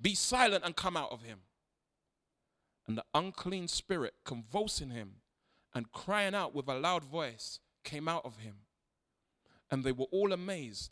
Be 0.00 0.14
silent 0.14 0.64
and 0.64 0.76
come 0.76 0.96
out 0.96 1.12
of 1.12 1.22
him. 1.22 1.40
And 2.86 2.96
the 2.96 3.04
unclean 3.14 3.68
spirit, 3.68 4.14
convulsing 4.24 4.90
him 4.90 5.16
and 5.74 5.92
crying 5.92 6.34
out 6.34 6.54
with 6.54 6.68
a 6.68 6.74
loud 6.74 7.04
voice, 7.04 7.60
came 7.82 8.08
out 8.08 8.24
of 8.24 8.38
him. 8.38 8.56
And 9.70 9.82
they 9.82 9.92
were 9.92 10.06
all 10.12 10.32
amazed, 10.32 10.90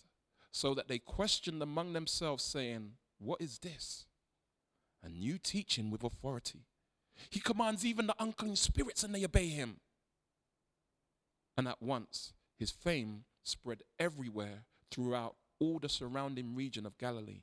so 0.51 0.75
that 0.75 0.89
they 0.89 0.99
questioned 0.99 1.63
among 1.63 1.93
themselves, 1.93 2.43
saying, 2.43 2.93
What 3.19 3.41
is 3.41 3.59
this? 3.59 4.07
A 5.03 5.09
new 5.09 5.39
teaching 5.39 5.91
with 5.91 6.03
authority. 6.03 6.67
He 7.31 7.41
commands 7.41 7.85
even 7.85 8.07
the 8.07 8.17
unclean 8.19 8.57
spirits, 8.57 9.05
and 9.05 9.15
they 9.15 9.25
obey 9.25 9.49
him. 9.49 9.81
And 11.57 11.69
at 11.69 11.81
once 11.81 12.33
his 12.59 12.71
fame 12.71 13.25
spread 13.45 13.83
everywhere 13.99 14.65
throughout 14.91 15.37
all 15.61 15.79
the 15.79 15.89
surrounding 15.89 16.55
region 16.55 16.87
of 16.87 16.99
Galilee. 16.99 17.43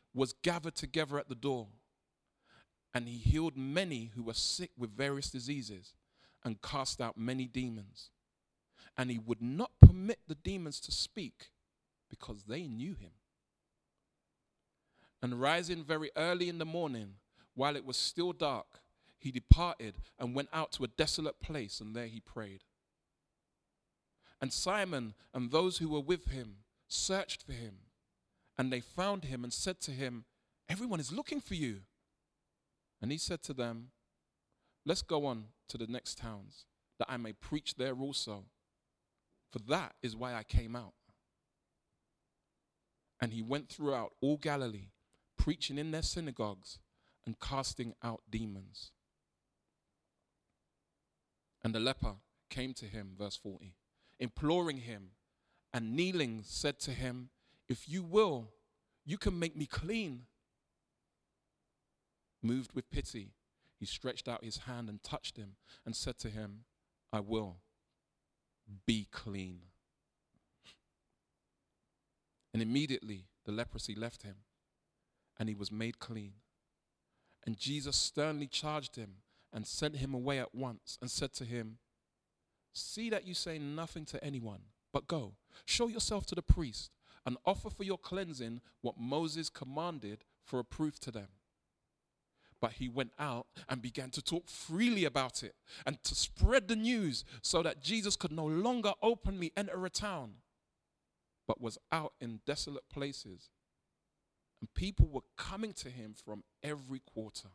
was 0.13 0.33
gathered 0.33 0.75
together 0.75 1.17
at 1.17 1.29
the 1.29 1.35
door. 1.35 1.67
And 2.93 3.07
he 3.07 3.17
healed 3.17 3.55
many 3.55 4.11
who 4.15 4.23
were 4.23 4.33
sick 4.33 4.71
with 4.77 4.95
various 4.95 5.29
diseases 5.29 5.93
and 6.43 6.61
cast 6.61 6.99
out 6.99 7.17
many 7.17 7.45
demons. 7.45 8.09
And 8.97 9.09
he 9.09 9.19
would 9.19 9.41
not 9.41 9.71
permit 9.81 10.19
the 10.27 10.35
demons 10.35 10.79
to 10.81 10.91
speak 10.91 11.51
because 12.09 12.43
they 12.43 12.67
knew 12.67 12.93
him. 12.93 13.11
And 15.21 15.39
rising 15.39 15.83
very 15.83 16.11
early 16.17 16.49
in 16.49 16.57
the 16.57 16.65
morning, 16.65 17.15
while 17.53 17.75
it 17.75 17.85
was 17.85 17.95
still 17.95 18.33
dark, 18.33 18.81
he 19.17 19.31
departed 19.31 19.95
and 20.19 20.35
went 20.35 20.49
out 20.51 20.71
to 20.73 20.83
a 20.83 20.87
desolate 20.87 21.39
place, 21.39 21.79
and 21.79 21.95
there 21.95 22.07
he 22.07 22.19
prayed. 22.19 22.63
And 24.41 24.51
Simon 24.51 25.13
and 25.33 25.51
those 25.51 25.77
who 25.77 25.89
were 25.89 26.01
with 26.01 26.29
him 26.29 26.57
searched 26.87 27.43
for 27.43 27.53
him. 27.53 27.75
And 28.61 28.71
they 28.71 28.79
found 28.79 29.23
him 29.23 29.43
and 29.43 29.51
said 29.51 29.81
to 29.81 29.91
him, 29.91 30.25
Everyone 30.69 30.99
is 30.99 31.11
looking 31.11 31.41
for 31.41 31.55
you. 31.55 31.79
And 33.01 33.11
he 33.11 33.17
said 33.17 33.41
to 33.45 33.55
them, 33.55 33.87
Let's 34.85 35.01
go 35.01 35.25
on 35.25 35.45
to 35.69 35.79
the 35.79 35.87
next 35.87 36.19
towns, 36.19 36.65
that 36.99 37.09
I 37.09 37.17
may 37.17 37.33
preach 37.33 37.73
there 37.73 37.95
also. 37.95 38.43
For 39.51 39.57
that 39.67 39.95
is 40.03 40.15
why 40.15 40.35
I 40.35 40.43
came 40.43 40.75
out. 40.75 40.93
And 43.19 43.33
he 43.33 43.41
went 43.41 43.67
throughout 43.67 44.11
all 44.21 44.37
Galilee, 44.37 44.89
preaching 45.39 45.79
in 45.79 45.89
their 45.89 46.03
synagogues 46.03 46.77
and 47.25 47.39
casting 47.39 47.95
out 48.03 48.21
demons. 48.29 48.91
And 51.63 51.73
the 51.73 51.79
leper 51.79 52.17
came 52.51 52.75
to 52.75 52.85
him, 52.85 53.15
verse 53.17 53.37
40 53.37 53.73
imploring 54.19 54.81
him, 54.81 55.13
and 55.73 55.95
kneeling 55.95 56.41
said 56.43 56.77
to 56.81 56.91
him, 56.91 57.31
If 57.71 57.87
you 57.87 58.03
will, 58.03 58.49
you 59.05 59.17
can 59.17 59.39
make 59.39 59.55
me 59.55 59.65
clean. 59.65 60.23
Moved 62.43 62.73
with 62.73 62.91
pity, 62.91 63.29
he 63.79 63.85
stretched 63.85 64.27
out 64.27 64.43
his 64.43 64.57
hand 64.57 64.89
and 64.89 65.01
touched 65.01 65.37
him 65.37 65.55
and 65.85 65.95
said 65.95 66.19
to 66.19 66.29
him, 66.29 66.65
I 67.13 67.21
will 67.21 67.59
be 68.85 69.07
clean. 69.09 69.61
And 72.53 72.61
immediately 72.61 73.27
the 73.45 73.53
leprosy 73.53 73.95
left 73.95 74.23
him 74.23 74.35
and 75.39 75.47
he 75.47 75.55
was 75.55 75.71
made 75.71 75.97
clean. 75.97 76.33
And 77.45 77.57
Jesus 77.57 77.95
sternly 77.95 78.47
charged 78.47 78.97
him 78.97 79.21
and 79.53 79.65
sent 79.65 79.95
him 79.95 80.13
away 80.13 80.39
at 80.39 80.53
once 80.53 80.97
and 80.99 81.09
said 81.09 81.31
to 81.35 81.45
him, 81.45 81.77
See 82.73 83.09
that 83.11 83.25
you 83.25 83.33
say 83.33 83.57
nothing 83.59 84.03
to 84.07 84.21
anyone, 84.21 84.63
but 84.91 85.07
go, 85.07 85.35
show 85.65 85.87
yourself 85.87 86.25
to 86.25 86.35
the 86.35 86.41
priest, 86.41 86.91
and 87.25 87.37
offer 87.45 87.69
for 87.69 87.83
your 87.83 87.97
cleansing 87.97 88.61
what 88.81 88.99
Moses 88.99 89.49
commanded 89.49 90.23
for 90.43 90.59
a 90.59 90.63
proof 90.63 90.99
to 91.01 91.11
them. 91.11 91.27
But 92.59 92.73
he 92.73 92.87
went 92.87 93.11
out 93.17 93.47
and 93.67 93.81
began 93.81 94.11
to 94.11 94.21
talk 94.21 94.47
freely 94.47 95.03
about 95.03 95.43
it 95.43 95.55
and 95.85 96.01
to 96.03 96.13
spread 96.13 96.67
the 96.67 96.75
news 96.75 97.25
so 97.41 97.63
that 97.63 97.81
Jesus 97.81 98.15
could 98.15 98.31
no 98.31 98.45
longer 98.45 98.93
openly 99.01 99.51
enter 99.57 99.83
a 99.83 99.89
town, 99.89 100.33
but 101.47 101.59
was 101.59 101.79
out 101.91 102.13
in 102.21 102.41
desolate 102.45 102.87
places. 102.89 103.49
And 104.59 104.71
people 104.75 105.07
were 105.07 105.21
coming 105.37 105.73
to 105.73 105.89
him 105.89 106.13
from 106.13 106.43
every 106.63 106.99
quarter. 106.99 107.49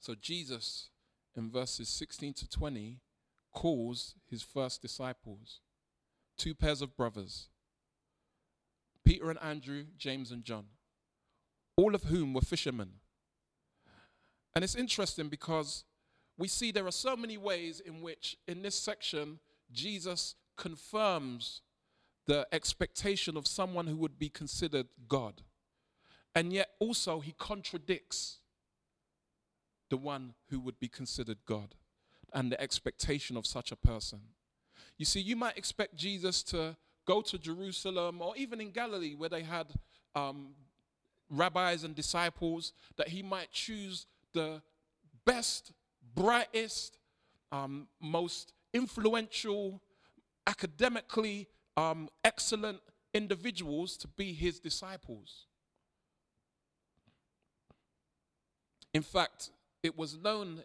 So 0.00 0.14
Jesus, 0.20 0.88
in 1.36 1.50
verses 1.50 1.88
16 1.90 2.34
to 2.34 2.48
20, 2.48 2.98
calls 3.58 4.14
his 4.30 4.40
first 4.40 4.80
disciples 4.80 5.58
two 6.36 6.54
pairs 6.54 6.80
of 6.80 6.96
brothers 6.96 7.48
Peter 9.04 9.30
and 9.30 9.38
Andrew, 9.42 9.86
James 9.96 10.30
and 10.30 10.44
John, 10.44 10.66
all 11.76 11.92
of 11.94 12.04
whom 12.04 12.34
were 12.34 12.40
fishermen. 12.40 12.90
And 14.54 14.62
it's 14.62 14.76
interesting 14.76 15.28
because 15.28 15.84
we 16.36 16.46
see 16.46 16.70
there 16.70 16.86
are 16.86 16.92
so 16.92 17.16
many 17.16 17.36
ways 17.36 17.80
in 17.80 18.00
which, 18.00 18.36
in 18.46 18.62
this 18.62 18.78
section, 18.78 19.40
Jesus 19.72 20.36
confirms 20.56 21.62
the 22.26 22.46
expectation 22.52 23.36
of 23.36 23.48
someone 23.48 23.88
who 23.88 23.96
would 23.96 24.20
be 24.20 24.28
considered 24.28 24.86
God. 25.08 25.42
And 26.32 26.52
yet 26.52 26.68
also, 26.78 27.18
he 27.18 27.32
contradicts 27.32 28.38
the 29.90 29.96
one 29.96 30.34
who 30.50 30.60
would 30.60 30.78
be 30.78 30.88
considered 30.88 31.38
God 31.44 31.74
and 32.32 32.52
the 32.52 32.60
expectation 32.60 33.36
of 33.36 33.46
such 33.46 33.72
a 33.72 33.76
person. 33.76 34.20
You 34.96 35.04
see, 35.04 35.20
you 35.20 35.36
might 35.36 35.56
expect 35.56 35.96
Jesus 35.96 36.42
to 36.44 36.76
go 37.06 37.22
to 37.22 37.38
Jerusalem 37.38 38.20
or 38.20 38.36
even 38.36 38.60
in 38.60 38.70
Galilee 38.70 39.14
where 39.14 39.28
they 39.28 39.42
had 39.42 39.66
um, 40.14 40.48
rabbis 41.30 41.84
and 41.84 41.94
disciples, 41.94 42.72
that 42.96 43.08
he 43.08 43.22
might 43.22 43.50
choose 43.50 44.06
the 44.32 44.62
best, 45.24 45.72
brightest, 46.14 46.98
um, 47.52 47.86
most 48.00 48.52
influential, 48.72 49.80
academically 50.46 51.48
um, 51.76 52.08
excellent 52.24 52.80
individuals 53.14 53.96
to 53.96 54.08
be 54.08 54.32
his 54.32 54.58
disciples. 54.58 55.46
In 58.92 59.02
fact, 59.02 59.50
it 59.82 59.96
was 59.96 60.16
known 60.16 60.64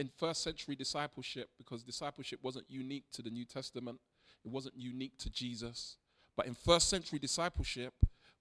in 0.00 0.08
first 0.16 0.42
century 0.42 0.74
discipleship 0.74 1.50
because 1.58 1.82
discipleship 1.82 2.40
wasn't 2.42 2.64
unique 2.68 3.04
to 3.12 3.22
the 3.22 3.30
New 3.30 3.44
Testament 3.44 4.00
it 4.44 4.50
wasn't 4.50 4.76
unique 4.76 5.18
to 5.18 5.30
Jesus. 5.30 5.96
But 6.36 6.46
in 6.46 6.54
first 6.54 6.88
century 6.88 7.18
discipleship, 7.18 7.92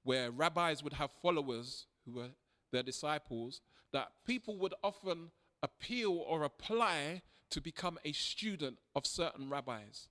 where 0.04 0.32
rabbis 0.32 0.84
would 0.84 0.94
have 0.94 1.12
followers 1.22 1.88
who 2.06 2.14
were 2.14 2.30
their 2.72 2.84
disciples, 2.84 3.62
that 3.92 4.10
people 4.26 4.58
would 4.58 4.74
often 4.84 5.32
appeal 5.62 6.14
or 6.14 6.44
apply 6.44 7.22
to 7.50 7.60
become 7.60 7.98
a 8.06 8.12
student 8.12 8.78
of 8.96 9.06
certain 9.06 9.50
rabbis. 9.50 10.08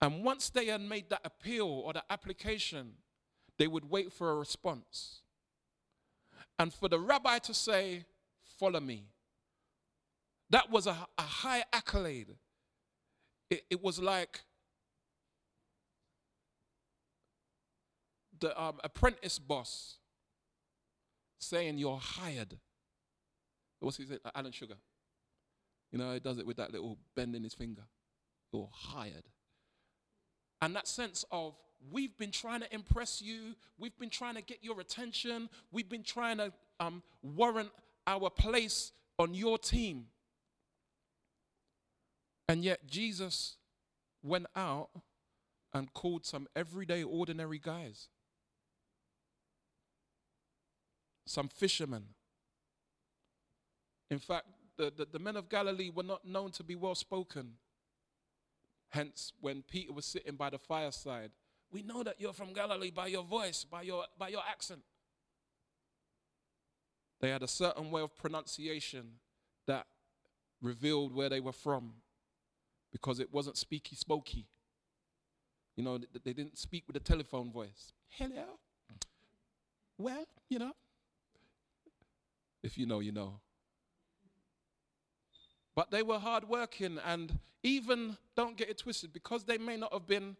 And 0.00 0.24
once 0.24 0.50
they 0.50 0.66
had 0.66 0.80
made 0.80 1.08
that 1.10 1.20
appeal 1.24 1.66
or 1.66 1.92
that 1.92 2.04
application, 2.10 2.94
they 3.56 3.68
would 3.68 3.88
wait 3.88 4.12
for 4.12 4.32
a 4.32 4.34
response. 4.34 5.20
And 6.58 6.74
for 6.74 6.88
the 6.88 6.98
rabbi 6.98 7.38
to 7.38 7.54
say, 7.54 8.04
Follow 8.62 8.78
me, 8.78 9.02
that 10.50 10.70
was 10.70 10.86
a, 10.86 10.96
a 11.18 11.22
high 11.22 11.64
accolade 11.72 12.36
it, 13.52 13.64
it 13.68 13.82
was 13.82 13.98
like 14.00 14.40
the 18.40 18.58
um, 18.60 18.80
apprentice 18.82 19.38
boss 19.38 19.98
saying 21.38 21.76
you're 21.76 21.98
hired. 21.98 22.56
What's 23.80 23.98
he 23.98 24.06
say? 24.06 24.18
Alan 24.34 24.52
Sugar. 24.52 24.76
You 25.90 25.98
know, 25.98 26.14
he 26.14 26.20
does 26.20 26.38
it 26.38 26.46
with 26.46 26.56
that 26.56 26.72
little 26.72 26.96
bend 27.14 27.36
in 27.36 27.44
his 27.44 27.52
finger. 27.52 27.82
You're 28.54 28.70
hired. 28.72 29.28
And 30.62 30.74
that 30.74 30.88
sense 30.88 31.26
of 31.30 31.54
we've 31.90 32.16
been 32.16 32.30
trying 32.30 32.60
to 32.60 32.74
impress 32.74 33.20
you, 33.20 33.54
we've 33.76 33.98
been 33.98 34.08
trying 34.08 34.36
to 34.36 34.42
get 34.42 34.58
your 34.62 34.80
attention, 34.80 35.50
we've 35.72 35.90
been 35.90 36.04
trying 36.04 36.38
to 36.38 36.54
um, 36.80 37.02
warrant 37.22 37.68
our 38.06 38.30
place 38.30 38.92
on 39.18 39.34
your 39.34 39.58
team. 39.58 40.06
And 42.48 42.64
yet 42.64 42.86
Jesus 42.86 43.56
went 44.22 44.46
out 44.54 44.90
and 45.72 45.92
called 45.92 46.26
some 46.26 46.46
everyday, 46.54 47.02
ordinary 47.02 47.58
guys, 47.58 48.08
some 51.26 51.48
fishermen. 51.48 52.04
In 54.10 54.18
fact, 54.18 54.46
the, 54.76 54.92
the, 54.94 55.06
the, 55.12 55.18
men 55.18 55.36
of 55.36 55.48
Galilee 55.48 55.90
were 55.94 56.02
not 56.02 56.26
known 56.26 56.50
to 56.52 56.64
be 56.64 56.74
well 56.74 56.94
spoken. 56.94 57.54
Hence, 58.90 59.32
when 59.40 59.62
Peter 59.62 59.92
was 59.92 60.04
sitting 60.04 60.36
by 60.36 60.50
the 60.50 60.58
fireside, 60.58 61.30
we 61.70 61.82
know 61.82 62.02
that 62.02 62.16
you're 62.18 62.34
from 62.34 62.52
Galilee 62.52 62.90
by 62.90 63.06
your 63.06 63.24
voice, 63.24 63.64
by 63.64 63.82
your, 63.82 64.04
by 64.18 64.28
your 64.28 64.42
accent. 64.48 64.82
They 67.22 67.30
had 67.30 67.42
a 67.42 67.48
certain 67.48 67.92
way 67.92 68.02
of 68.02 68.16
pronunciation 68.16 69.12
that 69.66 69.86
revealed 70.60 71.14
where 71.14 71.28
they 71.28 71.38
were 71.38 71.52
from 71.52 71.94
because 72.90 73.20
it 73.20 73.32
wasn't 73.32 73.56
speaky 73.56 73.96
smoky. 73.96 74.48
You 75.76 75.84
know, 75.84 75.98
they 76.24 76.32
didn't 76.32 76.58
speak 76.58 76.82
with 76.88 76.96
a 76.96 77.00
telephone 77.00 77.50
voice. 77.50 77.92
Hello. 78.08 78.58
Well, 79.96 80.26
you 80.48 80.58
know. 80.58 80.72
If 82.62 82.76
you 82.76 82.86
know, 82.86 82.98
you 82.98 83.12
know. 83.12 83.40
But 85.76 85.92
they 85.92 86.02
were 86.02 86.18
hardworking, 86.18 86.98
and 87.06 87.38
even, 87.62 88.18
don't 88.36 88.56
get 88.56 88.68
it 88.68 88.78
twisted, 88.78 89.12
because 89.12 89.44
they 89.44 89.58
may 89.58 89.76
not 89.76 89.92
have 89.92 90.06
been 90.06 90.36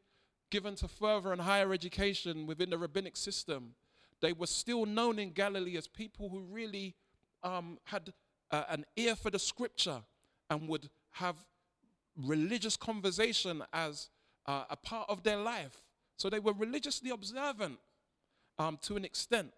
given 0.50 0.74
to 0.76 0.88
further 0.88 1.32
and 1.32 1.40
higher 1.40 1.72
education 1.72 2.46
within 2.46 2.70
the 2.70 2.76
rabbinic 2.76 3.16
system, 3.16 3.74
they 4.22 4.32
were 4.32 4.46
still 4.46 4.86
known 4.86 5.18
in 5.18 5.32
Galilee 5.32 5.76
as 5.76 5.86
people 5.86 6.28
who 6.30 6.40
really 6.40 6.94
um, 7.42 7.78
had 7.84 8.12
uh, 8.50 8.64
an 8.70 8.86
ear 8.96 9.16
for 9.16 9.30
the 9.30 9.38
scripture 9.38 10.00
and 10.48 10.68
would 10.68 10.88
have 11.10 11.36
religious 12.16 12.76
conversation 12.76 13.62
as 13.72 14.08
uh, 14.46 14.64
a 14.70 14.76
part 14.76 15.10
of 15.10 15.24
their 15.24 15.36
life. 15.36 15.82
So 16.16 16.30
they 16.30 16.38
were 16.38 16.52
religiously 16.52 17.10
observant 17.10 17.78
um, 18.58 18.78
to 18.82 18.96
an 18.96 19.04
extent 19.04 19.52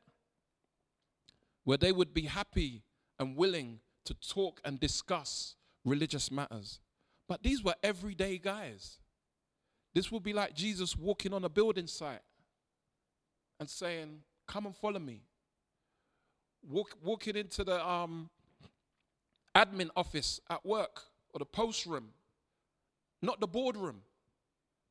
where 1.64 1.78
they 1.78 1.92
would 1.92 2.14
be 2.14 2.22
happy 2.22 2.82
and 3.18 3.36
willing 3.36 3.80
to 4.06 4.14
talk 4.14 4.60
and 4.64 4.80
discuss 4.80 5.56
religious 5.84 6.30
matters. 6.30 6.80
But 7.28 7.42
these 7.42 7.62
were 7.62 7.74
everyday 7.82 8.38
guys. 8.38 8.98
This 9.94 10.10
would 10.10 10.22
be 10.22 10.32
like 10.32 10.54
Jesus 10.54 10.96
walking 10.96 11.32
on 11.32 11.44
a 11.44 11.48
building 11.48 11.86
site 11.86 12.22
and 13.60 13.68
saying, 13.68 14.20
Come 14.46 14.66
and 14.66 14.76
follow 14.76 15.00
me. 15.00 15.22
Walk, 16.68 16.96
walking 17.02 17.36
into 17.36 17.64
the 17.64 17.86
um, 17.86 18.30
admin 19.54 19.90
office 19.96 20.40
at 20.50 20.64
work 20.64 21.02
or 21.32 21.38
the 21.38 21.44
post 21.44 21.86
room 21.86 22.10
not 23.24 23.40
the 23.40 23.46
boardroom, 23.46 24.02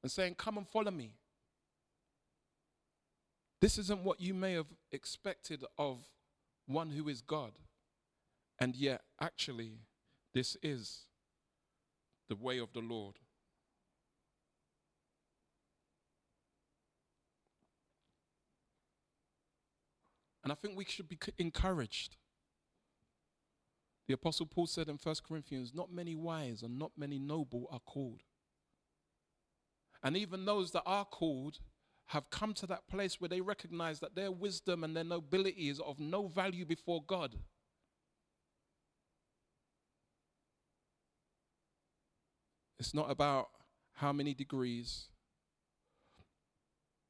and 0.02 0.12
saying, 0.12 0.36
Come 0.36 0.58
and 0.58 0.68
follow 0.68 0.92
me. 0.92 1.14
This 3.62 3.78
isn't 3.78 4.04
what 4.04 4.20
you 4.20 4.34
may 4.34 4.54
have 4.54 4.74
expected 4.92 5.64
of 5.78 6.00
one 6.66 6.90
who 6.90 7.08
is 7.08 7.22
God. 7.22 7.52
And 8.60 8.76
yet, 8.76 9.02
actually, 9.22 9.80
this 10.34 10.58
is 10.62 11.06
the 12.28 12.36
way 12.36 12.58
of 12.58 12.74
the 12.74 12.82
Lord. 12.82 13.16
And 20.44 20.52
I 20.52 20.56
think 20.56 20.78
we 20.78 20.86
should 20.86 21.08
be 21.08 21.18
encouraged 21.38 22.18
the 24.08 24.14
Apostle 24.14 24.46
Paul 24.46 24.68
said 24.68 24.90
in 24.90 24.98
1 25.02 25.16
Corinthians, 25.28 25.74
Not 25.74 25.92
many 25.92 26.16
wise 26.16 26.62
and 26.62 26.78
not 26.78 26.92
many 26.98 27.20
noble 27.20 27.68
are 27.72 27.80
called. 27.80 28.22
And 30.04 30.18
even 30.18 30.46
those 30.46 30.72
that 30.72 30.84
are 30.86 31.06
called 31.06 31.60
have 32.08 32.30
come 32.30 32.54
to 32.56 32.68
that 32.68 32.88
place 32.88 33.22
where 33.22 33.30
they 33.30 33.40
recognize 33.40 34.02
that 34.02 34.16
their 34.16 34.32
wisdom 34.32 34.84
and 34.84 34.96
their 34.96 35.06
nobility 35.06 35.70
is 35.70 35.80
of 35.80 36.00
no 36.00 36.28
value 36.28 36.66
before 36.66 37.02
God. 37.08 37.38
It's 42.78 42.94
not 42.94 43.10
about 43.10 43.48
how 43.94 44.12
many 44.12 44.34
degrees, 44.34 45.08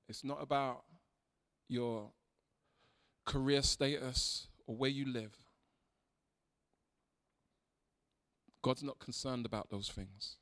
it's 0.08 0.24
not 0.24 0.38
about 0.40 0.84
your 1.68 2.12
career 3.26 3.62
status 3.62 4.48
or 4.68 4.76
where 4.76 4.90
you 4.90 5.06
live. 5.06 5.36
God's 8.62 8.84
not 8.84 9.00
concerned 9.00 9.46
about 9.46 9.70
those 9.70 9.90
things. 9.90 10.38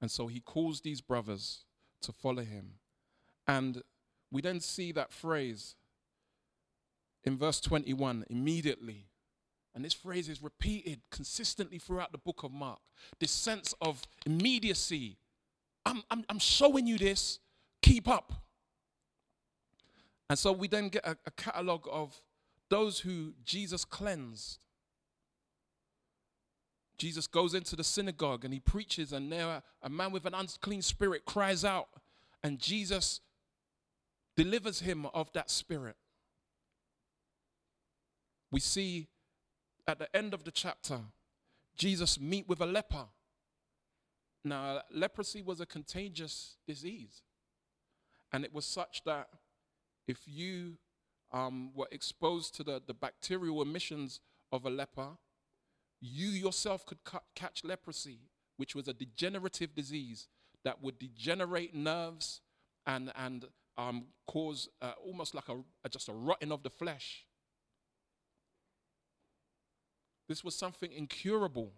And 0.00 0.10
so 0.10 0.26
he 0.26 0.40
calls 0.40 0.80
these 0.80 1.00
brothers 1.00 1.64
to 2.02 2.12
follow 2.12 2.42
him. 2.42 2.74
And 3.46 3.82
we 4.30 4.42
then 4.42 4.60
see 4.60 4.92
that 4.92 5.12
phrase 5.12 5.74
in 7.24 7.36
verse 7.38 7.60
21 7.60 8.26
immediately. 8.30 9.06
And 9.74 9.84
this 9.84 9.94
phrase 9.94 10.28
is 10.28 10.42
repeated 10.42 11.00
consistently 11.10 11.78
throughout 11.78 12.12
the 12.12 12.18
book 12.18 12.42
of 12.42 12.52
Mark. 12.52 12.80
This 13.20 13.30
sense 13.30 13.74
of 13.80 14.02
immediacy. 14.26 15.18
I'm, 15.86 16.02
I'm, 16.10 16.24
I'm 16.28 16.38
showing 16.38 16.86
you 16.86 16.98
this, 16.98 17.38
keep 17.82 18.08
up. 18.08 18.32
And 20.30 20.38
so 20.38 20.52
we 20.52 20.68
then 20.68 20.88
get 20.88 21.06
a, 21.06 21.16
a 21.26 21.30
catalogue 21.30 21.88
of 21.90 22.20
those 22.68 23.00
who 23.00 23.32
Jesus 23.44 23.84
cleansed 23.84 24.58
Jesus 26.98 27.28
goes 27.28 27.54
into 27.54 27.76
the 27.76 27.84
synagogue 27.84 28.44
and 28.44 28.52
he 28.52 28.60
preaches, 28.60 29.12
and 29.12 29.30
there 29.30 29.62
a 29.82 29.88
man 29.88 30.10
with 30.10 30.26
an 30.26 30.34
unclean 30.34 30.82
spirit 30.82 31.24
cries 31.24 31.64
out, 31.64 31.88
and 32.42 32.58
Jesus 32.58 33.20
delivers 34.36 34.80
him 34.80 35.06
of 35.14 35.32
that 35.32 35.48
spirit. 35.48 35.96
We 38.50 38.60
see 38.60 39.08
at 39.86 39.98
the 39.98 40.14
end 40.14 40.34
of 40.34 40.44
the 40.44 40.50
chapter, 40.50 41.00
Jesus 41.76 42.20
meet 42.20 42.48
with 42.48 42.60
a 42.60 42.66
leper. 42.66 43.06
Now, 44.44 44.82
leprosy 44.92 45.42
was 45.42 45.60
a 45.60 45.66
contagious 45.66 46.56
disease, 46.66 47.22
and 48.32 48.44
it 48.44 48.52
was 48.52 48.64
such 48.64 49.02
that 49.04 49.28
if 50.08 50.22
you 50.26 50.78
um, 51.32 51.70
were 51.74 51.86
exposed 51.92 52.56
to 52.56 52.64
the, 52.64 52.82
the 52.84 52.94
bacterial 52.94 53.62
emissions 53.62 54.20
of 54.50 54.64
a 54.64 54.70
leper, 54.70 55.10
you 56.00 56.28
yourself 56.28 56.86
could 56.86 57.04
ca- 57.04 57.20
catch 57.34 57.62
leprosy, 57.62 58.20
which 58.56 58.74
was 58.74 58.88
a 58.88 58.94
degenerative 58.94 59.74
disease 59.74 60.26
that 60.64 60.82
would 60.82 60.98
degenerate 60.98 61.74
nerves 61.74 62.40
and, 62.86 63.12
and 63.16 63.44
um, 63.76 64.06
cause 64.26 64.68
uh, 64.80 64.92
almost 65.04 65.34
like 65.34 65.48
a, 65.48 65.56
a, 65.84 65.88
just 65.88 66.08
a 66.08 66.12
rotting 66.12 66.50
of 66.50 66.62
the 66.62 66.70
flesh. 66.70 67.26
This 70.28 70.42
was 70.42 70.54
something 70.54 70.90
incurable. 70.92 71.72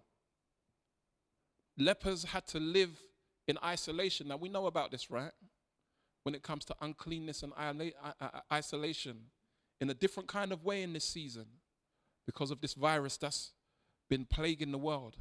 Lepers 1.76 2.24
had 2.24 2.46
to 2.48 2.60
live 2.60 3.02
in 3.48 3.58
isolation. 3.64 4.28
Now, 4.28 4.36
we 4.36 4.48
know 4.48 4.66
about 4.66 4.90
this, 4.90 5.10
right? 5.10 5.32
When 6.22 6.34
it 6.34 6.42
comes 6.42 6.64
to 6.66 6.74
uncleanness 6.80 7.42
and 7.42 7.52
isolation, 8.52 9.16
in 9.80 9.88
a 9.88 9.94
different 9.94 10.28
kind 10.28 10.52
of 10.52 10.64
way 10.64 10.82
in 10.82 10.92
this 10.92 11.04
season 11.04 11.46
because 12.26 12.50
of 12.50 12.60
this 12.60 12.74
virus 12.74 13.16
that's 13.16 13.52
been 14.08 14.26
plaguing 14.26 14.72
the 14.72 14.78
world. 14.78 15.16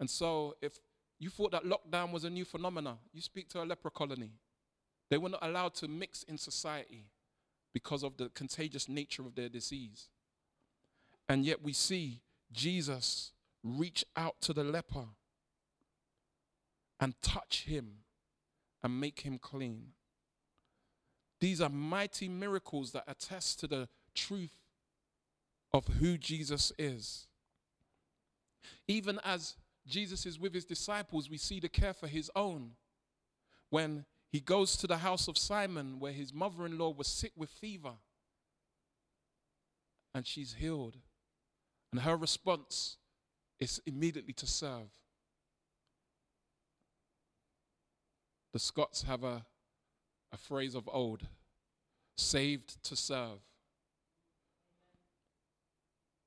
And 0.00 0.08
so, 0.08 0.56
if 0.62 0.78
you 1.18 1.28
thought 1.30 1.52
that 1.52 1.64
lockdown 1.64 2.10
was 2.12 2.24
a 2.24 2.30
new 2.30 2.44
phenomenon, 2.44 2.96
you 3.12 3.20
speak 3.20 3.48
to 3.50 3.62
a 3.62 3.64
leper 3.64 3.90
colony. 3.90 4.32
They 5.10 5.18
were 5.18 5.28
not 5.28 5.44
allowed 5.44 5.74
to 5.76 5.88
mix 5.88 6.22
in 6.22 6.38
society 6.38 7.06
because 7.72 8.02
of 8.02 8.16
the 8.16 8.30
contagious 8.30 8.88
nature 8.88 9.22
of 9.22 9.34
their 9.34 9.48
disease. 9.48 10.08
And 11.28 11.44
yet, 11.44 11.62
we 11.62 11.72
see 11.72 12.22
Jesus 12.52 13.32
reach 13.62 14.04
out 14.16 14.40
to 14.42 14.52
the 14.52 14.64
leper 14.64 15.06
and 17.00 17.14
touch 17.22 17.64
him 17.64 18.03
and 18.84 19.00
make 19.00 19.20
him 19.20 19.38
clean. 19.38 19.86
These 21.40 21.60
are 21.60 21.70
mighty 21.70 22.28
miracles 22.28 22.92
that 22.92 23.04
attest 23.08 23.58
to 23.60 23.66
the 23.66 23.88
truth 24.14 24.54
of 25.72 25.86
who 25.86 26.16
Jesus 26.18 26.70
is. 26.78 27.26
Even 28.86 29.18
as 29.24 29.56
Jesus 29.86 30.26
is 30.26 30.38
with 30.38 30.54
his 30.54 30.64
disciples, 30.66 31.28
we 31.28 31.38
see 31.38 31.58
the 31.58 31.68
care 31.68 31.94
for 31.94 32.06
his 32.06 32.30
own. 32.36 32.72
When 33.70 34.04
he 34.30 34.40
goes 34.40 34.76
to 34.76 34.86
the 34.86 34.98
house 34.98 35.28
of 35.28 35.38
Simon, 35.38 35.98
where 35.98 36.12
his 36.12 36.32
mother 36.32 36.66
in 36.66 36.78
law 36.78 36.90
was 36.90 37.08
sick 37.08 37.32
with 37.36 37.50
fever, 37.50 37.94
and 40.14 40.26
she's 40.26 40.54
healed. 40.54 40.98
And 41.90 42.02
her 42.02 42.16
response 42.16 42.98
is 43.58 43.80
immediately 43.86 44.32
to 44.34 44.46
serve. 44.46 44.90
The 48.54 48.58
Scots 48.58 49.02
have 49.02 49.22
a 49.22 49.44
a 50.34 50.36
phrase 50.36 50.74
of 50.74 50.88
old 50.92 51.22
saved 52.16 52.82
to 52.82 52.96
serve. 52.96 53.38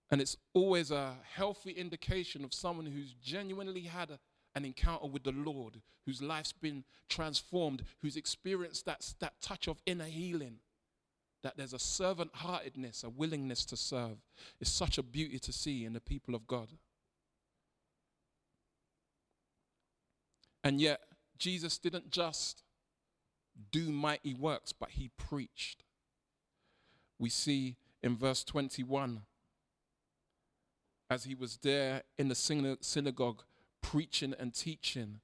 And 0.10 0.22
it's 0.22 0.38
always 0.54 0.90
a 0.90 1.16
healthy 1.36 1.72
indication 1.72 2.46
of 2.46 2.54
someone 2.54 2.86
who's 2.86 3.14
genuinely 3.22 3.82
had 3.82 4.10
a, 4.10 4.20
an 4.56 4.64
encounter 4.64 5.08
with 5.08 5.24
the 5.24 5.34
Lord, 5.34 5.82
whose 6.06 6.22
life's 6.22 6.54
been 6.54 6.86
transformed, 7.10 7.84
who's 8.02 8.16
experienced 8.16 8.86
that, 8.86 9.14
that 9.20 9.34
touch 9.42 9.68
of 9.68 9.82
inner 9.86 10.06
healing, 10.06 10.60
that 11.44 11.58
there's 11.58 11.74
a 11.74 11.80
servant 11.80 12.32
heartedness, 12.34 13.04
a 13.04 13.10
willingness 13.10 13.66
to 13.66 13.76
serve. 13.76 14.18
It's 14.62 14.72
such 14.72 14.98
a 14.98 15.04
beauty 15.04 15.40
to 15.40 15.52
see 15.52 15.84
in 15.84 15.92
the 15.92 16.00
people 16.00 16.34
of 16.34 16.48
God. 16.48 16.70
And 20.64 20.80
yet, 20.80 21.02
Jesus 21.38 21.78
didn't 21.78 22.12
just 22.12 22.64
do 23.72 23.92
mighty 23.92 24.34
works, 24.34 24.74
but 24.74 24.92
he 24.92 25.10
preached. 25.18 25.84
We 27.20 27.30
see 27.30 27.78
in 28.04 28.16
verse 28.16 28.44
21 28.44 29.22
as 31.10 31.24
he 31.24 31.36
was 31.36 31.58
there 31.58 32.04
in 32.18 32.28
the 32.28 32.78
synagogue 32.82 33.44
preaching 33.82 34.34
and 34.38 34.54
teaching. 34.54 35.20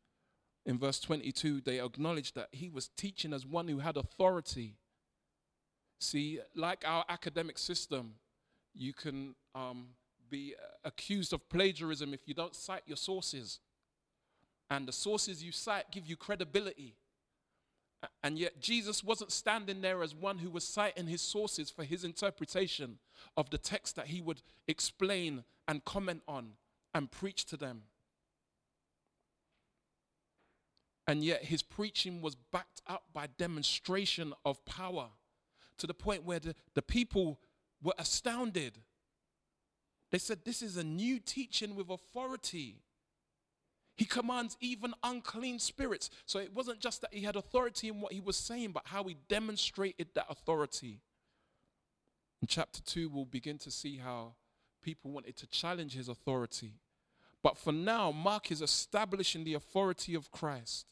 In 0.65 0.79
verse 0.79 0.99
22, 1.01 1.61
they 1.61 1.81
acknowledged 1.81 2.35
that 2.35 2.49
he 2.51 2.69
was 2.69 2.89
teaching 2.95 3.33
as 3.33 3.45
one 3.45 3.67
who 3.67 3.79
had 3.79 3.97
authority. 3.97 4.77
See, 5.99 6.39
like 6.55 6.83
our 6.87 7.03
academic 7.09 7.57
system, 7.57 8.15
you 8.73 8.93
can 8.93 9.35
um, 9.53 9.89
be 10.29 10.55
accused 10.83 11.33
of 11.33 11.47
plagiarism 11.49 12.13
if 12.13 12.21
you 12.27 12.33
don't 12.33 12.55
cite 12.55 12.83
your 12.85 12.97
sources. 12.97 13.59
And 14.73 14.87
the 14.87 14.91
sources 14.91 15.43
you 15.43 15.51
cite 15.51 15.91
give 15.91 16.07
you 16.07 16.17
credibility. 16.17 16.95
And 18.23 18.39
yet, 18.39 18.59
Jesus 18.59 19.03
wasn't 19.03 19.31
standing 19.31 19.81
there 19.81 20.01
as 20.01 20.15
one 20.15 20.39
who 20.39 20.49
was 20.49 20.67
citing 20.67 21.05
his 21.05 21.21
sources 21.21 21.69
for 21.69 21.83
his 21.83 22.03
interpretation 22.03 22.97
of 23.37 23.51
the 23.51 23.59
text 23.59 23.95
that 23.97 24.07
he 24.07 24.19
would 24.19 24.41
explain 24.67 25.43
and 25.67 25.85
comment 25.85 26.23
on 26.27 26.53
and 26.91 27.11
preach 27.11 27.45
to 27.45 27.55
them. 27.55 27.83
And 31.07 31.23
yet, 31.23 31.45
his 31.45 31.61
preaching 31.61 32.19
was 32.19 32.33
backed 32.33 32.81
up 32.87 33.03
by 33.13 33.27
demonstration 33.37 34.33
of 34.43 34.65
power 34.65 35.09
to 35.77 35.85
the 35.85 35.93
point 35.93 36.23
where 36.23 36.39
the, 36.39 36.55
the 36.73 36.81
people 36.81 37.39
were 37.83 37.93
astounded. 37.99 38.79
They 40.09 40.17
said, 40.17 40.39
This 40.43 40.63
is 40.63 40.77
a 40.77 40.83
new 40.83 41.19
teaching 41.19 41.75
with 41.75 41.91
authority. 41.91 42.81
He 43.95 44.05
commands 44.05 44.57
even 44.59 44.93
unclean 45.03 45.59
spirits. 45.59 46.09
So 46.25 46.39
it 46.39 46.53
wasn't 46.53 46.79
just 46.79 47.01
that 47.01 47.13
he 47.13 47.21
had 47.21 47.35
authority 47.35 47.89
in 47.89 48.01
what 48.01 48.13
he 48.13 48.19
was 48.19 48.37
saying, 48.37 48.71
but 48.71 48.83
how 48.87 49.03
he 49.03 49.17
demonstrated 49.27 50.07
that 50.15 50.25
authority. 50.29 51.01
In 52.41 52.47
chapter 52.47 52.81
2, 52.81 53.09
we'll 53.09 53.25
begin 53.25 53.57
to 53.59 53.71
see 53.71 53.97
how 53.97 54.33
people 54.81 55.11
wanted 55.11 55.37
to 55.37 55.47
challenge 55.47 55.93
his 55.93 56.09
authority. 56.09 56.73
But 57.43 57.57
for 57.57 57.71
now, 57.71 58.11
Mark 58.11 58.51
is 58.51 58.61
establishing 58.61 59.43
the 59.43 59.53
authority 59.53 60.15
of 60.15 60.31
Christ 60.31 60.87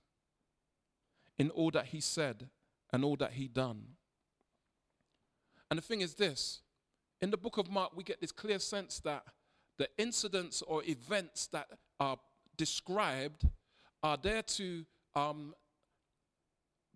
in 1.40 1.50
all 1.50 1.72
that 1.72 1.88
he 1.88 2.02
said 2.02 2.50
and 2.94 3.04
all 3.04 3.16
that 3.16 3.34
he 3.34 3.48
done. 3.48 3.84
And 5.70 5.78
the 5.78 5.82
thing 5.82 6.02
is 6.02 6.16
this 6.16 6.62
in 7.22 7.32
the 7.32 7.38
book 7.38 7.58
of 7.58 7.70
Mark, 7.70 7.96
we 7.96 8.04
get 8.04 8.20
this 8.20 8.32
clear 8.32 8.60
sense 8.60 9.00
that 9.00 9.24
the 9.78 9.88
incidents 9.98 10.62
or 10.62 10.84
events 10.84 11.48
that 11.48 11.68
are 12.00 12.18
described 12.58 13.48
are 14.04 14.18
there 14.18 14.42
to 14.42 14.86
um, 15.16 15.54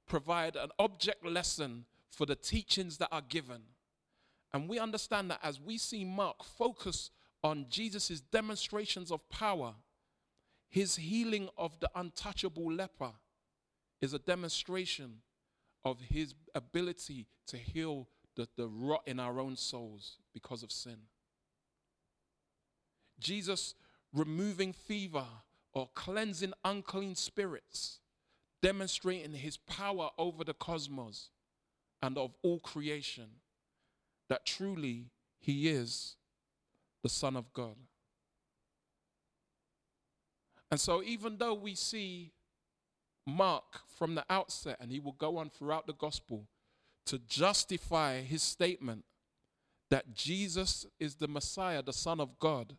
provide 0.08 0.56
an 0.56 0.70
object 0.80 1.26
lesson 1.26 1.86
for 2.10 2.26
the 2.26 2.36
teachings 2.36 2.98
that 2.98 3.10
are 3.12 3.22
given. 3.22 3.62
And 4.54 4.70
we 4.70 4.80
understand 4.80 5.30
that 5.32 5.40
as 5.44 5.60
we 5.60 5.78
see 5.78 6.06
Mark 6.06 6.44
focus 6.44 7.12
on 7.44 7.66
Jesus' 7.70 8.22
demonstrations 8.22 9.12
of 9.12 9.28
power, 9.30 9.76
his 10.70 10.96
healing 10.96 11.50
of 11.58 11.80
the 11.80 11.90
untouchable 11.96 12.72
leper 12.72 13.12
is 14.02 14.14
a 14.14 14.20
demonstration 14.20 15.18
of 15.84 16.00
his 16.02 16.34
ability 16.54 17.28
to 17.48 17.58
heal 17.58 18.08
the, 18.36 18.48
the 18.58 18.68
rot 18.68 19.04
in 19.06 19.20
our 19.20 19.40
own 19.40 19.56
souls 19.56 20.18
because 20.34 20.64
of 20.64 20.72
sin. 20.72 20.98
Jesus 23.20 23.76
removing 24.16 24.74
fever 24.74 25.26
or 25.74 25.90
cleansing 25.94 26.54
unclean 26.64 27.16
spirits, 27.16 28.00
demonstrating 28.62 29.34
his 29.34 29.58
power 29.58 30.10
over 30.18 30.44
the 30.44 30.54
cosmos 30.54 31.30
and 32.02 32.18
of 32.18 32.34
all 32.42 32.60
creation, 32.60 33.28
that 34.30 34.46
truly 34.46 35.12
he 35.40 35.68
is 35.68 36.16
the 37.04 37.10
Son 37.10 37.36
of 37.36 37.52
God. 37.54 37.76
And 40.72 40.80
so, 40.80 41.04
even 41.04 41.38
though 41.38 41.54
we 41.54 41.76
see 41.76 42.32
Mark 43.28 43.82
from 43.98 44.16
the 44.16 44.26
outset, 44.30 44.78
and 44.80 44.92
he 44.92 45.00
will 45.00 45.14
go 45.14 45.38
on 45.38 45.50
throughout 45.50 45.88
the 45.88 45.94
gospel 45.94 46.48
to 47.06 47.20
justify 47.20 48.22
his 48.22 48.42
statement 48.42 49.06
that 49.90 50.14
Jesus 50.14 50.86
is 51.00 51.16
the 51.16 51.28
Messiah, 51.28 51.84
the 51.84 51.94
Son 51.94 52.20
of 52.20 52.40
God, 52.40 52.76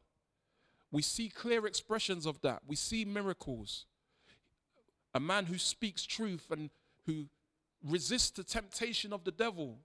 we 0.97 1.03
see 1.03 1.29
clear 1.29 1.67
expressions 1.67 2.25
of 2.25 2.41
that. 2.41 2.63
We 2.67 2.75
see 2.75 3.05
miracles. 3.05 3.85
A 5.15 5.21
man 5.21 5.45
who 5.45 5.59
speaks 5.59 6.07
truth 6.07 6.47
and 6.51 6.71
who 7.05 7.27
resists 7.85 8.31
the 8.31 8.43
temptation 8.43 9.13
of 9.13 9.25
the 9.25 9.31
devil. 9.31 9.81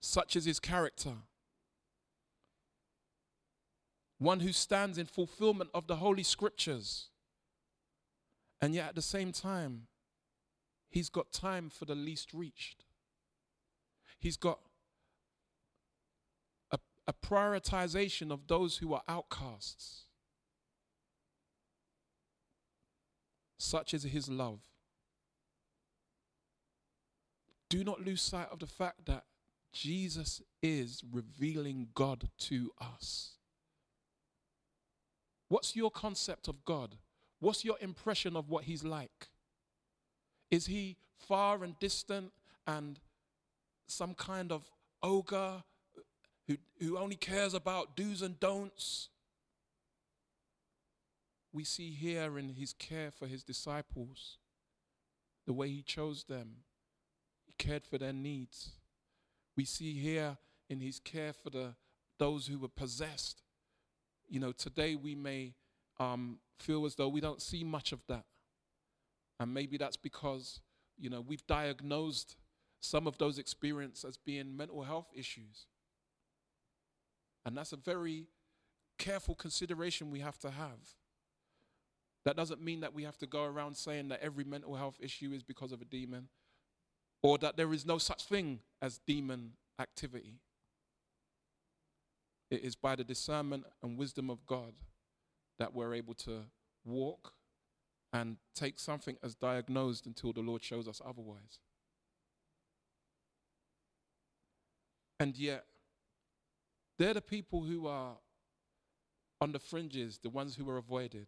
Such 0.00 0.34
is 0.34 0.44
his 0.44 0.58
character. 0.58 1.12
one 4.18 4.40
who 4.40 4.52
stands 4.52 4.98
in 4.98 5.06
fulfillment 5.06 5.70
of 5.72 5.86
the 5.86 5.96
Holy 5.96 6.24
Scriptures. 6.24 7.10
And 8.60 8.74
yet 8.74 8.88
at 8.88 8.94
the 8.96 9.02
same 9.02 9.30
time, 9.30 9.86
he's 10.90 11.10
got 11.10 11.30
time 11.30 11.70
for 11.70 11.84
the 11.84 11.94
least 11.94 12.34
reached. 12.34 12.82
He's 14.18 14.36
got 14.36 14.58
a, 17.06 17.12
prioritization 17.12 18.30
of 18.30 18.46
those 18.46 18.78
who 18.78 18.94
are 18.94 19.02
outcasts. 19.08 20.04
Such 23.58 23.94
is 23.94 24.04
his 24.04 24.28
love. 24.28 24.60
Do 27.68 27.82
not 27.82 28.04
lose 28.04 28.22
sight 28.22 28.48
of 28.50 28.58
the 28.58 28.66
fact 28.66 29.06
that 29.06 29.24
Jesus 29.72 30.40
is 30.62 31.02
revealing 31.10 31.88
God 31.94 32.28
to 32.38 32.70
us. 32.80 33.32
What's 35.48 35.74
your 35.74 35.90
concept 35.90 36.48
of 36.48 36.64
God? 36.64 36.96
What's 37.40 37.64
your 37.64 37.76
impression 37.80 38.36
of 38.36 38.48
what 38.48 38.64
He's 38.64 38.84
like? 38.84 39.28
Is 40.50 40.66
He 40.66 40.96
far 41.16 41.64
and 41.64 41.78
distant 41.78 42.32
and 42.66 43.00
some 43.86 44.14
kind 44.14 44.52
of 44.52 44.70
ogre 45.02 45.64
who, 46.46 46.56
who 46.80 46.98
only 46.98 47.16
cares 47.16 47.54
about 47.54 47.96
do's 47.96 48.22
and 48.22 48.38
don'ts? 48.38 49.08
We 51.52 51.64
see 51.64 51.90
here 51.90 52.38
in 52.38 52.50
His 52.50 52.72
care 52.72 53.10
for 53.10 53.26
His 53.26 53.42
disciples, 53.42 54.38
the 55.46 55.52
way 55.52 55.68
He 55.68 55.82
chose 55.82 56.24
them, 56.24 56.56
He 57.46 57.54
cared 57.58 57.86
for 57.86 57.98
their 57.98 58.12
needs. 58.12 58.70
We 59.56 59.64
see 59.64 59.94
here 59.94 60.36
in 60.68 60.80
His 60.80 60.98
care 60.98 61.32
for 61.32 61.50
the, 61.50 61.74
those 62.18 62.48
who 62.48 62.58
were 62.58 62.68
possessed 62.68 63.44
you 64.28 64.40
know, 64.40 64.52
today 64.52 64.94
we 64.94 65.14
may 65.14 65.54
um, 66.00 66.38
feel 66.58 66.84
as 66.86 66.94
though 66.94 67.08
we 67.08 67.20
don't 67.20 67.42
see 67.42 67.64
much 67.64 67.92
of 67.92 68.00
that. 68.08 68.24
And 69.40 69.52
maybe 69.52 69.76
that's 69.76 69.96
because, 69.96 70.60
you 70.98 71.10
know, 71.10 71.20
we've 71.20 71.46
diagnosed 71.46 72.36
some 72.80 73.06
of 73.06 73.18
those 73.18 73.38
experiences 73.38 74.04
as 74.04 74.16
being 74.16 74.56
mental 74.56 74.82
health 74.82 75.06
issues. 75.14 75.66
And 77.44 77.56
that's 77.56 77.72
a 77.72 77.76
very 77.76 78.26
careful 78.98 79.34
consideration 79.34 80.10
we 80.10 80.20
have 80.20 80.38
to 80.40 80.50
have. 80.50 80.78
That 82.24 82.36
doesn't 82.36 82.62
mean 82.62 82.80
that 82.80 82.94
we 82.94 83.04
have 83.04 83.18
to 83.18 83.26
go 83.26 83.44
around 83.44 83.76
saying 83.76 84.08
that 84.08 84.22
every 84.22 84.44
mental 84.44 84.76
health 84.76 84.96
issue 85.00 85.32
is 85.32 85.42
because 85.42 85.72
of 85.72 85.82
a 85.82 85.84
demon 85.84 86.28
or 87.22 87.38
that 87.38 87.56
there 87.56 87.72
is 87.72 87.84
no 87.84 87.98
such 87.98 88.24
thing 88.24 88.60
as 88.80 88.98
demon 89.06 89.52
activity. 89.78 90.40
It 92.50 92.62
is 92.62 92.76
by 92.76 92.96
the 92.96 93.04
discernment 93.04 93.64
and 93.82 93.98
wisdom 93.98 94.30
of 94.30 94.46
God 94.46 94.74
that 95.58 95.74
we're 95.74 95.94
able 95.94 96.14
to 96.14 96.44
walk 96.84 97.32
and 98.12 98.36
take 98.54 98.78
something 98.78 99.16
as 99.22 99.34
diagnosed 99.34 100.06
until 100.06 100.32
the 100.32 100.40
Lord 100.40 100.62
shows 100.62 100.86
us 100.86 101.00
otherwise. 101.04 101.58
And 105.18 105.36
yet, 105.36 105.64
they're 106.98 107.14
the 107.14 107.20
people 107.20 107.62
who 107.62 107.86
are 107.86 108.16
on 109.40 109.52
the 109.52 109.58
fringes, 109.58 110.18
the 110.22 110.30
ones 110.30 110.56
who 110.56 110.68
are 110.70 110.78
avoided. 110.78 111.26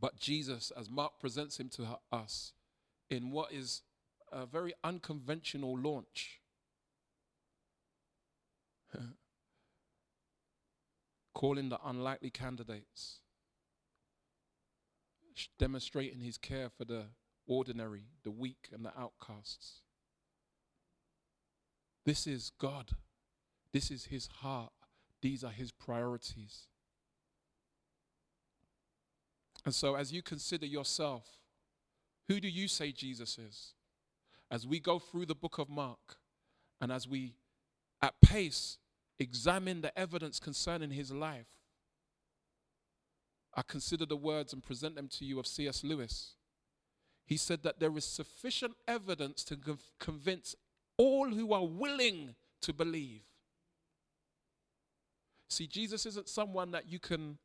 But 0.00 0.16
Jesus, 0.16 0.70
as 0.78 0.88
Mark 0.88 1.18
presents 1.18 1.58
him 1.58 1.68
to 1.70 1.98
us 2.12 2.52
in 3.10 3.30
what 3.32 3.52
is 3.52 3.82
a 4.30 4.46
very 4.46 4.72
unconventional 4.84 5.76
launch, 5.76 6.40
calling 11.34 11.68
the 11.68 11.80
unlikely 11.84 12.30
candidates, 12.30 13.20
demonstrating 15.58 16.20
his 16.20 16.38
care 16.38 16.68
for 16.68 16.84
the 16.84 17.06
ordinary, 17.46 18.04
the 18.24 18.30
weak, 18.30 18.68
and 18.72 18.84
the 18.84 18.96
outcasts. 18.96 19.80
This 22.08 22.26
is 22.26 22.52
God. 22.58 22.92
This 23.70 23.90
is 23.90 24.06
his 24.06 24.28
heart. 24.40 24.72
These 25.20 25.44
are 25.44 25.50
his 25.50 25.72
priorities. 25.72 26.62
And 29.66 29.74
so, 29.74 29.94
as 29.94 30.10
you 30.10 30.22
consider 30.22 30.64
yourself, 30.64 31.26
who 32.26 32.40
do 32.40 32.48
you 32.48 32.66
say 32.66 32.92
Jesus 32.92 33.36
is? 33.36 33.74
As 34.50 34.66
we 34.66 34.80
go 34.80 34.98
through 34.98 35.26
the 35.26 35.34
book 35.34 35.58
of 35.58 35.68
Mark, 35.68 36.16
and 36.80 36.90
as 36.90 37.06
we 37.06 37.34
at 38.00 38.14
pace 38.22 38.78
examine 39.18 39.82
the 39.82 39.96
evidence 39.98 40.40
concerning 40.40 40.92
his 40.92 41.12
life, 41.12 41.58
I 43.54 43.60
consider 43.60 44.06
the 44.06 44.16
words 44.16 44.54
and 44.54 44.62
present 44.62 44.94
them 44.94 45.08
to 45.08 45.26
you 45.26 45.38
of 45.38 45.46
C.S. 45.46 45.84
Lewis. 45.84 46.36
He 47.26 47.36
said 47.36 47.64
that 47.64 47.80
there 47.80 47.94
is 47.98 48.06
sufficient 48.06 48.76
evidence 48.86 49.44
to 49.44 49.58
convince 50.00 50.56
all 50.98 51.30
who 51.30 51.52
are 51.52 51.64
willing 51.64 52.34
to 52.62 52.72
believe. 52.72 53.22
See, 55.48 55.66
Jesus 55.66 56.04
isn't 56.04 56.28
someone 56.28 56.72
that 56.72 56.90
you 56.90 56.98
can 56.98 57.38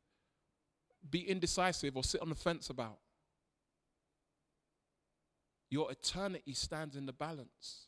be 1.08 1.20
indecisive 1.20 1.96
or 1.96 2.04
sit 2.04 2.20
on 2.20 2.28
the 2.28 2.34
fence 2.34 2.68
about. 2.68 2.98
Your 5.70 5.90
eternity 5.90 6.52
stands 6.52 6.96
in 6.96 7.06
the 7.06 7.12
balance 7.12 7.86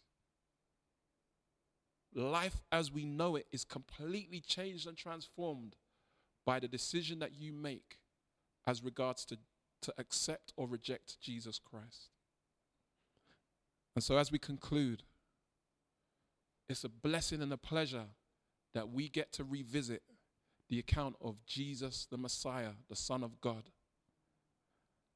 life 2.16 2.62
as 2.72 2.90
we 2.90 3.04
know 3.04 3.36
it 3.36 3.46
is 3.52 3.64
completely 3.64 4.40
changed 4.40 4.86
and 4.86 4.96
transformed 4.96 5.76
by 6.44 6.58
the 6.58 6.68
decision 6.68 7.18
that 7.18 7.34
you 7.34 7.52
make 7.52 7.98
as 8.66 8.82
regards 8.82 9.24
to, 9.26 9.36
to 9.82 9.92
accept 9.98 10.52
or 10.56 10.66
reject 10.66 11.20
Jesus 11.20 11.58
Christ. 11.58 12.10
And 13.94 14.02
so, 14.02 14.16
as 14.16 14.32
we 14.32 14.38
conclude, 14.38 15.02
it's 16.68 16.84
a 16.84 16.88
blessing 16.88 17.42
and 17.42 17.52
a 17.52 17.56
pleasure 17.56 18.06
that 18.74 18.90
we 18.90 19.08
get 19.08 19.32
to 19.32 19.44
revisit 19.44 20.02
the 20.68 20.78
account 20.78 21.16
of 21.20 21.36
Jesus, 21.46 22.06
the 22.10 22.18
Messiah, 22.18 22.72
the 22.88 22.96
Son 22.96 23.22
of 23.22 23.40
God. 23.40 23.70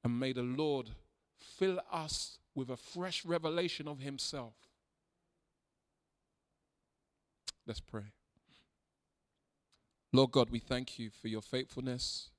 And 0.04 0.18
may 0.18 0.32
the 0.32 0.42
Lord 0.42 0.90
fill 1.38 1.80
us 1.92 2.38
with 2.54 2.70
a 2.70 2.76
fresh 2.76 3.24
revelation 3.24 3.88
of 3.88 4.00
Himself 4.00 4.54
Let's 7.70 7.78
pray. 7.78 8.12
Lord 10.12 10.32
God, 10.32 10.50
we 10.50 10.58
thank 10.58 10.98
you 10.98 11.08
for 11.08 11.28
your 11.28 11.40
faithfulness 11.40 12.30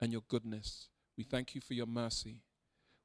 and 0.00 0.10
your 0.10 0.22
goodness. 0.28 0.88
We 1.16 1.22
thank 1.22 1.54
you 1.54 1.60
for 1.60 1.74
your 1.74 1.86
mercy. 1.86 2.42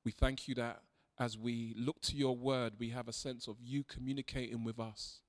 We 0.04 0.12
thank 0.12 0.48
you 0.48 0.56
that 0.56 0.82
as 1.20 1.38
we 1.38 1.76
look 1.78 2.02
to 2.02 2.16
your 2.16 2.36
word, 2.36 2.74
we 2.80 2.90
have 2.90 3.08
a 3.08 3.14
sense 3.14 3.48
of 3.48 3.58
you 3.62 3.84
communicating 3.84 4.64
with 4.64 4.80
us. 4.80 5.20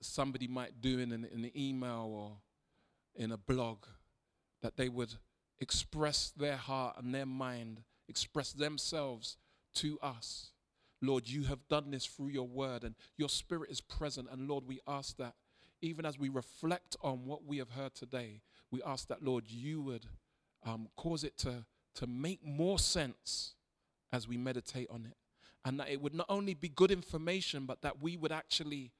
Somebody 0.00 0.46
might 0.46 0.80
do 0.80 0.98
in 0.98 1.12
an, 1.12 1.26
in 1.32 1.44
an 1.44 1.52
email 1.56 2.10
or 2.12 2.32
in 3.14 3.32
a 3.32 3.36
blog 3.36 3.84
that 4.62 4.76
they 4.76 4.88
would 4.88 5.14
express 5.60 6.32
their 6.36 6.56
heart 6.56 6.96
and 6.98 7.14
their 7.14 7.26
mind, 7.26 7.82
express 8.08 8.52
themselves 8.52 9.36
to 9.74 9.98
us. 10.00 10.50
Lord, 11.00 11.28
you 11.28 11.44
have 11.44 11.66
done 11.68 11.90
this 11.90 12.06
through 12.06 12.28
your 12.28 12.46
word, 12.46 12.82
and 12.84 12.94
your 13.16 13.28
spirit 13.28 13.70
is 13.70 13.80
present. 13.80 14.28
And 14.30 14.48
Lord, 14.48 14.64
we 14.66 14.80
ask 14.86 15.16
that 15.18 15.34
even 15.80 16.04
as 16.04 16.18
we 16.18 16.28
reflect 16.28 16.96
on 17.02 17.24
what 17.24 17.44
we 17.44 17.58
have 17.58 17.70
heard 17.70 17.94
today, 17.94 18.42
we 18.70 18.82
ask 18.82 19.08
that, 19.08 19.22
Lord, 19.22 19.44
you 19.46 19.80
would 19.82 20.06
um, 20.64 20.88
cause 20.96 21.22
it 21.22 21.36
to, 21.38 21.64
to 21.96 22.06
make 22.06 22.44
more 22.44 22.78
sense 22.78 23.54
as 24.12 24.26
we 24.26 24.36
meditate 24.36 24.88
on 24.90 25.06
it. 25.06 25.16
And 25.64 25.78
that 25.78 25.88
it 25.88 26.00
would 26.00 26.14
not 26.14 26.26
only 26.28 26.54
be 26.54 26.68
good 26.68 26.90
information, 26.90 27.66
but 27.66 27.82
that 27.82 28.00
we 28.02 28.16
would 28.16 28.32
actually 28.32 28.92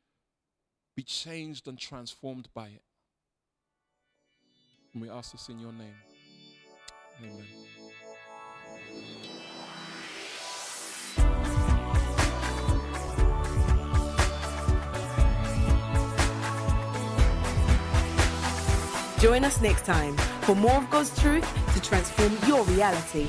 be 0.98 1.04
changed 1.04 1.68
and 1.68 1.78
transformed 1.78 2.48
by 2.54 2.66
it. 2.66 2.82
And 4.92 5.00
we 5.00 5.08
ask 5.08 5.30
this 5.30 5.48
in 5.48 5.60
your 5.60 5.70
name. 5.70 5.94
Amen. 7.22 7.46
Join 19.20 19.44
us 19.44 19.60
next 19.60 19.84
time 19.84 20.16
for 20.42 20.56
more 20.56 20.78
of 20.78 20.90
God's 20.90 21.16
truth 21.20 21.46
to 21.74 21.80
transform 21.80 22.36
your 22.48 22.64
reality. 22.64 23.28